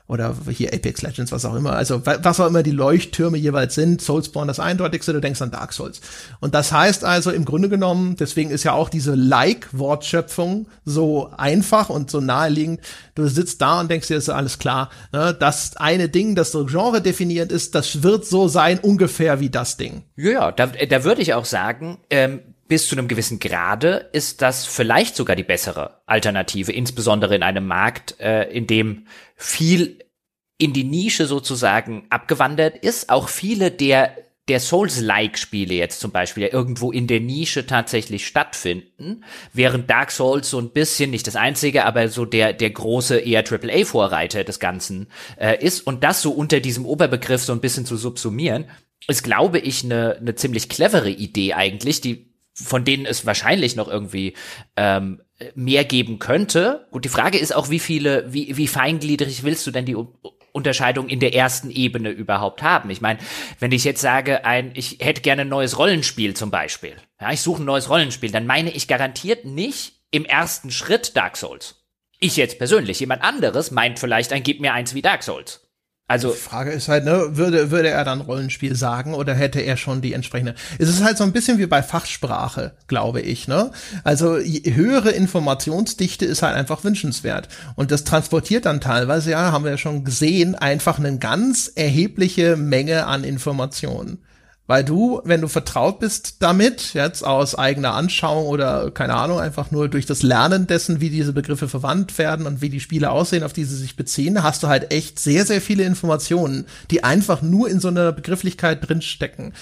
[0.06, 1.72] oder hier Apex Legends, was auch immer.
[1.72, 4.02] Also was auch immer die Leuchttürme jeweils sind.
[4.02, 6.00] Soulspawn das eindeutigste, du denkst an Dark Souls.
[6.40, 11.88] Und das heißt also im Grunde genommen, deswegen ist ja auch diese Like-Wortschöpfung so einfach
[11.88, 12.80] und so naheliegend.
[13.14, 14.90] Du sitzt da und denkst dir, ist alles klar.
[15.12, 15.36] Ne?
[15.38, 19.76] Das eine Ding, das so Genre definiert ist, das wird so sein ungefähr wie das
[19.76, 20.02] Ding.
[20.16, 22.40] Ja, da, da würde ich auch sagen, ähm,
[22.72, 27.66] bis zu einem gewissen Grade ist das vielleicht sogar die bessere Alternative, insbesondere in einem
[27.66, 29.98] Markt, äh, in dem viel
[30.56, 33.10] in die Nische sozusagen abgewandert ist.
[33.10, 34.16] Auch viele der
[34.48, 39.22] der Souls-like-Spiele jetzt zum Beispiel ja irgendwo in der Nische tatsächlich stattfinden,
[39.52, 43.44] während Dark Souls so ein bisschen, nicht das einzige, aber so der, der große eher
[43.46, 45.08] AAA-Vorreiter des Ganzen
[45.38, 48.64] äh, ist und das so unter diesem Oberbegriff so ein bisschen zu subsumieren,
[49.08, 53.88] ist, glaube ich, eine ne ziemlich clevere Idee eigentlich, die von denen es wahrscheinlich noch
[53.88, 54.34] irgendwie
[54.76, 55.22] ähm,
[55.54, 56.86] mehr geben könnte.
[56.90, 59.96] Gut, die Frage ist auch, wie viele, wie, wie feingliedrig willst du denn die
[60.52, 62.90] Unterscheidung in der ersten Ebene überhaupt haben?
[62.90, 63.18] Ich meine,
[63.58, 67.40] wenn ich jetzt sage, ein, ich hätte gerne ein neues Rollenspiel zum Beispiel, ja, ich
[67.40, 71.82] suche ein neues Rollenspiel, dann meine ich garantiert nicht im ersten Schritt Dark Souls.
[72.20, 73.00] Ich jetzt persönlich.
[73.00, 75.66] Jemand anderes meint vielleicht ein Gib mir eins wie Dark Souls.
[76.08, 79.78] Also die Frage ist halt, ne, würde würde er dann Rollenspiel sagen oder hätte er
[79.78, 80.54] schon die entsprechende?
[80.78, 83.70] Es ist halt so ein bisschen wie bei Fachsprache, glaube ich, ne?
[84.04, 89.70] Also höhere Informationsdichte ist halt einfach wünschenswert und das transportiert dann teilweise, ja, haben wir
[89.70, 94.18] ja schon gesehen, einfach eine ganz erhebliche Menge an Informationen.
[94.68, 99.72] Weil du, wenn du vertraut bist damit, jetzt aus eigener Anschauung oder keine Ahnung, einfach
[99.72, 103.42] nur durch das Lernen dessen, wie diese Begriffe verwandt werden und wie die Spiele aussehen,
[103.42, 107.42] auf die sie sich beziehen, hast du halt echt sehr, sehr viele Informationen, die einfach
[107.42, 109.52] nur in so einer Begrifflichkeit drinstecken.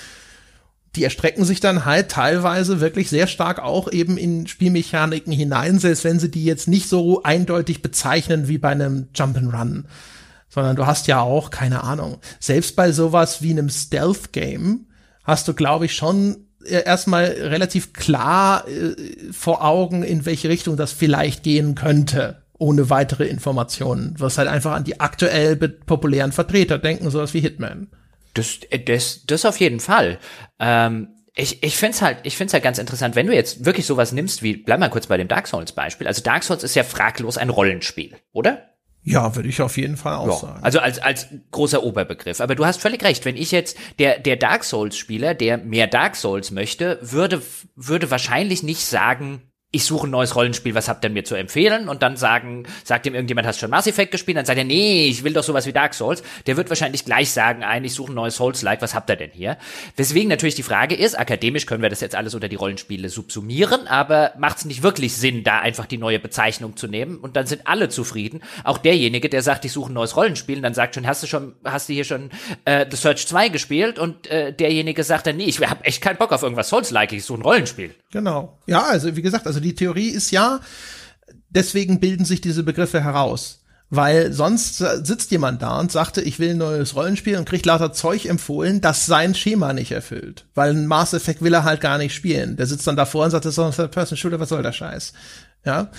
[0.96, 6.04] Die erstrecken sich dann halt teilweise wirklich sehr stark auch eben in Spielmechaniken hinein, selbst
[6.04, 9.84] wenn sie die jetzt nicht so eindeutig bezeichnen wie bei einem Jump'n'Run
[10.52, 14.86] sondern du hast ja auch, keine Ahnung, selbst bei sowas wie einem Stealth-Game
[15.24, 18.94] hast du, glaube ich, schon äh, erstmal relativ klar äh,
[19.32, 24.18] vor Augen, in welche Richtung das vielleicht gehen könnte, ohne weitere Informationen.
[24.18, 27.88] Wirst halt einfach an die aktuell populären Vertreter denken, sowas wie Hitman.
[28.34, 30.18] Das, äh, das, das auf jeden Fall.
[30.58, 33.86] Ähm ich, ich finde es halt, ich find's halt ganz interessant, wenn du jetzt wirklich
[33.86, 36.06] sowas nimmst wie, bleib mal kurz bei dem Dark Souls Beispiel.
[36.06, 38.69] Also Dark Souls ist ja fraglos ein Rollenspiel, oder?
[39.02, 40.62] Ja, würde ich auf jeden Fall auch ja, sagen.
[40.62, 42.40] Also als, als großer Oberbegriff.
[42.40, 43.24] Aber du hast völlig recht.
[43.24, 47.42] Wenn ich jetzt der, der Dark Souls Spieler, der mehr Dark Souls möchte, würde,
[47.76, 51.88] würde wahrscheinlich nicht sagen, ich suche ein neues Rollenspiel, was habt ihr mir zu empfehlen?
[51.88, 54.36] Und dann sagen, sagt ihm irgendjemand, hast schon Mass Effect gespielt?
[54.36, 56.24] Dann sagt er, nee, ich will doch sowas wie Dark Souls.
[56.46, 59.30] Der wird wahrscheinlich gleich sagen, ein, ich suche ein neues Souls-like, was habt ihr denn
[59.32, 59.58] hier?
[59.94, 63.86] Weswegen natürlich die Frage ist, akademisch können wir das jetzt alles unter die Rollenspiele subsumieren,
[63.86, 67.18] aber macht es nicht wirklich Sinn, da einfach die neue Bezeichnung zu nehmen?
[67.18, 68.40] Und dann sind alle zufrieden.
[68.64, 71.28] Auch derjenige, der sagt, ich suche ein neues Rollenspiel, und dann sagt schon, hast du
[71.28, 72.30] schon, hast du hier schon
[72.64, 74.00] äh, The Search 2 gespielt?
[74.00, 77.24] Und äh, derjenige sagt dann, nee, ich habe echt keinen Bock auf irgendwas Souls-like, ich
[77.24, 77.94] suche ein Rollenspiel.
[78.10, 78.58] Genau.
[78.66, 80.60] Ja, also wie gesagt, also also die Theorie ist ja,
[81.50, 83.58] deswegen bilden sich diese Begriffe heraus.
[83.92, 87.92] Weil sonst sitzt jemand da und sagte, ich will ein neues Rollenspiel und kriegt lauter
[87.92, 90.46] Zeug empfohlen, das sein Schema nicht erfüllt.
[90.54, 92.56] Weil ein Mass Effect will er halt gar nicht spielen.
[92.56, 95.12] Der sitzt dann davor und sagt, das ist ein Third-Person-Shooter, was soll der Scheiß?
[95.64, 95.90] Ja.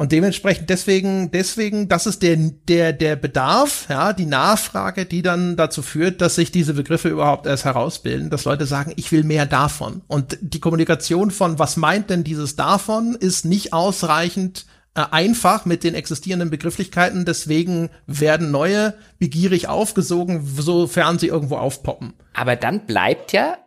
[0.00, 5.56] Und dementsprechend deswegen, deswegen, das ist der, der, der Bedarf, ja, die Nachfrage, die dann
[5.56, 9.44] dazu führt, dass sich diese Begriffe überhaupt erst herausbilden, dass Leute sagen, ich will mehr
[9.44, 10.00] davon.
[10.06, 14.64] Und die Kommunikation von, was meint denn dieses davon, ist nicht ausreichend
[14.94, 17.26] äh, einfach mit den existierenden Begrifflichkeiten.
[17.26, 22.14] Deswegen werden neue begierig aufgesogen, sofern sie irgendwo aufpoppen.
[22.32, 23.58] Aber dann bleibt ja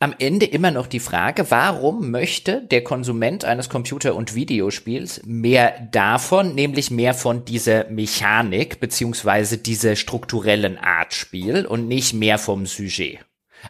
[0.00, 5.88] am Ende immer noch die Frage, warum möchte der Konsument eines Computer- und Videospiels mehr
[5.90, 12.66] davon, nämlich mehr von dieser Mechanik beziehungsweise dieser strukturellen Art Spiel und nicht mehr vom
[12.66, 13.18] Sujet?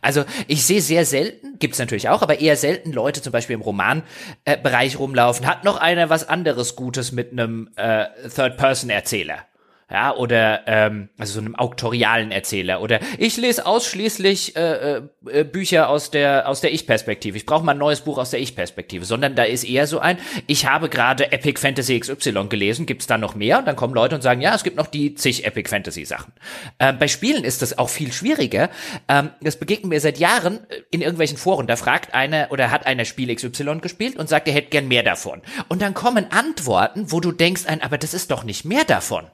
[0.02, 3.62] Also ich sehe sehr selten, gibt's natürlich auch, aber eher selten Leute zum Beispiel im
[3.62, 5.46] Romanbereich rumlaufen.
[5.46, 9.46] Hat noch einer was anderes Gutes mit einem äh, Third-Person-Erzähler?
[9.90, 15.00] Ja, oder ähm, also so einem auktorialen Erzähler oder ich lese ausschließlich äh,
[15.30, 17.38] äh, Bücher aus der aus der Ich-Perspektive.
[17.38, 20.18] Ich brauche mal ein neues Buch aus der Ich-Perspektive, sondern da ist eher so ein,
[20.46, 23.58] ich habe gerade Epic Fantasy XY gelesen, gibt's da noch mehr?
[23.58, 26.34] Und dann kommen Leute und sagen, ja, es gibt noch die zig Epic Fantasy Sachen.
[26.78, 28.68] Ähm, bei Spielen ist das auch viel schwieriger.
[29.08, 31.66] Ähm, das begegnet mir seit Jahren äh, in irgendwelchen Foren.
[31.66, 35.02] Da fragt einer oder hat einer Spiel XY gespielt und sagt, er hätte gern mehr
[35.02, 35.40] davon.
[35.68, 39.24] Und dann kommen Antworten, wo du denkst, ein, aber das ist doch nicht mehr davon.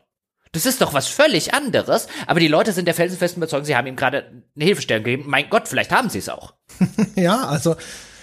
[0.55, 2.06] Das ist doch was völlig anderes.
[2.26, 4.24] Aber die Leute sind der felsenfesten Überzeugung, sie haben ihm gerade
[4.56, 5.24] eine Hilfestellung gegeben.
[5.26, 6.55] Mein Gott, vielleicht haben sie es auch.
[7.16, 7.76] ja, also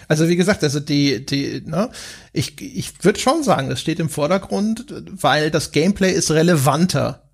[0.08, 1.90] also wie gesagt, also die, die, ne,
[2.34, 7.32] ich, ich würde schon sagen, das steht im Vordergrund, weil das Gameplay ist relevanter.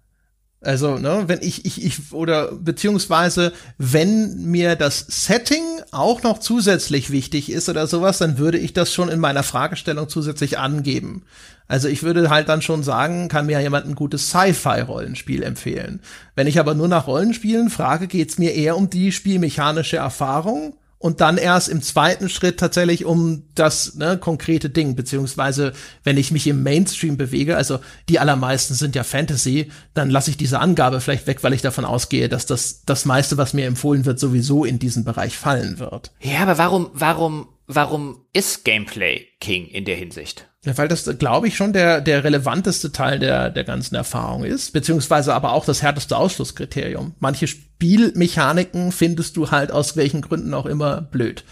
[0.61, 7.10] Also, ne, wenn ich, ich, ich, oder beziehungsweise, wenn mir das Setting auch noch zusätzlich
[7.10, 11.26] wichtig ist oder sowas, dann würde ich das schon in meiner Fragestellung zusätzlich angeben.
[11.68, 16.02] Also ich würde halt dann schon sagen, kann mir jemand ein gutes Sci-Fi-Rollenspiel empfehlen.
[16.35, 21.22] Wenn ich aber nur nach Rollenspielen frage, geht's mir eher um die spielmechanische Erfahrung und
[21.22, 25.73] dann erst im zweiten Schritt tatsächlich um das ne, konkrete Ding, beziehungsweise
[26.03, 27.80] wenn ich mich im Mainstream bewege, also
[28.10, 31.85] die allermeisten sind ja Fantasy, dann lasse ich diese Angabe vielleicht weg, weil ich davon
[31.85, 36.11] ausgehe, dass das das meiste, was mir empfohlen wird, sowieso in diesen Bereich fallen wird.
[36.19, 40.48] Ja, aber warum, warum, warum ist Gameplay King in der Hinsicht?
[40.68, 44.73] Ja, weil das, glaube ich, schon der, der relevanteste Teil der, der ganzen Erfahrung ist,
[44.73, 47.15] beziehungsweise aber auch das härteste Ausschlusskriterium.
[47.19, 51.45] Manche Spielmechaniken findest du halt aus welchen Gründen auch immer blöd.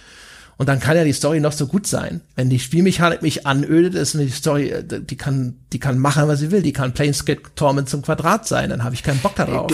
[0.57, 2.21] Und dann kann ja die Story noch so gut sein.
[2.35, 6.39] Wenn die Spielmechanik mich anödet, ist die Story, äh, die kann, die kann machen, was
[6.39, 6.61] sie will.
[6.61, 8.69] Die kann Planescape Torment zum Quadrat sein.
[8.69, 9.71] Dann habe ich keinen Bock darauf.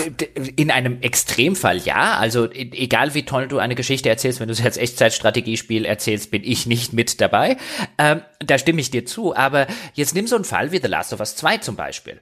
[0.55, 2.17] In einem Extremfall ja.
[2.17, 6.31] Also e, egal wie toll du eine Geschichte erzählst, wenn du es als Echtzeitstrategiespiel erzählst,
[6.31, 7.57] bin ich nicht mit dabei.
[7.97, 9.35] Ähm, da stimme ich dir zu.
[9.35, 12.21] Aber jetzt nimm so einen Fall wie The Last of Us 2 zum Beispiel.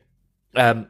[0.54, 0.88] Ähm,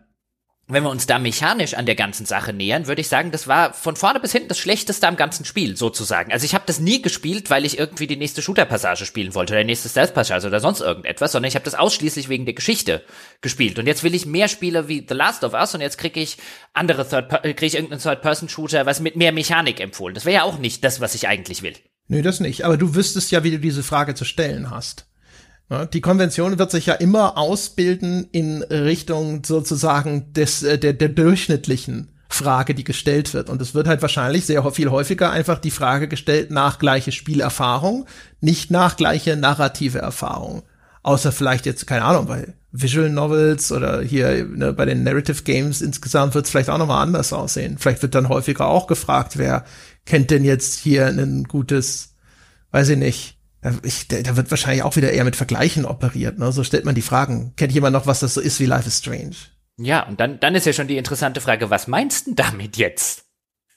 [0.70, 3.74] wenn wir uns da mechanisch an der ganzen Sache nähern, würde ich sagen, das war
[3.74, 6.32] von vorne bis hinten das Schlechteste am ganzen Spiel, sozusagen.
[6.32, 9.64] Also ich habe das nie gespielt, weil ich irgendwie die nächste Shooter-Passage spielen wollte oder
[9.64, 13.04] die nächste Stealth-Passage oder sonst irgendetwas, sondern ich habe das ausschließlich wegen der Geschichte
[13.42, 13.80] gespielt.
[13.80, 16.38] Und jetzt will ich mehr Spiele wie The Last of Us und jetzt kriege ich
[16.74, 20.14] andere Third kriege ich irgendeinen Third-Person-Shooter, was mit mehr Mechanik empfohlen.
[20.14, 21.74] Das wäre ja auch nicht das, was ich eigentlich will.
[22.08, 22.66] Nö, das nicht.
[22.66, 25.09] Aber du wüsstest ja, wie du diese Frage zu stellen hast.
[25.94, 32.10] Die Konvention wird sich ja immer ausbilden in Richtung sozusagen des, äh, der, der durchschnittlichen
[32.28, 33.50] Frage, die gestellt wird.
[33.50, 38.06] Und es wird halt wahrscheinlich sehr viel häufiger einfach die Frage gestellt nach gleiche Spielerfahrung,
[38.42, 40.64] nicht nach gleiche narrative Erfahrung.
[41.04, 45.82] Außer vielleicht jetzt, keine Ahnung, bei Visual Novels oder hier ne, bei den Narrative Games
[45.82, 47.78] insgesamt wird es vielleicht auch nochmal anders aussehen.
[47.80, 49.66] Vielleicht wird dann häufiger auch gefragt, wer
[50.06, 52.16] kennt denn jetzt hier ein gutes,
[52.72, 53.39] weiß ich nicht,
[53.84, 56.40] ich, da wird wahrscheinlich auch wieder eher mit Vergleichen operiert.
[56.40, 56.52] Ne?
[56.52, 57.54] So stellt man die Fragen.
[57.58, 59.36] Kennt jemand noch, was das so ist wie Life is Strange?
[59.78, 63.26] Ja, und dann, dann ist ja schon die interessante Frage, was meinst du damit jetzt?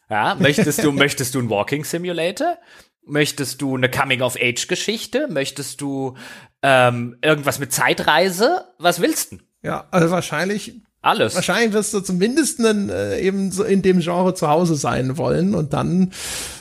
[0.08, 2.58] Ja, möchtest du, möchtest du ein Walking Simulator?
[3.04, 5.28] Möchtest du eine Coming-of-Age-Geschichte?
[5.28, 6.16] Möchtest du
[6.62, 8.66] ähm, irgendwas mit Zeitreise?
[8.78, 9.38] Was willst du?
[9.62, 11.34] Ja, also wahrscheinlich alles.
[11.34, 15.54] Wahrscheinlich wirst du zumindest einen, äh, eben so in dem Genre zu Hause sein wollen
[15.54, 16.12] und dann,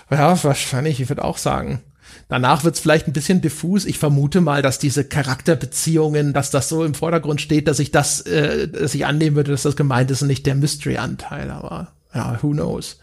[0.09, 1.83] ja, wahrscheinlich, ich würde auch sagen,
[2.31, 3.83] Danach wird es vielleicht ein bisschen diffus.
[3.83, 8.21] Ich vermute mal, dass diese Charakterbeziehungen, dass das so im Vordergrund steht, dass ich das,
[8.21, 11.51] äh, dass ich annehmen würde, dass das gemeint ist und nicht der Mystery-Anteil.
[11.51, 12.99] Aber ja, who knows.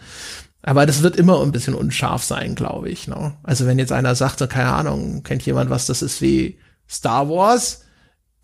[0.62, 3.06] Aber das wird immer ein bisschen unscharf sein, glaube ich.
[3.06, 3.34] Ne?
[3.42, 7.28] Also wenn jetzt einer sagt, so, keine Ahnung, kennt jemand was, das ist wie Star
[7.28, 7.84] Wars,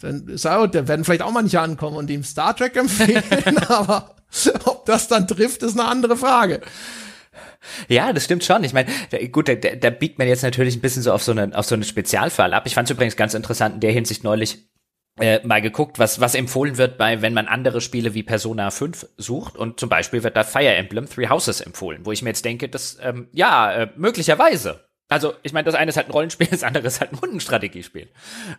[0.02, 4.16] dann ist er, da werden vielleicht auch manche ankommen und ihm Star Trek empfehlen, aber
[4.66, 6.60] ob das dann trifft, ist eine andere Frage.
[7.88, 8.64] Ja, das stimmt schon.
[8.64, 8.90] Ich meine,
[9.30, 11.74] gut, da, da biegt man jetzt natürlich ein bisschen so auf so einen, auf so
[11.74, 12.64] einen Spezialfall ab.
[12.66, 14.68] Ich fand es übrigens ganz interessant in der Hinsicht neulich,
[15.20, 19.06] äh, mal geguckt, was, was empfohlen wird bei, wenn man andere Spiele wie Persona 5
[19.16, 22.44] sucht und zum Beispiel wird da Fire Emblem Three Houses empfohlen, wo ich mir jetzt
[22.44, 26.46] denke, dass, ähm, ja, äh, möglicherweise also, ich meine, das eine ist halt ein Rollenspiel,
[26.50, 28.08] das andere ist halt ein Hundenstrategiespiel.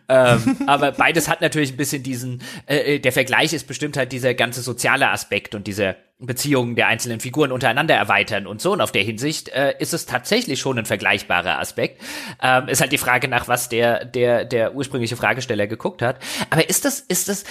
[0.08, 4.12] ähm, aber beides hat natürlich ein bisschen diesen, äh, äh, der Vergleich ist bestimmt halt
[4.12, 8.72] dieser ganze soziale Aspekt und diese Beziehungen der einzelnen Figuren untereinander erweitern und so.
[8.72, 12.00] Und auf der Hinsicht äh, ist es tatsächlich schon ein vergleichbarer Aspekt.
[12.42, 16.18] Ähm, ist halt die Frage nach, was der, der, der ursprüngliche Fragesteller geguckt hat.
[16.48, 17.44] Aber ist das, ist das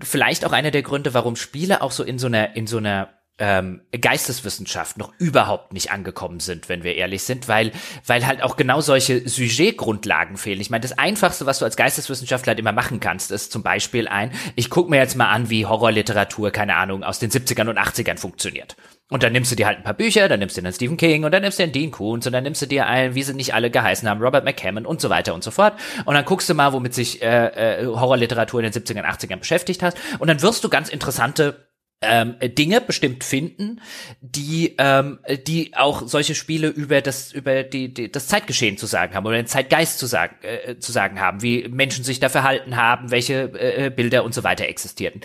[0.00, 3.23] vielleicht auch einer der Gründe, warum Spiele auch so in so einer, in so einer
[3.38, 7.72] ähm, Geisteswissenschaft noch überhaupt nicht angekommen sind, wenn wir ehrlich sind, weil,
[8.06, 10.60] weil halt auch genau solche Sujetgrundlagen fehlen.
[10.60, 14.06] Ich meine, das Einfachste, was du als Geisteswissenschaftler halt immer machen kannst, ist zum Beispiel
[14.06, 17.78] ein, ich gucke mir jetzt mal an, wie Horrorliteratur, keine Ahnung, aus den 70ern und
[17.78, 18.76] 80ern funktioniert.
[19.10, 20.96] Und dann nimmst du dir halt ein paar Bücher, dann nimmst du dir einen Stephen
[20.96, 23.14] King und dann nimmst du dir einen Dean Koontz und dann nimmst du dir einen,
[23.14, 25.74] wie sie nicht alle geheißen haben, Robert McCammon und so weiter und so fort.
[26.04, 29.82] Und dann guckst du mal, womit sich äh, äh, Horrorliteratur in den 70ern, 80ern beschäftigt
[29.82, 29.94] hat.
[30.20, 31.63] Und dann wirst du ganz interessante
[32.06, 33.80] ähm, Dinge bestimmt finden,
[34.20, 39.14] die ähm, die auch solche Spiele über das über die, die das Zeitgeschehen zu sagen
[39.14, 42.76] haben oder den Zeitgeist zu sagen äh, zu sagen haben, wie Menschen sich da verhalten
[42.76, 45.22] haben, welche äh, Bilder und so weiter existierten.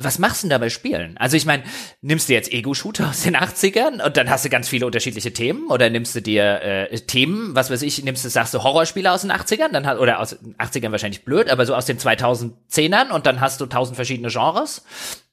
[0.00, 1.16] Was machst du denn da bei Spielen?
[1.18, 1.64] Also ich meine,
[2.02, 5.66] nimmst du jetzt Ego-Shooter aus den 80ern und dann hast du ganz viele unterschiedliche Themen
[5.70, 9.22] oder nimmst du dir äh, Themen, was weiß ich, nimmst du, sagst du Horrorspiele aus
[9.22, 13.10] den 80ern, dann hat, oder aus den 80ern wahrscheinlich blöd, aber so aus den 2010ern
[13.10, 14.84] und dann hast du tausend verschiedene Genres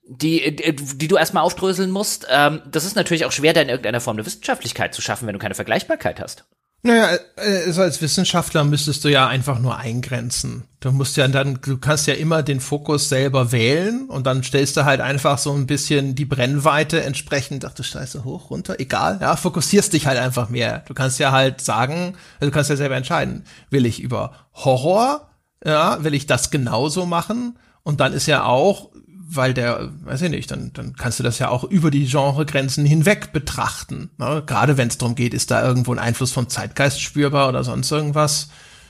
[0.08, 2.28] die, äh, die du erstmal aufdröseln musst.
[2.30, 5.34] Ähm, das ist natürlich auch schwer, da in irgendeiner Form eine Wissenschaftlichkeit zu schaffen, wenn
[5.34, 6.46] du keine Vergleichbarkeit hast.
[6.86, 10.66] Naja, also als Wissenschaftler müsstest du ja einfach nur eingrenzen.
[10.82, 14.78] Du musst ja dann, du kannst ja immer den Fokus selber wählen und dann stellst
[14.78, 19.18] du halt einfach so ein bisschen die Brennweite entsprechend, ach du Scheiße, hoch, runter, egal,
[19.20, 20.84] ja, fokussierst dich halt einfach mehr.
[20.88, 25.32] Du kannst ja halt sagen, also du kannst ja selber entscheiden, will ich über Horror,
[25.66, 27.58] ja, will ich das genauso machen?
[27.82, 28.92] Und dann ist ja auch,
[29.28, 32.86] weil der, weiß ich nicht, dann, dann kannst du das ja auch über die Genregrenzen
[32.86, 34.12] hinweg betrachten.
[34.18, 34.44] Ne?
[34.46, 37.92] Gerade wenn es darum geht, ist da irgendwo ein Einfluss vom Zeitgeist spürbar oder sonst
[37.92, 38.50] irgendwas.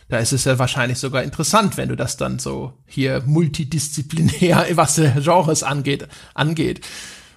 [0.10, 4.96] Da ist es ja wahrscheinlich sogar interessant, wenn du das dann so hier multidisziplinär, was
[4.96, 6.86] Genres angeht, angeht.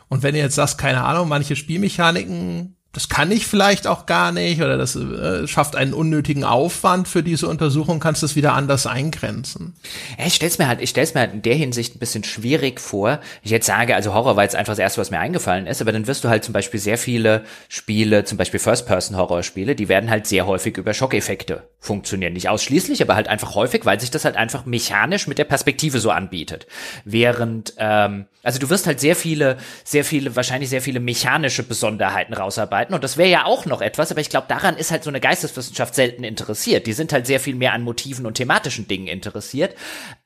[0.09, 4.33] Und wenn du jetzt sagst, keine Ahnung, manche Spielmechaniken das kann ich vielleicht auch gar
[4.33, 8.55] nicht oder das äh, schafft einen unnötigen Aufwand für diese Untersuchung, kannst du es wieder
[8.55, 9.77] anders eingrenzen.
[10.25, 13.21] Ich stell's mir halt, mir halt in der Hinsicht ein bisschen schwierig vor.
[13.43, 15.93] Ich jetzt sage, also Horror war jetzt einfach das erste, was mir eingefallen ist, aber
[15.93, 20.27] dann wirst du halt zum Beispiel sehr viele Spiele, zum Beispiel First-Person-Horror-Spiele, die werden halt
[20.27, 22.33] sehr häufig über Schockeffekte funktionieren.
[22.33, 26.01] Nicht ausschließlich, aber halt einfach häufig, weil sich das halt einfach mechanisch mit der Perspektive
[26.01, 26.67] so anbietet.
[27.05, 32.33] Während, ähm, also du wirst halt sehr viele, sehr viele, wahrscheinlich sehr viele mechanische Besonderheiten
[32.33, 32.95] rausarbeiten arbeiten.
[32.95, 35.21] Und das wäre ja auch noch etwas, aber ich glaube, daran ist halt so eine
[35.21, 36.87] Geisteswissenschaft selten interessiert.
[36.87, 39.75] Die sind halt sehr viel mehr an Motiven und thematischen Dingen interessiert.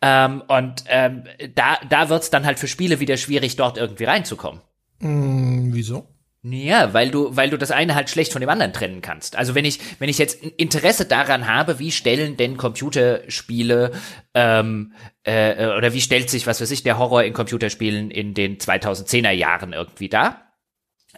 [0.03, 1.25] Ähm, und ähm,
[1.55, 4.61] da, da wird's dann halt für Spiele wieder schwierig, dort irgendwie reinzukommen.
[5.01, 6.09] Mm, wieso?
[6.45, 9.37] Ja, weil du, weil du das eine halt schlecht von dem anderen trennen kannst.
[9.37, 13.93] Also wenn ich, wenn ich jetzt Interesse daran habe, wie stellen denn Computerspiele
[14.35, 14.93] ähm,
[15.23, 19.31] äh, oder wie stellt sich, was weiß ich, der Horror in Computerspielen in den 2010er
[19.31, 20.52] Jahren irgendwie dar?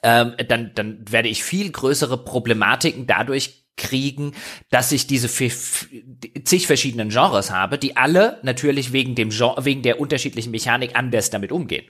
[0.05, 4.32] Ähm, dann, dann werde ich viel größere Problematiken dadurch kriegen,
[4.70, 9.98] dass ich diese zig verschiedenen Genres habe, die alle natürlich wegen dem Genre, wegen der
[9.98, 11.86] unterschiedlichen Mechanik anders damit umgehen.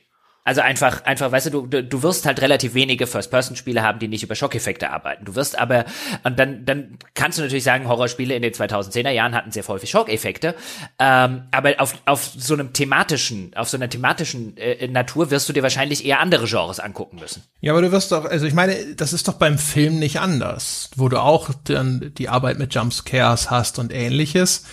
[0.47, 4.23] Also einfach, einfach, weißt du, du, du wirst halt relativ wenige First-Person-Spiele haben, die nicht
[4.23, 5.25] über Schockeffekte arbeiten.
[5.25, 5.87] Du wirst aber,
[6.23, 9.89] und dann, dann kannst du natürlich sagen, Horrorspiele in den 2010er Jahren hatten sehr häufig
[9.89, 10.55] Schockeffekte,
[10.99, 15.55] ähm, aber auf, auf so einem thematischen, auf so einer thematischen äh, Natur wirst du
[15.55, 17.43] dir wahrscheinlich eher andere Genres angucken müssen.
[17.63, 20.91] Ja, aber du wirst doch, also ich meine, das ist doch beim Film nicht anders,
[20.97, 24.65] wo du auch dann die Arbeit mit Jumpscares hast und ähnliches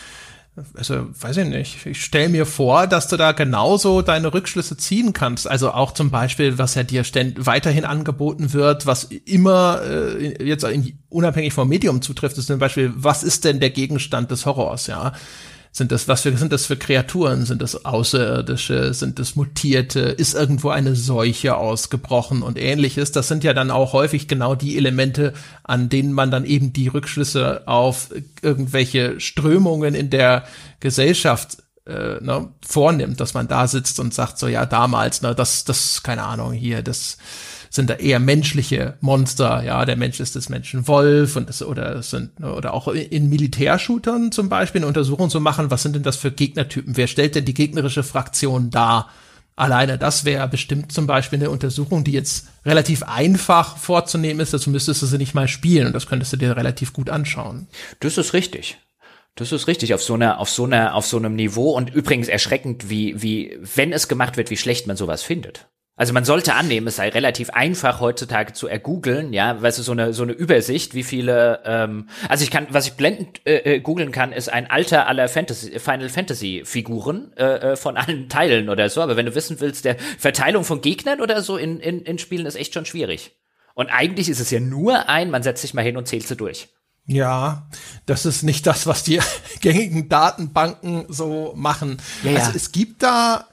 [0.76, 5.14] also weiß ich nicht, ich stelle mir vor, dass du da genauso deine Rückschlüsse ziehen
[5.14, 5.48] kannst.
[5.48, 7.06] Also auch zum Beispiel, was ja dir
[7.38, 10.66] weiterhin angeboten wird, was immer äh, jetzt
[11.08, 15.14] unabhängig vom Medium zutrifft, ist zum Beispiel, was ist denn der Gegenstand des Horrors, ja?
[15.74, 17.46] Sind das, was für, sind das für Kreaturen?
[17.46, 18.94] Sind das Außerirdische?
[18.94, 20.02] Sind das Mutierte?
[20.02, 23.14] Ist irgendwo eine Seuche ausgebrochen und ähnliches?
[23.14, 25.32] Das sind ja dann auch häufig genau die Elemente,
[25.64, 28.10] an denen man dann eben die Rückschlüsse auf
[28.42, 30.44] irgendwelche Strömungen in der
[30.82, 35.64] Gesellschaft äh, ne, vornimmt, dass man da sitzt und sagt so, ja, damals, ne, das,
[35.66, 37.18] das, keine Ahnung, hier, das,
[37.72, 42.04] sind da eher menschliche Monster, ja, der Mensch ist des Menschen Wolf und das, oder
[42.04, 46.18] sind, oder auch in Militärshootern zum Beispiel eine Untersuchung zu machen, was sind denn das
[46.18, 46.98] für Gegnertypen?
[46.98, 49.10] Wer stellt denn die gegnerische Fraktion dar?
[49.56, 54.70] Alleine das wäre bestimmt zum Beispiel eine Untersuchung, die jetzt relativ einfach vorzunehmen ist, dazu
[54.70, 57.68] müsstest du sie nicht mal spielen und das könntest du dir relativ gut anschauen.
[58.02, 58.80] Das ist richtig.
[59.36, 62.28] Das ist richtig, auf so einer, auf so einer, auf so einem Niveau und übrigens
[62.28, 65.70] erschreckend, wie, wie, wenn es gemacht wird, wie schlecht man sowas findet.
[66.02, 69.92] Also man sollte annehmen, es sei relativ einfach heutzutage zu ergoogeln, ja, weißt du, so
[69.92, 73.80] eine so eine Übersicht, wie viele, ähm, also ich kann, was ich blendend äh, äh,
[73.82, 78.70] googeln kann, ist ein Alter aller Fantasy, Final Fantasy Figuren äh, äh, von allen Teilen
[78.70, 79.02] oder so.
[79.02, 82.48] Aber wenn du wissen willst, der Verteilung von Gegnern oder so in, in, in Spielen
[82.48, 83.36] ist echt schon schwierig.
[83.76, 86.36] Und eigentlich ist es ja nur ein, man setzt sich mal hin und zählt sie
[86.36, 86.70] durch.
[87.08, 87.68] Ja,
[88.06, 89.20] das ist nicht das, was die
[89.62, 91.98] gängigen Datenbanken so machen.
[92.24, 92.40] Ja, ja.
[92.40, 93.48] Also es gibt da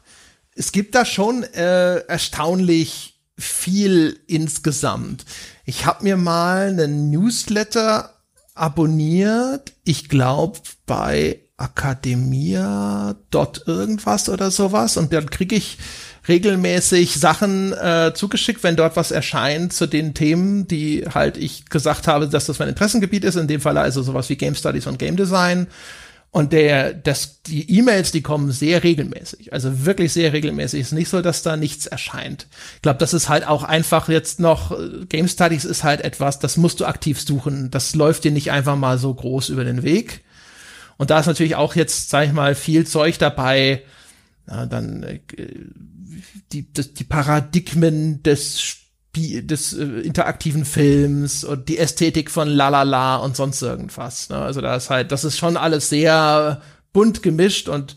[0.58, 5.24] es gibt da schon äh, erstaunlich viel insgesamt.
[5.64, 8.14] Ich habe mir mal einen Newsletter
[8.54, 15.78] abonniert, ich glaube bei Academia dort irgendwas oder sowas und dann kriege ich
[16.28, 22.06] regelmäßig Sachen äh, zugeschickt, wenn dort was erscheint zu den Themen, die halt ich gesagt
[22.06, 23.36] habe, dass das mein Interessengebiet ist.
[23.36, 25.66] In dem Fall also sowas wie Game Studies und Game Design.
[26.30, 30.80] Und der, das, die E-Mails, die kommen sehr regelmäßig, also wirklich sehr regelmäßig.
[30.82, 32.46] Es ist nicht so, dass da nichts erscheint.
[32.76, 36.38] Ich glaube, das ist halt auch einfach jetzt noch, äh, Game Studies ist halt etwas,
[36.38, 37.70] das musst du aktiv suchen.
[37.70, 40.22] Das läuft dir nicht einfach mal so groß über den Weg.
[40.98, 43.82] Und da ist natürlich auch jetzt, sag ich mal, viel Zeug dabei,
[44.46, 45.20] na, dann äh,
[46.52, 48.76] die, das, die Paradigmen des
[49.16, 54.28] des äh, interaktiven Films und die Ästhetik von Lalala und sonst irgendwas.
[54.28, 54.36] Ne?
[54.36, 56.60] Also da ist halt, das ist schon alles sehr
[56.92, 57.96] bunt gemischt und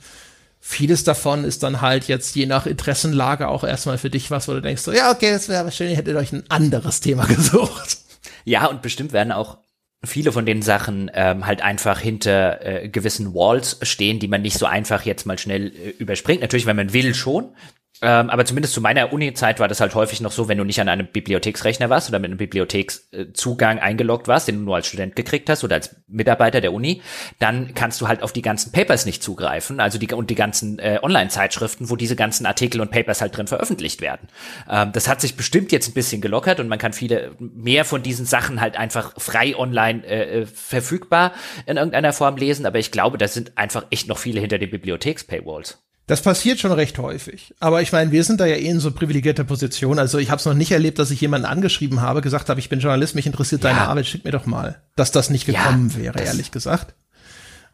[0.59, 4.53] vieles davon ist dann halt jetzt je nach Interessenlage auch erstmal für dich was, wo
[4.53, 7.97] du denkst so, ja, okay, es wäre schön, ihr hättet euch ein anderes Thema gesucht.
[8.45, 9.57] Ja, und bestimmt werden auch
[10.03, 14.57] viele von den Sachen ähm, halt einfach hinter äh, gewissen Walls stehen, die man nicht
[14.57, 16.41] so einfach jetzt mal schnell äh, überspringt.
[16.41, 17.55] Natürlich, wenn man will schon,
[18.01, 20.81] ähm, aber zumindest zu meiner Uni-Zeit war das halt häufig noch so, wenn du nicht
[20.81, 25.15] an einem Bibliotheksrechner warst oder mit einem Bibliothekszugang eingeloggt warst, den du nur als Student
[25.15, 27.01] gekriegt hast oder als Mitarbeiter der Uni,
[27.37, 30.79] dann kannst du halt auf die ganzen Papers nicht zugreifen, also die und die ganzen
[30.79, 34.27] äh, Online-Zeitschriften, wo diese ganzen Artikel und Papers halt drin veröffentlicht werden.
[34.67, 38.01] Ähm, das hat sich bestimmt jetzt ein bisschen gelockert und man kann viele mehr von
[38.01, 41.33] diesen Sachen halt einfach frei online äh, äh verfügbar
[41.67, 44.71] in irgendeiner Form lesen, aber ich glaube, da sind einfach echt noch viele hinter den
[44.71, 45.77] Bibliotheks-Paywalls.
[46.07, 47.53] Das passiert schon recht häufig.
[47.59, 49.99] Aber ich meine, wir sind da ja eh in so privilegierter Position.
[49.99, 52.69] Also ich habe es noch nicht erlebt, dass ich jemanden angeschrieben habe, gesagt habe, ich
[52.69, 53.69] bin Journalist, mich interessiert ja.
[53.69, 54.81] deine Arbeit, schick mir doch mal.
[54.95, 56.95] Dass das nicht gekommen ja, wäre, ehrlich gesagt.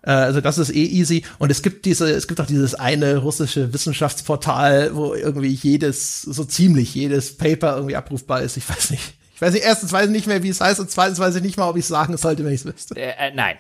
[0.03, 1.23] Äh, also das ist eh easy.
[1.39, 6.43] Und es gibt diese, es gibt auch dieses eine russische Wissenschaftsportal, wo irgendwie jedes, so
[6.43, 8.57] ziemlich jedes Paper irgendwie abrufbar ist.
[8.57, 9.15] Ich weiß nicht.
[9.35, 11.43] Ich weiß nicht, erstens weiß ich nicht mehr, wie es heißt, und zweitens weiß ich
[11.43, 12.95] nicht mal, ob ich es sagen sollte, wenn ich es wüsste.
[12.95, 13.55] Äh, äh, nein.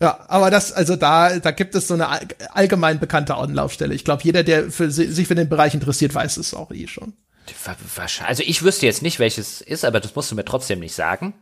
[0.00, 2.08] Ja, aber das, also da, da gibt es so eine
[2.52, 3.94] allgemein bekannte Anlaufstelle.
[3.94, 7.14] Ich glaube, jeder, der für, sich für den Bereich interessiert, weiß es auch eh schon.
[8.26, 11.32] Also ich wüsste jetzt nicht, welches ist, aber das musst du mir trotzdem nicht sagen.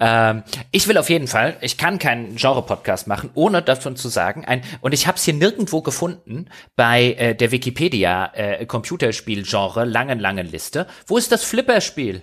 [0.00, 4.44] Ähm, ich will auf jeden Fall, ich kann keinen Genre-Podcast machen, ohne davon zu sagen,
[4.46, 10.20] ein, und ich habe es hier nirgendwo gefunden bei äh, der Wikipedia äh, Computerspiel-Genre langen,
[10.20, 10.86] langen Liste.
[11.06, 12.22] Wo ist das Flipper-Spiel?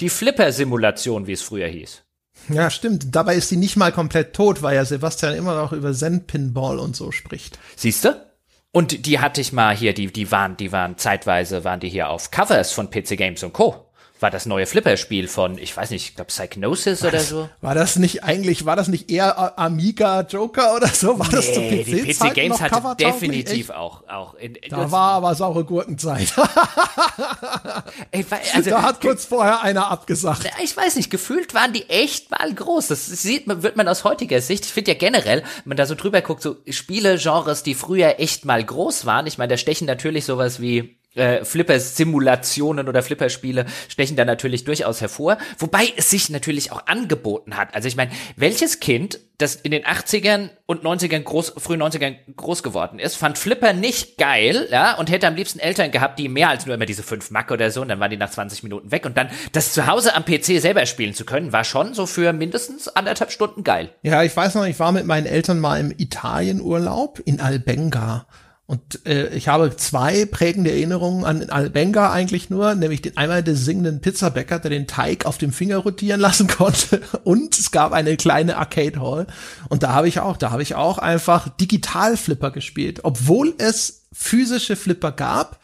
[0.00, 2.02] Die Flipper-Simulation, wie es früher hieß.
[2.48, 3.14] Ja, stimmt.
[3.14, 6.96] Dabei ist sie nicht mal komplett tot, weil ja Sebastian immer noch über Zen-Pinball und
[6.96, 7.58] so spricht.
[7.76, 8.28] Siehst du?
[8.72, 12.10] Und die hatte ich mal hier, die, die waren, die waren zeitweise, waren die hier
[12.10, 13.87] auf Covers von PC Games und Co
[14.20, 17.48] war das neue Flipper-Spiel von, ich weiß nicht, ich glaube Psychnosis war oder das, so.
[17.60, 21.18] War das nicht eigentlich, war das nicht eher Amiga Joker oder so?
[21.18, 21.84] War nee, das zu PC?
[21.84, 24.34] Die PC Games hatte definitiv auch, auch.
[24.34, 26.32] In, in da war aber saure Gurkenzeit.
[28.10, 28.24] Ey,
[28.54, 30.50] also, da hat kurz vorher einer abgesagt.
[30.62, 32.88] Ich weiß nicht, gefühlt waren die echt mal groß.
[32.88, 34.64] Das sieht man, wird man aus heutiger Sicht.
[34.64, 38.44] Ich finde ja generell, wenn man da so drüber guckt, so Spiele-Genres, die früher echt
[38.44, 39.26] mal groß waren.
[39.26, 45.00] Ich meine, da stechen natürlich sowas wie äh, Flipper-Simulationen oder Flipper-Spiele stechen da natürlich durchaus
[45.00, 47.74] hervor, wobei es sich natürlich auch angeboten hat.
[47.74, 52.62] Also ich meine, welches Kind, das in den 80ern und 90ern groß, frühen 90ern groß
[52.62, 56.48] geworden ist, fand Flipper nicht geil, ja, und hätte am liebsten Eltern gehabt, die mehr
[56.48, 58.90] als nur immer diese 5 Mac oder so, und dann waren die nach 20 Minuten
[58.90, 62.06] weg und dann das zu Hause am PC selber spielen zu können, war schon so
[62.06, 63.90] für mindestens anderthalb Stunden geil.
[64.02, 68.26] Ja, ich weiß noch, ich war mit meinen Eltern mal im Italienurlaub in Albenga
[68.70, 73.64] und äh, ich habe zwei prägende Erinnerungen an Albenga eigentlich nur, nämlich den einmal des
[73.64, 77.00] singenden Pizzabäcker, der den Teig auf dem Finger rotieren lassen konnte.
[77.24, 79.26] Und es gab eine kleine Arcade Hall.
[79.70, 84.02] Und da habe ich auch, da habe ich auch einfach Digital Flipper gespielt, obwohl es
[84.12, 85.60] physische Flipper gab.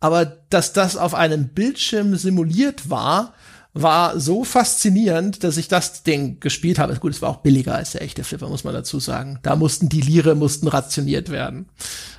[0.00, 3.32] Aber dass das auf einem Bildschirm simuliert war,
[3.72, 6.94] war so faszinierend, dass ich das Ding gespielt habe.
[6.96, 9.38] Gut, es war auch billiger als der echte Flipper, muss man dazu sagen.
[9.42, 11.68] Da mussten die Lire mussten rationiert werden.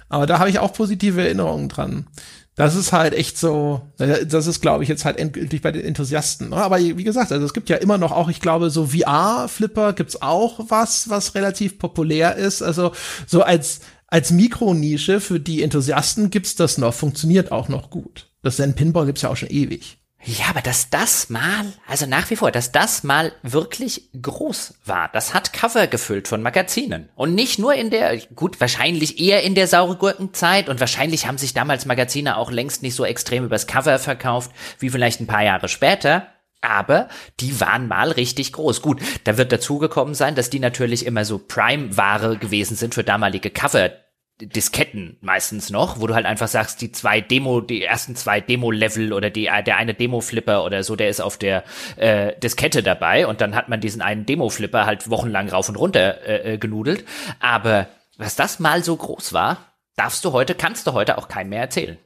[0.09, 2.07] Aber da habe ich auch positive Erinnerungen dran.
[2.55, 6.53] Das ist halt echt so, das ist, glaube ich, jetzt halt endgültig bei den Enthusiasten.
[6.53, 10.23] Aber wie gesagt, also es gibt ja immer noch auch, ich glaube, so VR-Flipper gibt's
[10.23, 12.63] auch was, was relativ populär ist.
[12.63, 12.93] Also
[13.27, 18.31] so als, als Mikronische für die Enthusiasten gibt's das noch, funktioniert auch noch gut.
[18.41, 19.96] Das Zen Pinball gibt's ja auch schon ewig.
[20.23, 25.09] Ja, aber dass das mal, also nach wie vor, dass das mal wirklich groß war,
[25.13, 27.09] das hat Cover gefüllt von Magazinen.
[27.15, 31.37] Und nicht nur in der, gut, wahrscheinlich eher in der saure Gurkenzeit und wahrscheinlich haben
[31.37, 35.43] sich damals Magazine auch längst nicht so extrem übers Cover verkauft, wie vielleicht ein paar
[35.43, 36.27] Jahre später.
[36.61, 37.07] Aber
[37.39, 38.81] die waren mal richtig groß.
[38.81, 43.51] Gut, da wird dazugekommen sein, dass die natürlich immer so Prime-Ware gewesen sind für damalige
[43.51, 43.91] Cover
[44.39, 49.11] Disketten meistens noch, wo du halt einfach sagst, die zwei Demo, die ersten zwei Demo-Level
[49.11, 51.63] oder die, der eine Demo-Flipper oder so, der ist auf der
[51.95, 56.21] äh, Diskette dabei und dann hat man diesen einen Demo-Flipper halt wochenlang rauf und runter
[56.27, 57.03] äh, äh, genudelt.
[57.39, 57.87] Aber
[58.17, 59.57] was das mal so groß war,
[59.95, 61.97] darfst du heute, kannst du heute auch keinem mehr erzählen.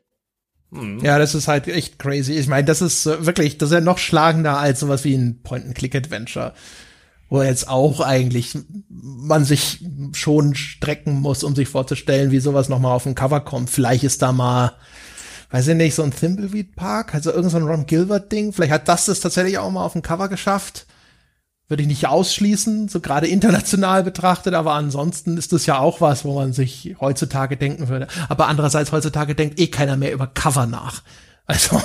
[0.69, 0.99] Mhm.
[1.03, 2.33] Ja, das ist halt echt crazy.
[2.33, 5.41] Ich meine, das ist äh, wirklich, das ist ja noch schlagender als sowas wie ein
[5.43, 6.53] Point-and-Click-Adventure
[7.31, 8.57] wo jetzt auch eigentlich
[8.89, 9.79] man sich
[10.11, 13.69] schon strecken muss, um sich vorzustellen, wie sowas nochmal auf dem Cover kommt.
[13.69, 14.73] Vielleicht ist da mal,
[15.49, 18.51] weiß ich nicht, so ein Thimbleweed Park, also irgendein so Ron Gilbert Ding.
[18.51, 20.87] Vielleicht hat das das tatsächlich auch mal auf dem Cover geschafft.
[21.69, 26.25] Würde ich nicht ausschließen, so gerade international betrachtet, aber ansonsten ist das ja auch was,
[26.25, 28.07] wo man sich heutzutage denken würde.
[28.27, 31.01] Aber andererseits heutzutage denkt eh keiner mehr über Cover nach.
[31.45, 31.81] Also,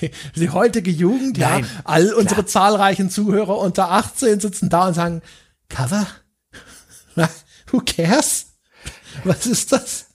[0.00, 2.18] die, die heutige Jugend, Nein, ja, all klar.
[2.18, 5.22] unsere zahlreichen Zuhörer unter 18 sitzen da und sagen,
[5.68, 6.06] Cover?
[7.70, 8.46] Who cares?
[9.24, 10.06] Was ist das?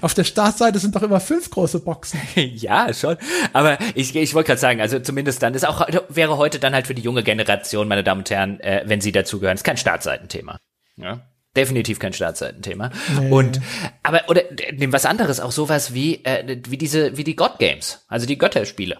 [0.00, 2.20] Auf der Startseite sind doch immer fünf große Boxen.
[2.34, 3.16] ja, schon.
[3.52, 6.86] Aber ich, ich wollte gerade sagen, also zumindest dann ist auch wäre heute dann halt
[6.86, 10.58] für die junge Generation, meine Damen und Herren, äh, wenn Sie dazugehören, ist kein Startseitenthema.
[10.96, 11.20] Ja
[11.60, 12.90] definitiv kein Startseitenthema.
[13.18, 13.30] Nee.
[13.30, 13.60] Und
[14.02, 14.42] aber oder
[14.72, 18.38] nehmen was anderes, auch sowas wie äh, wie diese wie die God Games, also die
[18.38, 18.98] Götterspiele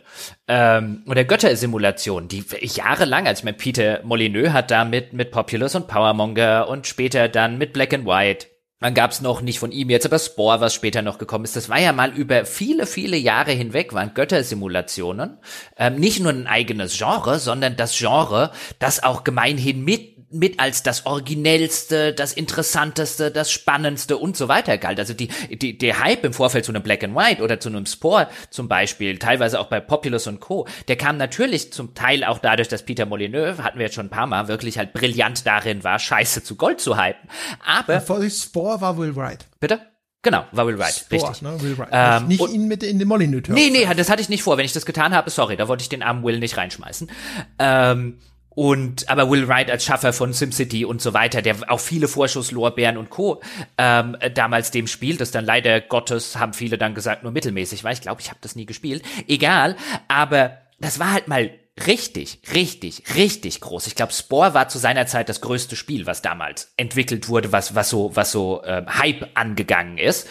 [0.48, 5.88] ähm, oder Göttersimulationen, die jahrelang, als mein Peter Molyneux hat da mit mit Populous und
[5.88, 8.46] Powermonger und später dann mit Black and White
[8.80, 11.54] dann gab's noch nicht von ihm jetzt, aber Spore, was später noch gekommen ist.
[11.54, 15.36] Das war ja mal über viele, viele Jahre hinweg, waren Göttersimulationen.
[15.76, 20.82] Ähm, nicht nur ein eigenes Genre, sondern das Genre, das auch gemeinhin mit mit als
[20.82, 24.98] das originellste, das interessanteste, das spannendste und so weiter galt.
[24.98, 27.86] Also die, die, der Hype im Vorfeld zu einem Black and White oder zu einem
[27.86, 32.38] Spore zum Beispiel, teilweise auch bei Populous und Co., der kam natürlich zum Teil auch
[32.38, 35.82] dadurch, dass Peter Molyneux, hatten wir jetzt schon ein paar Mal, wirklich halt brillant darin
[35.82, 37.28] war, Scheiße zu Gold zu hypen.
[37.66, 38.00] Aber.
[38.00, 39.46] Vor Spore war Will Wright.
[39.58, 39.80] Bitte?
[40.22, 41.42] Genau, war Will Wright, Sport, richtig.
[41.42, 41.88] Ne, Will Wright.
[41.90, 43.48] Ähm, nicht ihn mit in den Molyneux.
[43.48, 44.58] Nee, nee, das hatte ich nicht vor.
[44.58, 47.10] Wenn ich das getan habe, sorry, da wollte ich den armen Will nicht reinschmeißen.
[47.58, 48.18] Ähm,
[48.60, 52.98] und aber Will Wright als Schaffer von SimCity und so weiter, der auch viele Vorschusslorbeeren
[52.98, 53.40] und Co.
[53.78, 57.92] Ähm, damals dem Spiel, das dann leider Gottes haben viele dann gesagt nur mittelmäßig war.
[57.92, 59.02] Ich glaube, ich habe das nie gespielt.
[59.26, 59.76] Egal,
[60.08, 61.50] aber das war halt mal
[61.86, 63.86] richtig, richtig, richtig groß.
[63.86, 67.74] Ich glaube, Spore war zu seiner Zeit das größte Spiel, was damals entwickelt wurde, was
[67.74, 70.28] was so was so äh, Hype angegangen ist.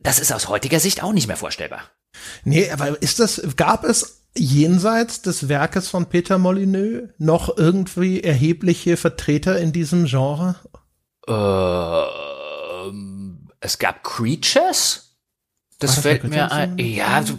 [0.00, 1.82] Das ist aus heutiger Sicht auch nicht mehr vorstellbar.
[2.42, 8.96] Nee, aber ist das gab es jenseits des Werkes von Peter Molyneux noch irgendwie erhebliche
[8.96, 10.56] Vertreter in diesem Genre?
[11.28, 15.16] Ähm, es gab Creatures?
[15.78, 16.76] Das fällt mir ein.
[16.78, 17.34] Ja, so,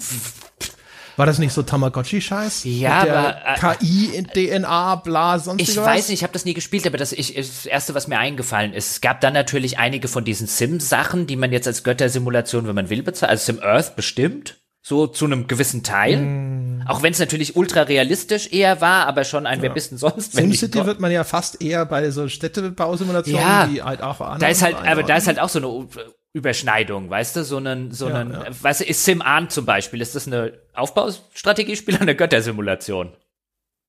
[1.18, 2.63] war das nicht so Tamagotchi-Scheiß?
[2.63, 6.88] Ja, aber äh, KI, DNA, bla, sonst Ich weiß nicht, ich habe das nie gespielt,
[6.88, 10.23] aber das, ich, das erste, was mir eingefallen ist, es gab dann natürlich einige von
[10.23, 13.30] diesen Sim-Sachen, die man jetzt als Göttersimulation, wenn man will, bezahlt.
[13.30, 14.60] Also Sim Earth bestimmt.
[14.83, 16.17] So zu einem gewissen Teil.
[16.17, 16.83] Mm.
[16.87, 19.63] Auch wenn es natürlich ultra realistisch eher war, aber schon ein, ja.
[19.63, 20.33] wer bist denn sonst?
[20.33, 24.63] SimCity wird man ja fast eher bei so Städtebausimulationen, ja, die halt auch Da ist
[24.63, 25.87] halt, aber da ist halt auch so eine
[26.33, 28.49] Überschneidung, weißt du, so einen, so einen, ja, ja.
[28.59, 33.11] weißt du, ist Sim Arn zum Beispiel, ist das eine Aufbaustrategiespiel oder eine Göttersimulation?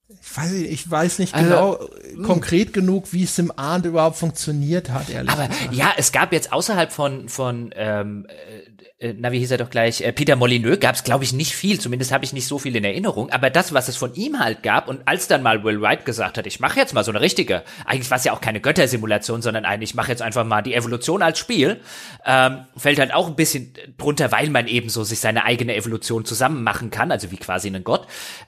[0.09, 2.23] Ich weiß nicht, ich weiß nicht also, genau hm.
[2.25, 5.73] konkret genug, wie Sim Arndt überhaupt funktioniert hat, ehrlich Aber gesagt.
[5.73, 8.72] ja, es gab jetzt außerhalb von, von ähm, äh,
[9.19, 11.81] na, wie hieß er doch gleich, äh, Peter Molyneux, gab es, glaube ich, nicht viel,
[11.81, 14.63] zumindest habe ich nicht so viel in Erinnerung, aber das, was es von ihm halt
[14.63, 17.21] gab und als dann mal Will Wright gesagt hat, ich mache jetzt mal so eine
[17.21, 20.63] richtige, eigentlich war es ja auch keine Göttersimulation, sondern eigentlich, ich mache jetzt einfach mal
[20.63, 21.81] die Evolution als Spiel,
[22.25, 26.25] ähm, fällt halt auch ein bisschen drunter, weil man eben so sich seine eigene Evolution
[26.25, 28.07] zusammen machen kann, also wie quasi ein Gott.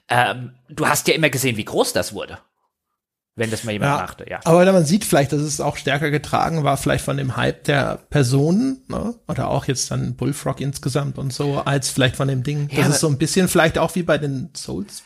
[0.09, 2.39] Ähm, du hast ja immer gesehen, wie groß das wurde
[3.36, 4.40] wenn das mal jemand ja, machte, ja.
[4.44, 7.98] Aber man sieht vielleicht, dass es auch stärker getragen war, vielleicht von dem Hype der
[8.09, 9.16] Personen, ne?
[9.27, 12.69] oder auch jetzt dann Bullfrog insgesamt und so, als vielleicht von dem Ding.
[12.77, 15.02] Das ist so ein bisschen vielleicht auch wie bei den Souls.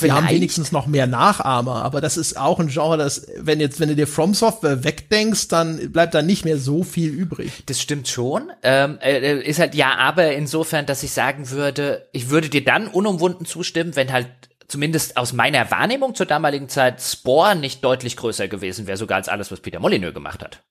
[0.00, 3.80] Wir haben wenigstens noch mehr Nachahmer, aber das ist auch ein Genre, das, wenn jetzt,
[3.80, 7.64] wenn du dir From Software wegdenkst, dann bleibt da nicht mehr so viel übrig.
[7.66, 8.50] Das stimmt schon.
[8.62, 12.86] Ähm, äh, ist halt ja, aber insofern, dass ich sagen würde, ich würde dir dann
[12.86, 14.28] unumwunden zustimmen, wenn halt
[14.68, 19.28] zumindest aus meiner Wahrnehmung zur damaligen Zeit Spore nicht deutlich größer gewesen wäre, sogar als
[19.28, 20.62] alles, was Peter Molyneux gemacht hat.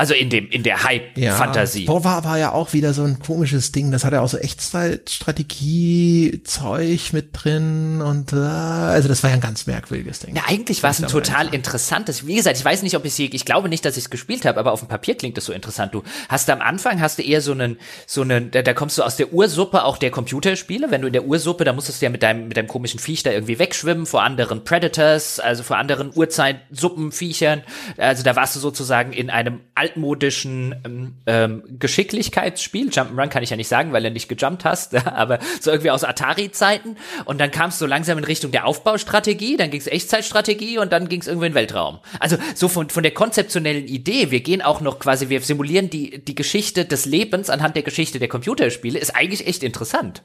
[0.00, 1.84] Also in dem, in der Hype-Fantasie.
[1.84, 3.90] Ja, war, war ja auch wieder so ein komisches Ding.
[3.90, 9.42] Das hat ja auch so Echtzeit-Strategie-Zeug mit drin und äh, also das war ja ein
[9.42, 10.34] ganz merkwürdiges Ding.
[10.34, 12.26] Ja, eigentlich war es ein total interessantes.
[12.26, 14.46] Wie gesagt, ich weiß nicht, ob ich sie, ich glaube nicht, dass ich es gespielt
[14.46, 15.92] habe, aber auf dem Papier klingt das so interessant.
[15.92, 19.02] Du hast am Anfang hast du eher so einen, so einen, da, da kommst du
[19.02, 20.90] aus der Ursuppe auch der Computerspiele.
[20.90, 23.22] Wenn du in der Ursuppe, da musstest du ja mit deinem, mit deinem komischen Viech
[23.22, 27.64] da irgendwie wegschwimmen vor anderen Predators, also vor anderen Urzeitsuppenviechern.
[27.98, 29.60] Also da warst du sozusagen in einem
[29.90, 32.88] altmodischen ähm, ähm, Geschicklichkeitsspiel.
[32.90, 36.04] Jump'n'Run kann ich ja nicht sagen, weil du nicht gejumpt hast, aber so irgendwie aus
[36.04, 36.96] Atari-Zeiten.
[37.24, 40.92] Und dann kam es so langsam in Richtung der Aufbaustrategie, dann ging es Echtzeitstrategie und
[40.92, 41.98] dann ging es irgendwie in den Weltraum.
[42.18, 46.24] Also so von, von der konzeptionellen Idee, wir gehen auch noch quasi, wir simulieren die,
[46.24, 50.22] die Geschichte des Lebens anhand der Geschichte der Computerspiele, ist eigentlich echt interessant.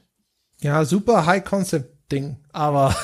[0.62, 2.38] Ja, super High-Concept-Ding.
[2.52, 2.96] Aber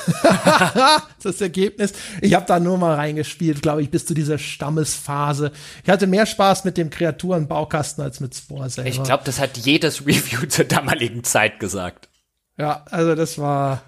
[1.22, 5.52] das Ergebnis, ich habe da nur mal reingespielt, glaube ich, bis zu dieser Stammesphase.
[5.84, 8.90] Ich hatte mehr Spaß mit dem Kreaturenbaukasten als mit Spore selber.
[8.90, 12.08] Ich glaube, das hat jedes Review zur damaligen Zeit gesagt.
[12.58, 13.82] Ja, also das war,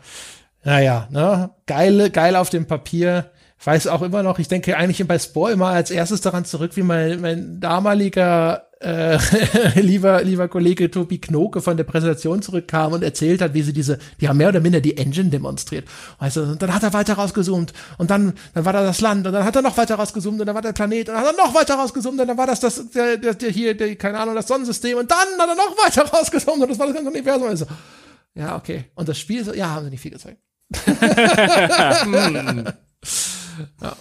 [0.63, 3.31] naja, ne, geil, geil auf dem Papier.
[3.59, 6.73] Ich weiß auch immer noch, ich denke eigentlich bei Spore immer als erstes daran zurück,
[6.77, 9.19] wie mein, mein damaliger äh,
[9.81, 13.99] lieber, lieber Kollege Tobi Knoke von der Präsentation zurückkam und erzählt hat, wie sie diese,
[14.21, 15.87] die haben mehr oder minder die Engine demonstriert.
[16.19, 19.27] Weißt du, und dann hat er weiter rausgezoomt und dann, dann war da das Land
[19.27, 21.35] und dann hat er noch weiter rausgezoomt und dann war der Planet und dann hat
[21.35, 24.19] er noch weiter rausgezoomt und dann war das das, der, der, der hier, der, keine
[24.19, 27.11] Ahnung, das Sonnensystem und dann hat er noch weiter rausgezoomt und das war das ganze
[27.11, 27.49] Universum.
[27.49, 27.67] Also,
[28.35, 28.85] ja, okay.
[28.95, 30.39] Und das Spiel, so, ja, haben sie nicht viel gezeigt.
[33.81, 33.97] ja.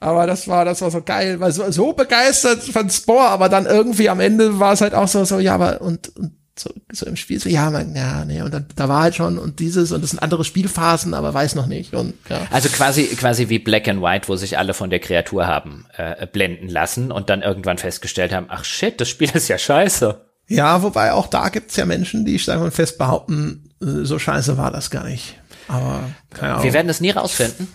[0.00, 3.66] Aber das war, das war so geil, weil so, so begeistert von Spore, aber dann
[3.66, 7.06] irgendwie am Ende war es halt auch so, so, ja, aber und, und so, so
[7.06, 9.92] im Spiel so, ja, man, ja, nee, und dann, da war halt schon und dieses
[9.92, 12.46] und das sind andere Spielphasen, aber weiß noch nicht und, ja.
[12.50, 16.26] Also quasi, quasi wie Black and White, wo sich alle von der Kreatur haben äh,
[16.26, 20.20] blenden lassen und dann irgendwann festgestellt haben, ach shit, das Spiel ist ja scheiße.
[20.48, 24.56] Ja, wobei auch da gibt's ja Menschen, die ich einfach fest behaupten, äh, so scheiße
[24.56, 25.36] war das gar nicht.
[25.68, 26.64] Aber keine Ahnung.
[26.64, 27.68] Wir werden es nie rausfinden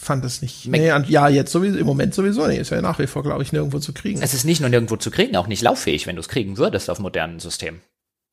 [0.00, 0.66] fand es nicht.
[0.66, 2.58] Nee, ja, jetzt sowieso, im Moment sowieso nicht.
[2.58, 4.22] Ist ja nach wie vor, glaube ich, nirgendwo zu kriegen.
[4.22, 6.88] Es ist nicht nur nirgendwo zu kriegen, auch nicht lauffähig, wenn du es kriegen würdest
[6.88, 7.82] auf modernen Systemen.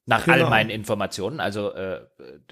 [0.09, 0.45] Nach genau.
[0.45, 1.99] all meinen Informationen, also äh,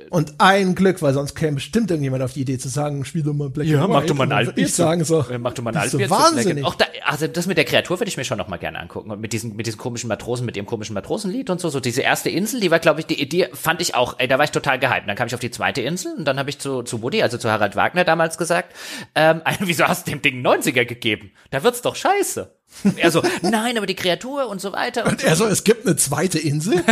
[0.10, 3.34] und ein Glück, weil sonst käme bestimmt irgendjemand auf die Idee zu sagen, spiel doch
[3.34, 4.66] mal Black ja, mach doch mal ein Altbier.
[4.66, 6.10] Ich sagen so, mach doch mal ein Altbier.
[6.10, 6.66] So wahnsinnig.
[6.66, 9.10] Auch da, also das mit der Kreatur würde ich mir schon noch mal gerne angucken
[9.10, 12.02] und mit diesen mit diesen komischen Matrosen, mit ihrem komischen Matrosenlied und so, so diese
[12.02, 14.52] erste Insel, die war, glaube ich, die Idee fand ich auch, ey, da war ich
[14.52, 15.08] total gehypt.
[15.08, 17.38] Dann kam ich auf die zweite Insel und dann habe ich zu zu Woody, also
[17.38, 18.76] zu Harald Wagner damals gesagt,
[19.16, 21.32] ähm, wieso hast du dem Ding 90er gegeben?
[21.52, 22.54] Da wird's doch scheiße.
[22.98, 25.06] Er so, nein, aber die Kreatur und so weiter.
[25.06, 26.84] Und, und er so, es gibt eine zweite Insel?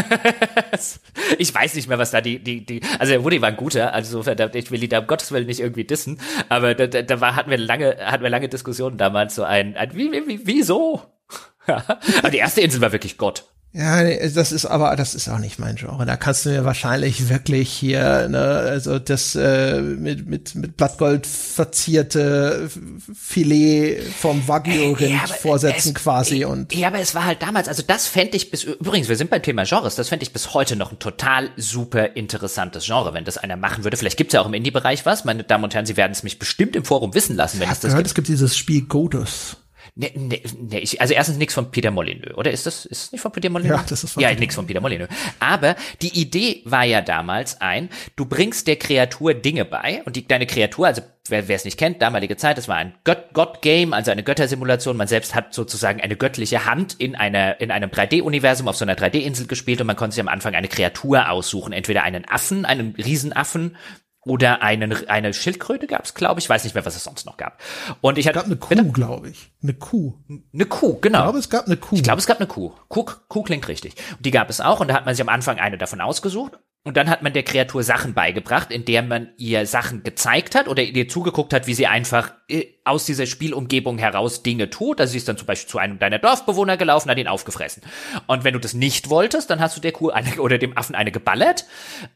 [1.37, 4.21] ich weiß nicht mehr, was da die, die, die, also Woody war ein guter, also
[4.21, 6.19] ich will ihn da um Gottes Willen nicht irgendwie dissen,
[6.49, 9.93] aber da, da war, hatten wir lange, hatten wir lange Diskussionen damals, so ein, ein
[9.95, 11.01] wie, wie, wieso?
[11.67, 13.45] aber die erste Insel war wirklich Gott.
[13.75, 16.05] Ja, das ist aber, das ist auch nicht mein Genre.
[16.05, 21.25] Da kannst du mir wahrscheinlich wirklich hier, ne, also das äh, mit, mit, mit Blattgold
[21.25, 22.69] verzierte
[23.15, 26.71] Filet vom Wagyu-Rind ja, vorsetzen es, quasi und.
[26.75, 29.41] Ja, aber es war halt damals, also das fände ich bis, übrigens, wir sind beim
[29.41, 33.39] Thema Genres, das fände ich bis heute noch ein total super interessantes Genre, wenn das
[33.39, 33.97] einer machen würde.
[33.97, 36.37] Vielleicht gibt's ja auch im Indie-Bereich was, meine Damen und Herren, Sie werden es mich
[36.37, 38.07] bestimmt im Forum wissen lassen, wenn es das gehört, gibt.
[38.07, 39.57] Es gibt dieses Spiel Godus.
[39.95, 43.11] Nee, nee, nee, ich, also erstens nichts von Peter Molyneux, oder ist das, ist das
[43.11, 43.77] nicht von Peter Molyneux?
[43.77, 45.07] Ja, das ist von Ja, nichts von Peter Molyneux.
[45.39, 50.27] Aber die Idee war ja damals ein, du bringst der Kreatur Dinge bei und die,
[50.27, 54.23] deine Kreatur, also wer es nicht kennt, damalige Zeit, das war ein Gott-Game, also eine
[54.23, 54.97] Göttersimulation.
[54.97, 58.95] Man selbst hat sozusagen eine göttliche Hand in einer, in einem 3D-Universum auf so einer
[58.95, 61.71] 3D-Insel gespielt und man konnte sich am Anfang eine Kreatur aussuchen.
[61.71, 63.77] Entweder einen Affen, einen Riesenaffen
[64.25, 66.49] oder einen, eine Schildkröte gab's, glaube ich.
[66.49, 67.61] Weiß nicht mehr, was es sonst noch gab.
[68.01, 68.39] Und ich hatte.
[68.39, 69.51] Es gab eine Kuh, glaube ich.
[69.61, 70.13] Eine Kuh.
[70.53, 71.19] Eine Kuh, genau.
[71.19, 71.95] Ich glaube, es gab eine Kuh.
[71.95, 72.71] Ich glaube, es gab eine Kuh.
[72.87, 73.95] Kuh, Kuh klingt richtig.
[74.17, 74.79] Und die gab es auch.
[74.79, 76.59] Und da hat man sich am Anfang eine davon ausgesucht.
[76.85, 80.67] Und dann hat man der Kreatur Sachen beigebracht, in der man ihr Sachen gezeigt hat
[80.67, 84.99] oder ihr zugeguckt hat, wie sie einfach äh, aus dieser Spielumgebung heraus Dinge tut.
[84.99, 87.81] Also sie ist dann zum Beispiel zu einem deiner Dorfbewohner gelaufen, hat ihn aufgefressen.
[88.27, 90.93] Und wenn du das nicht wolltest, dann hast du der Kuh eine, oder dem Affen
[90.93, 91.65] eine geballert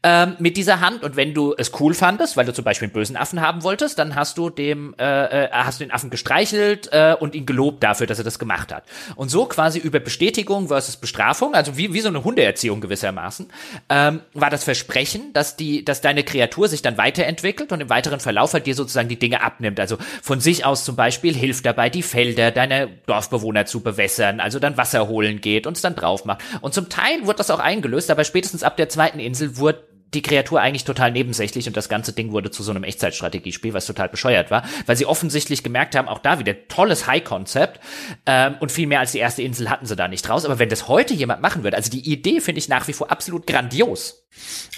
[0.02, 1.02] ähm, mit dieser Hand.
[1.02, 3.98] Und wenn du es cool fandest, weil du zum Beispiel einen bösen Affen haben wolltest,
[3.98, 7.82] dann hast du dem äh, äh, hast du den Affen gestreichelt äh, und ihn gelobt
[7.82, 8.84] dafür, dass er das gemacht hat.
[9.16, 13.50] Und so quasi über Bestätigung versus Bestrafung, also wie wie so eine Hundeerziehung gewissermaßen,
[13.88, 18.20] ähm, war das Versprechen, dass die dass deine Kreatur sich dann weiterentwickelt und im weiteren
[18.20, 19.80] Verlauf halt dir sozusagen die Dinge abnimmt.
[19.80, 24.58] Also von sich aus zum Beispiel hilft dabei, die Felder deiner Dorfbewohner zu bewässern, also
[24.58, 26.42] dann Wasser holen geht und es dann drauf macht.
[26.60, 30.22] Und zum Teil wird das auch eingelöst, aber spätestens ab der zweiten Insel wurde die
[30.22, 34.08] Kreatur eigentlich total nebensächlich und das ganze Ding wurde zu so einem Echtzeitstrategiespiel, was total
[34.08, 37.80] bescheuert war, weil sie offensichtlich gemerkt haben, auch da wieder tolles High-Concept
[38.26, 40.44] ähm, und viel mehr als die erste Insel hatten sie da nicht draus.
[40.44, 43.10] Aber wenn das heute jemand machen würde, also die Idee finde ich nach wie vor
[43.10, 44.26] absolut grandios.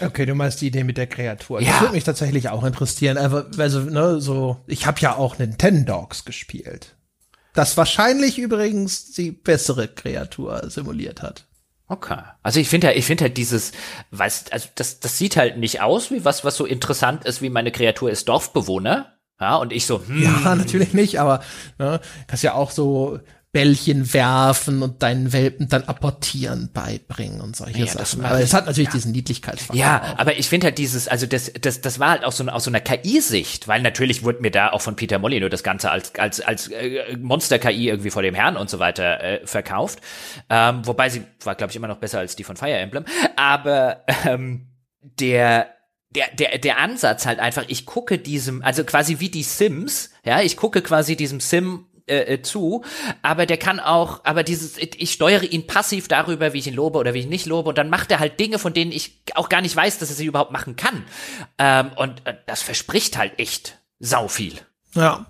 [0.00, 1.60] Okay, du meinst die Idee mit der Kreatur.
[1.60, 1.70] Ja.
[1.70, 3.18] Das würde mich tatsächlich auch interessieren.
[3.18, 6.96] Aber also ne, so, ich habe ja auch Nintendogs gespielt.
[7.52, 11.46] Das wahrscheinlich übrigens die bessere Kreatur simuliert hat.
[11.90, 12.18] Okay.
[12.44, 13.72] Also ich finde ja, ich finde halt dieses,
[14.12, 17.50] weiß, also das, das sieht halt nicht aus wie was, was so interessant ist, wie
[17.50, 19.18] meine Kreatur ist Dorfbewohner.
[19.40, 20.22] Ja, und ich so, hm.
[20.22, 21.42] Ja, natürlich nicht, aber
[21.78, 23.18] ne, das ist ja auch so,
[23.52, 28.24] Bällchen werfen und deinen Welpen dann apportieren beibringen und solche Ja, Sachen.
[28.24, 29.76] Aber es hat natürlich diesen Niedlichkeitsfaktor.
[29.76, 30.18] Ja, auch.
[30.20, 32.70] aber ich finde halt dieses, also das, das, das war halt auch so aus so
[32.70, 36.40] einer KI-Sicht, weil natürlich wurde mir da auch von Peter Molyneux das Ganze als als
[36.40, 40.00] als äh, Monster-KI irgendwie vor dem Herrn und so weiter äh, verkauft,
[40.48, 43.04] ähm, wobei sie war glaube ich immer noch besser als die von Fire Emblem,
[43.34, 44.68] aber ähm,
[45.18, 45.74] der
[46.12, 50.40] der, der, der Ansatz halt einfach, ich gucke diesem, also quasi wie die Sims, ja,
[50.40, 52.82] ich gucke quasi diesem Sim äh, äh, zu,
[53.22, 56.98] aber der kann auch, aber dieses, ich steuere ihn passiv darüber, wie ich ihn lobe
[56.98, 59.22] oder wie ich ihn nicht lobe und dann macht er halt Dinge, von denen ich
[59.34, 61.04] auch gar nicht weiß, dass er sie überhaupt machen kann.
[61.58, 64.54] Ähm, und äh, das verspricht halt echt sau viel.
[64.94, 65.26] Ja.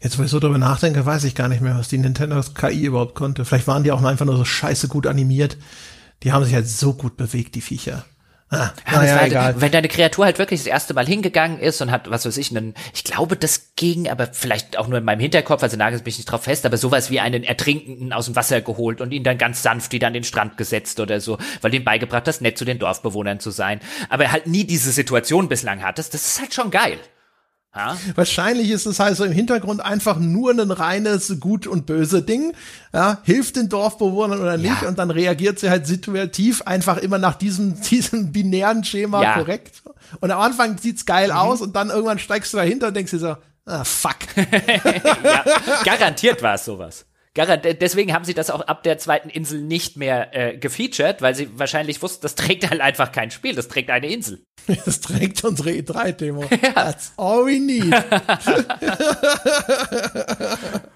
[0.00, 2.84] Jetzt, wo ich so drüber nachdenke, weiß ich gar nicht mehr, was die Nintendo KI
[2.84, 3.44] überhaupt konnte.
[3.44, 5.56] Vielleicht waren die auch einfach nur so scheiße gut animiert.
[6.22, 8.04] Die haben sich halt so gut bewegt, die Viecher.
[8.54, 9.60] Ah, Ja, naja, halt, egal.
[9.60, 12.50] Wenn deine Kreatur halt wirklich das erste Mal hingegangen ist und hat, was weiß ich,
[12.50, 16.18] einen, ich glaube, das ging, aber vielleicht auch nur in meinem Hinterkopf, also nagelt mich
[16.18, 19.38] nicht drauf fest, aber sowas wie einen Ertrinkenden aus dem Wasser geholt und ihn dann
[19.38, 22.58] ganz sanft wieder an den Strand gesetzt oder so, weil du ihm beigebracht hast, nett
[22.58, 23.80] zu den Dorfbewohnern zu sein.
[24.08, 26.98] Aber halt nie diese Situation bislang hattest, das ist halt schon geil.
[27.74, 27.96] Ja?
[28.14, 32.52] Wahrscheinlich ist es halt so im Hintergrund einfach nur ein reines Gut und Böse Ding.
[32.92, 34.88] Ja, hilft den Dorfbewohnern oder nicht Ja.
[34.88, 39.34] und dann reagiert sie halt situativ einfach immer nach diesem, diesem binären Schema Ja.
[39.38, 39.82] korrekt.
[40.20, 43.18] Und am Anfang sieht's geil aus und dann irgendwann steigst du dahinter und denkst dir
[43.18, 43.36] so,
[43.66, 44.16] ah, fuck.
[44.36, 47.04] ja, garantiert war es sowas.
[47.34, 51.34] Garant deswegen haben sie das auch ab der zweiten Insel nicht mehr äh, gefeatured, weil
[51.34, 54.44] sie wahrscheinlich wussten, das trägt halt einfach kein Spiel, das trägt eine Insel.
[54.86, 56.44] Das trägt unsere E3-Demo.
[56.74, 57.92] That's all we need.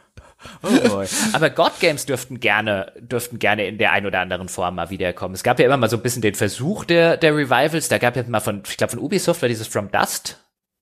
[0.63, 1.07] Oh boy.
[1.33, 5.35] Aber God Games dürften gerne, dürften gerne in der ein oder anderen Form mal wiederkommen.
[5.35, 7.89] Es gab ja immer mal so ein bisschen den Versuch der, der Revivals.
[7.89, 10.39] Da gab ja mal von, ich glaube von Ubisoft war dieses From Dust.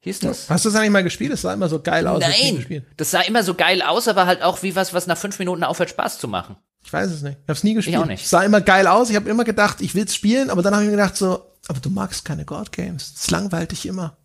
[0.06, 0.48] Hieß das?
[0.48, 1.32] Hast du das eigentlich mal gespielt?
[1.32, 2.20] Das sah immer so geil aus.
[2.20, 5.40] Nein, das sah immer so geil aus, aber halt auch wie was, was nach fünf
[5.40, 6.54] Minuten aufhört Spaß zu machen.
[6.84, 7.38] Ich weiß es nicht.
[7.42, 7.98] Ich hab's nie gespielt.
[7.98, 8.22] auch nicht.
[8.22, 9.10] Es sah immer geil aus.
[9.10, 11.80] Ich habe immer gedacht, ich will's spielen, aber dann habe ich mir gedacht so, aber
[11.80, 13.14] du magst keine God Games.
[13.14, 14.16] Das langweilt dich immer.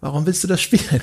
[0.00, 1.02] Warum willst du das spielen?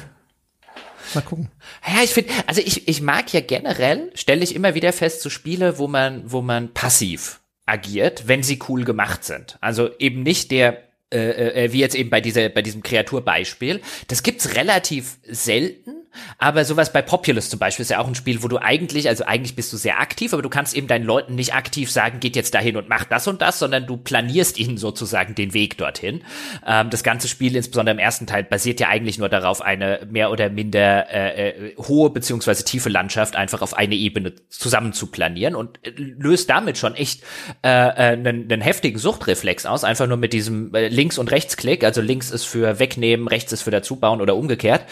[1.14, 1.52] Mal gucken.
[1.88, 5.30] Ja, ich finde, also ich, ich mag ja generell, stelle ich immer wieder fest, so
[5.30, 9.60] Spiele, wo man, wo man passiv agiert, wenn sie cool gemacht sind.
[9.62, 13.82] Also eben nicht der, äh, äh, wie jetzt eben bei dieser, bei diesem Kreaturbeispiel.
[14.08, 16.07] Das gibt's relativ selten.
[16.38, 19.26] Aber sowas bei Populous zum Beispiel ist ja auch ein Spiel, wo du eigentlich, also
[19.26, 22.36] eigentlich bist du sehr aktiv, aber du kannst eben deinen Leuten nicht aktiv sagen, geht
[22.36, 26.22] jetzt dahin und macht das und das, sondern du planierst ihnen sozusagen den Weg dorthin.
[26.66, 30.32] Ähm, das ganze Spiel, insbesondere im ersten Teil, basiert ja eigentlich nur darauf, eine mehr
[30.32, 35.56] oder minder äh, äh, hohe beziehungsweise tiefe Landschaft einfach auf eine Ebene zusammen zu planieren
[35.56, 37.24] und äh, löst damit schon echt
[37.64, 41.84] äh, äh, einen, einen heftigen Suchtreflex aus, einfach nur mit diesem Links- und Rechtsklick.
[41.84, 44.86] Also links ist für wegnehmen, rechts ist für dazubauen oder umgekehrt.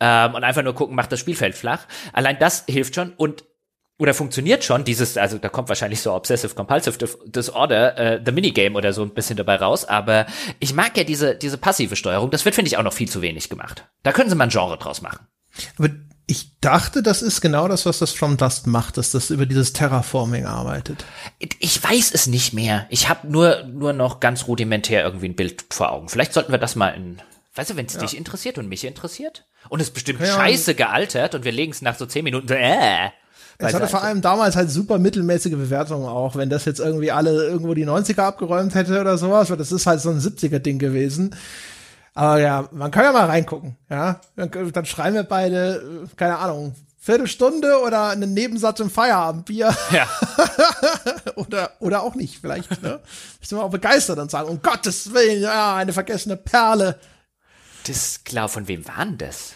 [0.00, 1.86] Ähm, und einfach nur gucken, macht das Spielfeld flach.
[2.12, 3.44] Allein das hilft schon und
[4.00, 8.76] oder funktioniert schon dieses, also da kommt wahrscheinlich so Obsessive Compulsive Disorder, äh, The Minigame
[8.76, 10.24] oder so ein bisschen dabei raus, aber
[10.58, 13.20] ich mag ja diese, diese passive Steuerung, das wird, finde ich, auch noch viel zu
[13.20, 13.84] wenig gemacht.
[14.02, 15.26] Da können sie mal ein Genre draus machen.
[15.78, 15.90] Aber
[16.26, 19.74] ich dachte, das ist genau das, was das From Dust macht, dass das über dieses
[19.74, 21.04] Terraforming arbeitet.
[21.58, 22.86] Ich weiß es nicht mehr.
[22.88, 26.08] Ich habe nur, nur noch ganz rudimentär irgendwie ein Bild vor Augen.
[26.08, 27.20] Vielleicht sollten wir das mal in,
[27.54, 30.26] weißt du, wenn es dich interessiert und mich interessiert und es ist bestimmt Ja.
[30.26, 33.10] scheiße gealtert und wir legen es nach so zehn Minuten äh.
[33.62, 37.30] Es hatte vor allem damals halt super mittelmäßige Bewertungen auch, wenn das jetzt irgendwie alle
[37.44, 41.36] irgendwo die 90er abgeräumt hätte oder sowas, weil das ist halt so ein 70er-Ding gewesen.
[42.14, 44.20] Aber ja, man kann ja mal reingucken, ja.
[44.34, 50.06] Dann, dann schreiben wir beide, äh, keine Ahnung, Viertelstunde oder einen Nebensatz im Feierabendbier Ja.
[51.36, 53.00] oder, oder auch nicht, vielleicht, ne?
[53.42, 56.98] Sind wir auch begeistert und sagen, um Gottes Willen, ja, eine vergessene Perle.
[57.86, 59.54] Das, glaub, von wem waren das?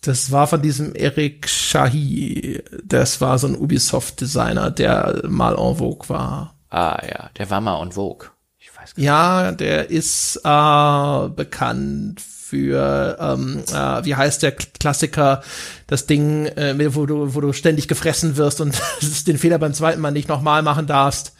[0.00, 2.62] Das war von diesem Eric Shahi.
[2.84, 6.54] Das war so ein Ubisoft-Designer, der mal en vogue war.
[6.70, 8.28] Ah, ja, der war mal on Vogue.
[8.58, 15.42] Ich weiß gar Ja, der ist äh, bekannt für, ähm, äh, wie heißt der Klassiker,
[15.86, 18.80] das Ding, äh, wo du, wo du ständig gefressen wirst und
[19.26, 21.34] den Fehler beim zweiten Mal nicht nochmal machen darfst.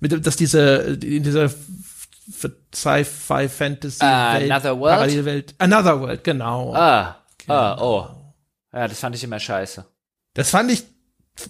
[0.00, 1.50] Mit, dass diese, in dieser
[2.74, 4.94] Sci-Fi Fantasy Ah, Welt, Another World?
[4.98, 6.74] Parallelwelt, Another World, genau.
[6.74, 7.16] Ah,
[7.48, 8.06] ah, oh.
[8.72, 9.84] Ja, das fand ich immer scheiße.
[10.34, 10.84] Das fand ich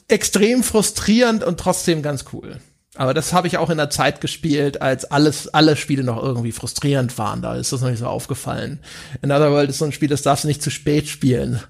[0.09, 2.61] extrem frustrierend und trotzdem ganz cool.
[2.94, 6.53] Aber das habe ich auch in der Zeit gespielt, als alles, alle Spiele noch irgendwie
[6.53, 7.43] frustrierend waren.
[7.43, 8.81] Da ist das noch nicht so aufgefallen.
[9.23, 11.61] Another World ist so ein Spiel, das darfst du nicht zu spät spielen.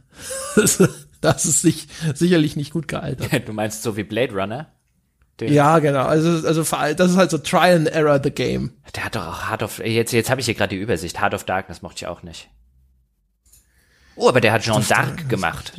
[0.55, 0.83] Das,
[1.21, 3.31] das ist sich, sicherlich nicht gut gealtert.
[3.47, 4.67] Du meinst so wie Blade Runner?
[5.41, 6.05] Den, Ja, genau.
[6.05, 8.73] Also, also das ist halt so Try and Error the Game.
[8.95, 11.21] Der hat doch auch Heart of, jetzt, jetzt habe ich hier gerade die Übersicht.
[11.21, 12.49] Heart of Darkness mochte ich auch nicht.
[14.17, 15.73] Oh, aber der hat Jean d'Arc gemacht.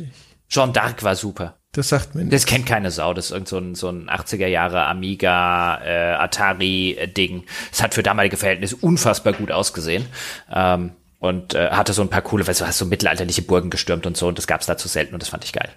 [0.48, 1.56] Jean d'Arc war super.
[1.72, 2.44] Das sagt mir nichts.
[2.44, 3.12] Das kennt keine Sau.
[3.12, 7.44] Das ist irgend so ein, so ein 80er Jahre Amiga, äh, Atari-Ding.
[7.72, 10.06] Es hat für damalige Verhältnisse unfassbar gut ausgesehen.
[10.50, 14.06] Ähm, und äh, hatte so ein paar coole, weißt du, hast so mittelalterliche Burgen gestürmt
[14.06, 15.70] und so und das gab's da zu selten und das fand ich geil.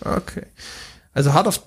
[0.00, 0.46] Okay.
[1.12, 1.62] Also Heart of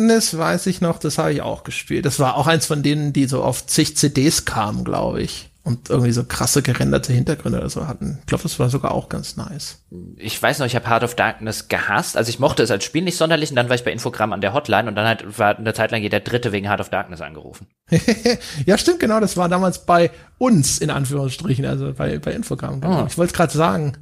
[0.00, 2.06] Darkness weiß ich noch, das habe ich auch gespielt.
[2.06, 5.90] Das war auch eins von denen, die so auf zig CDs kamen, glaube ich und
[5.90, 8.16] irgendwie so krasse gerenderte Hintergründe oder so hatten.
[8.20, 9.84] Ich glaube, das war sogar auch ganz nice.
[10.16, 12.16] Ich weiß noch, ich habe Heart of Darkness gehasst.
[12.16, 14.40] Also ich mochte es als Spiel nicht sonderlich und dann war ich bei Infogramm an
[14.40, 17.20] der Hotline und dann hat, war eine Zeit lang jeder Dritte wegen Heart of Darkness
[17.20, 17.66] angerufen.
[18.66, 19.20] ja, stimmt, genau.
[19.20, 22.80] Das war damals bei uns, in Anführungsstrichen, also bei, bei Infogramm.
[22.80, 23.02] Genau.
[23.02, 23.06] Oh.
[23.06, 23.98] Ich wollte gerade sagen,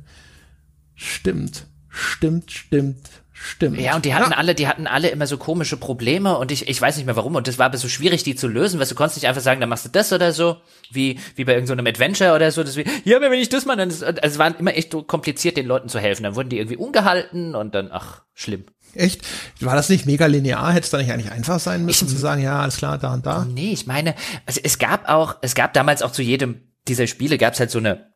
[0.95, 2.99] stimmt, stimmt, stimmt.
[3.41, 3.81] Stimmt.
[3.81, 4.37] Ja, und die hatten ja.
[4.37, 7.37] alle, die hatten alle immer so komische Probleme und ich, ich weiß nicht mehr warum
[7.37, 9.61] und das war aber so schwierig, die zu lösen, weil du konntest nicht einfach sagen,
[9.61, 10.57] dann machst du das oder so,
[10.91, 13.77] wie, wie bei irgendeinem so Adventure oder so, das wie, ja, wenn ich das mal,
[13.77, 16.23] dann, ist, also es war immer echt kompliziert, den Leuten zu helfen.
[16.23, 18.65] Dann wurden die irgendwie ungehalten und dann, ach, schlimm.
[18.95, 19.23] Echt?
[19.61, 20.73] War das nicht mega linear?
[20.73, 23.15] Hätte es da nicht eigentlich einfach sein müssen, ich, zu sagen, ja, alles klar, da
[23.15, 23.45] und da?
[23.45, 24.15] Nee, ich meine,
[24.47, 27.71] also es gab auch, es gab damals auch zu jedem dieser Spiele gab es halt
[27.71, 28.08] so eine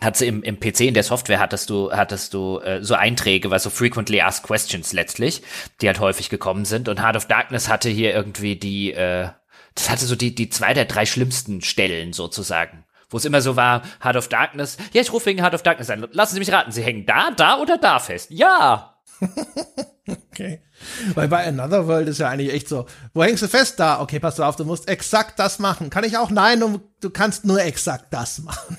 [0.00, 3.62] du im, im PC in der Software hattest du hattest du äh, so Einträge, was
[3.62, 5.42] so frequently asked questions letztlich,
[5.80, 9.28] die halt häufig gekommen sind und Heart of Darkness hatte hier irgendwie die äh,
[9.74, 12.84] das hatte so die die zwei der drei schlimmsten Stellen sozusagen.
[13.10, 14.76] Wo es immer so war, Heart of Darkness.
[14.92, 16.06] Ja, ich rufe wegen Heart of Darkness an.
[16.12, 18.30] Lassen Sie mich raten, Sie hängen da, da oder da fest.
[18.30, 18.94] Ja.
[20.30, 20.62] okay.
[21.14, 24.00] Weil bei Another World ist ja eigentlich echt so, wo hängst du fest da?
[24.00, 25.90] Okay, pass auf, du musst exakt das machen.
[25.90, 26.30] Kann ich auch?
[26.30, 28.78] Nein, du, du kannst nur exakt das machen.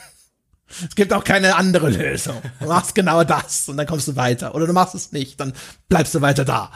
[0.87, 2.41] Es gibt auch keine andere Lösung.
[2.59, 4.55] Du machst genau das und dann kommst du weiter.
[4.55, 5.53] Oder du machst es nicht, dann
[5.89, 6.71] bleibst du weiter da.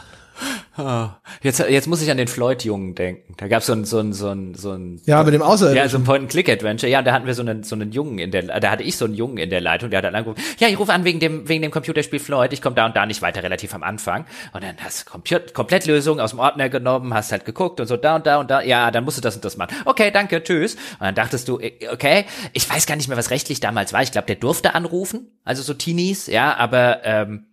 [0.76, 3.34] Ah, jetzt, jetzt muss ich an den Floyd-Jungen denken.
[3.38, 5.00] Da gab's so ein, so ein, so ein, so ein.
[5.06, 5.84] Ja, mit dem Außerirdischen.
[5.84, 6.90] Ja, so ein Point-and-Click-Adventure.
[6.90, 9.06] Ja, da hatten wir so einen, so einen Jungen in der, da hatte ich so
[9.06, 11.48] einen Jungen in der Leitung, der hat dann angerufen, ja, ich rufe an wegen dem,
[11.48, 14.26] wegen dem Computerspiel Floyd, ich komme da und da nicht weiter, relativ am Anfang.
[14.52, 17.96] Und dann hast du komplett Lösung aus dem Ordner genommen, hast halt geguckt und so
[17.96, 19.74] da und da und da, ja, dann musst du das und das machen.
[19.86, 20.74] Okay, danke, tschüss.
[20.74, 24.02] Und dann dachtest du, äh, okay, ich weiß gar nicht mehr, was rechtlich damals war.
[24.02, 27.46] Ich glaube, der durfte anrufen, also so Teenies, ja, aber, ähm,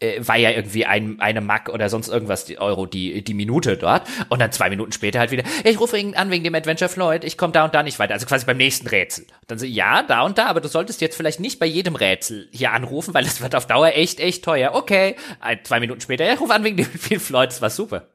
[0.00, 3.76] äh, war ja irgendwie ein, eine Mack oder sonst irgendwas die Euro die, die Minute
[3.76, 4.08] dort.
[4.28, 7.24] Und dann zwei Minuten später halt wieder, ich rufe ihn an wegen dem Adventure Floyd,
[7.24, 8.14] ich komme da und da nicht weiter.
[8.14, 9.24] Also quasi beim nächsten Rätsel.
[9.24, 11.94] Und dann so, ja, da und da, aber du solltest jetzt vielleicht nicht bei jedem
[11.94, 14.74] Rätsel hier anrufen, weil es wird auf Dauer echt, echt teuer.
[14.74, 15.16] Okay.
[15.40, 18.08] Ein, zwei Minuten später, ich rufe an wegen dem Floyd, das war super.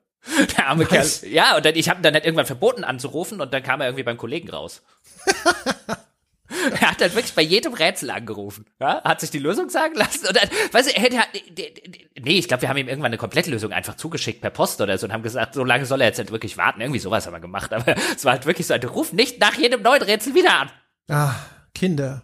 [0.58, 1.22] Der arme Was?
[1.22, 1.32] Kerl.
[1.32, 4.04] Ja, und dann, ich habe dann halt irgendwann verboten anzurufen und dann kam er irgendwie
[4.04, 4.82] beim Kollegen raus.
[6.80, 8.66] er hat dann wirklich bei jedem Rätsel angerufen.
[8.80, 9.04] Ja?
[9.04, 10.28] Hat sich die Lösung sagen lassen.
[10.28, 11.18] Und dann, weißt du, er hätte,
[12.22, 15.08] nee, ich glaube, wir haben ihm irgendwann eine Komplettlösung einfach zugeschickt per Post oder so
[15.08, 16.82] und haben gesagt, so lange soll er jetzt halt wirklich warten.
[16.82, 17.74] Irgendwie sowas haben wir gemacht.
[17.74, 20.70] Aber es war halt wirklich so, du ruf nicht nach jedem neuen Rätsel wieder an.
[21.10, 21.36] Ah,
[21.74, 22.24] Kinder.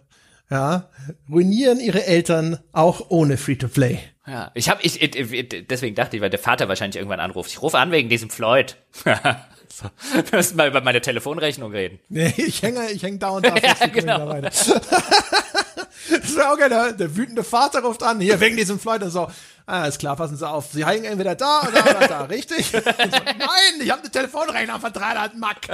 [0.50, 0.90] Ja,
[1.30, 3.98] ruinieren ihre Eltern auch ohne Free-to-Play.
[4.26, 7.50] Ja, ich habe ich, ich, deswegen dachte ich, weil der Vater wahrscheinlich irgendwann anruft.
[7.50, 8.76] Ich rufe an wegen diesem Floyd.
[9.72, 9.86] So.
[10.30, 11.98] Wir müssen mal über meine Telefonrechnung reden.
[12.08, 13.56] Nee, ich hänge, ich hänge da und da.
[13.62, 14.34] ja, genau.
[14.40, 19.30] das ist auch geil, der, der wütende Vater ruft an, hier, wegen diesem Floyd, so,
[19.66, 22.70] ah, ist klar, passen Sie auf, Sie hängen entweder da oder, oder da, richtig?
[22.70, 25.68] So, Nein, ich habe eine Telefonrechnung von 300 Mack.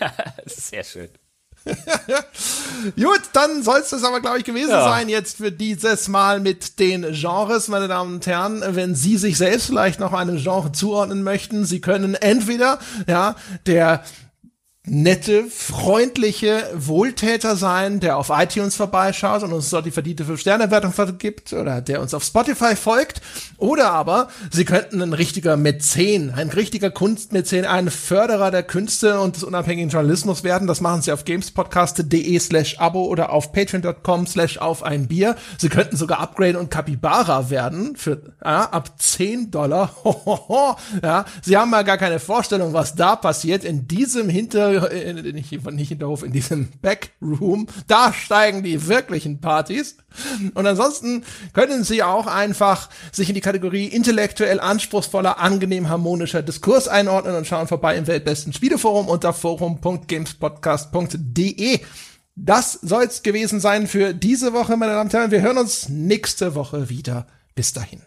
[0.00, 0.12] ja,
[0.44, 1.08] das ist sehr schön.
[2.96, 4.84] Gut, dann soll es das aber, glaube ich, gewesen ja.
[4.84, 8.62] sein jetzt für dieses Mal mit den Genres, meine Damen und Herren.
[8.66, 14.02] Wenn Sie sich selbst vielleicht noch einem Genre zuordnen möchten, Sie können entweder, ja, der
[14.90, 21.52] nette, freundliche Wohltäter sein, der auf iTunes vorbeischaut und uns dort die verdiente 5-Sterne-Wertung vergibt
[21.52, 23.22] oder der uns auf Spotify folgt.
[23.56, 29.36] Oder aber sie könnten ein richtiger Mäzen, ein richtiger Kunstmäzen, ein Förderer der Künste und
[29.36, 30.66] des unabhängigen Journalismus werden.
[30.66, 35.36] Das machen sie auf gamespodcast.de slash abo oder auf patreon.com slash auf ein Bier.
[35.58, 39.94] Sie könnten sogar upgraden und Capybara werden für ja, ab 10 Dollar.
[41.02, 44.28] ja, sie haben mal gar keine Vorstellung, was da passiert in diesem
[44.88, 47.66] Hinter äh, nicht, nicht Hinterhof, in diesem Backroom.
[47.86, 49.96] Da steigen die wirklichen Partys.
[50.54, 56.88] Und ansonsten können Sie auch einfach sich in die Kategorie intellektuell anspruchsvoller, angenehm harmonischer Diskurs
[56.88, 61.80] einordnen und schauen vorbei im weltbesten Spieleforum unter forum.gamespodcast.de.
[62.36, 65.30] Das soll's gewesen sein für diese Woche, meine Damen und Herren.
[65.30, 67.26] Wir hören uns nächste Woche wieder.
[67.54, 68.02] Bis dahin.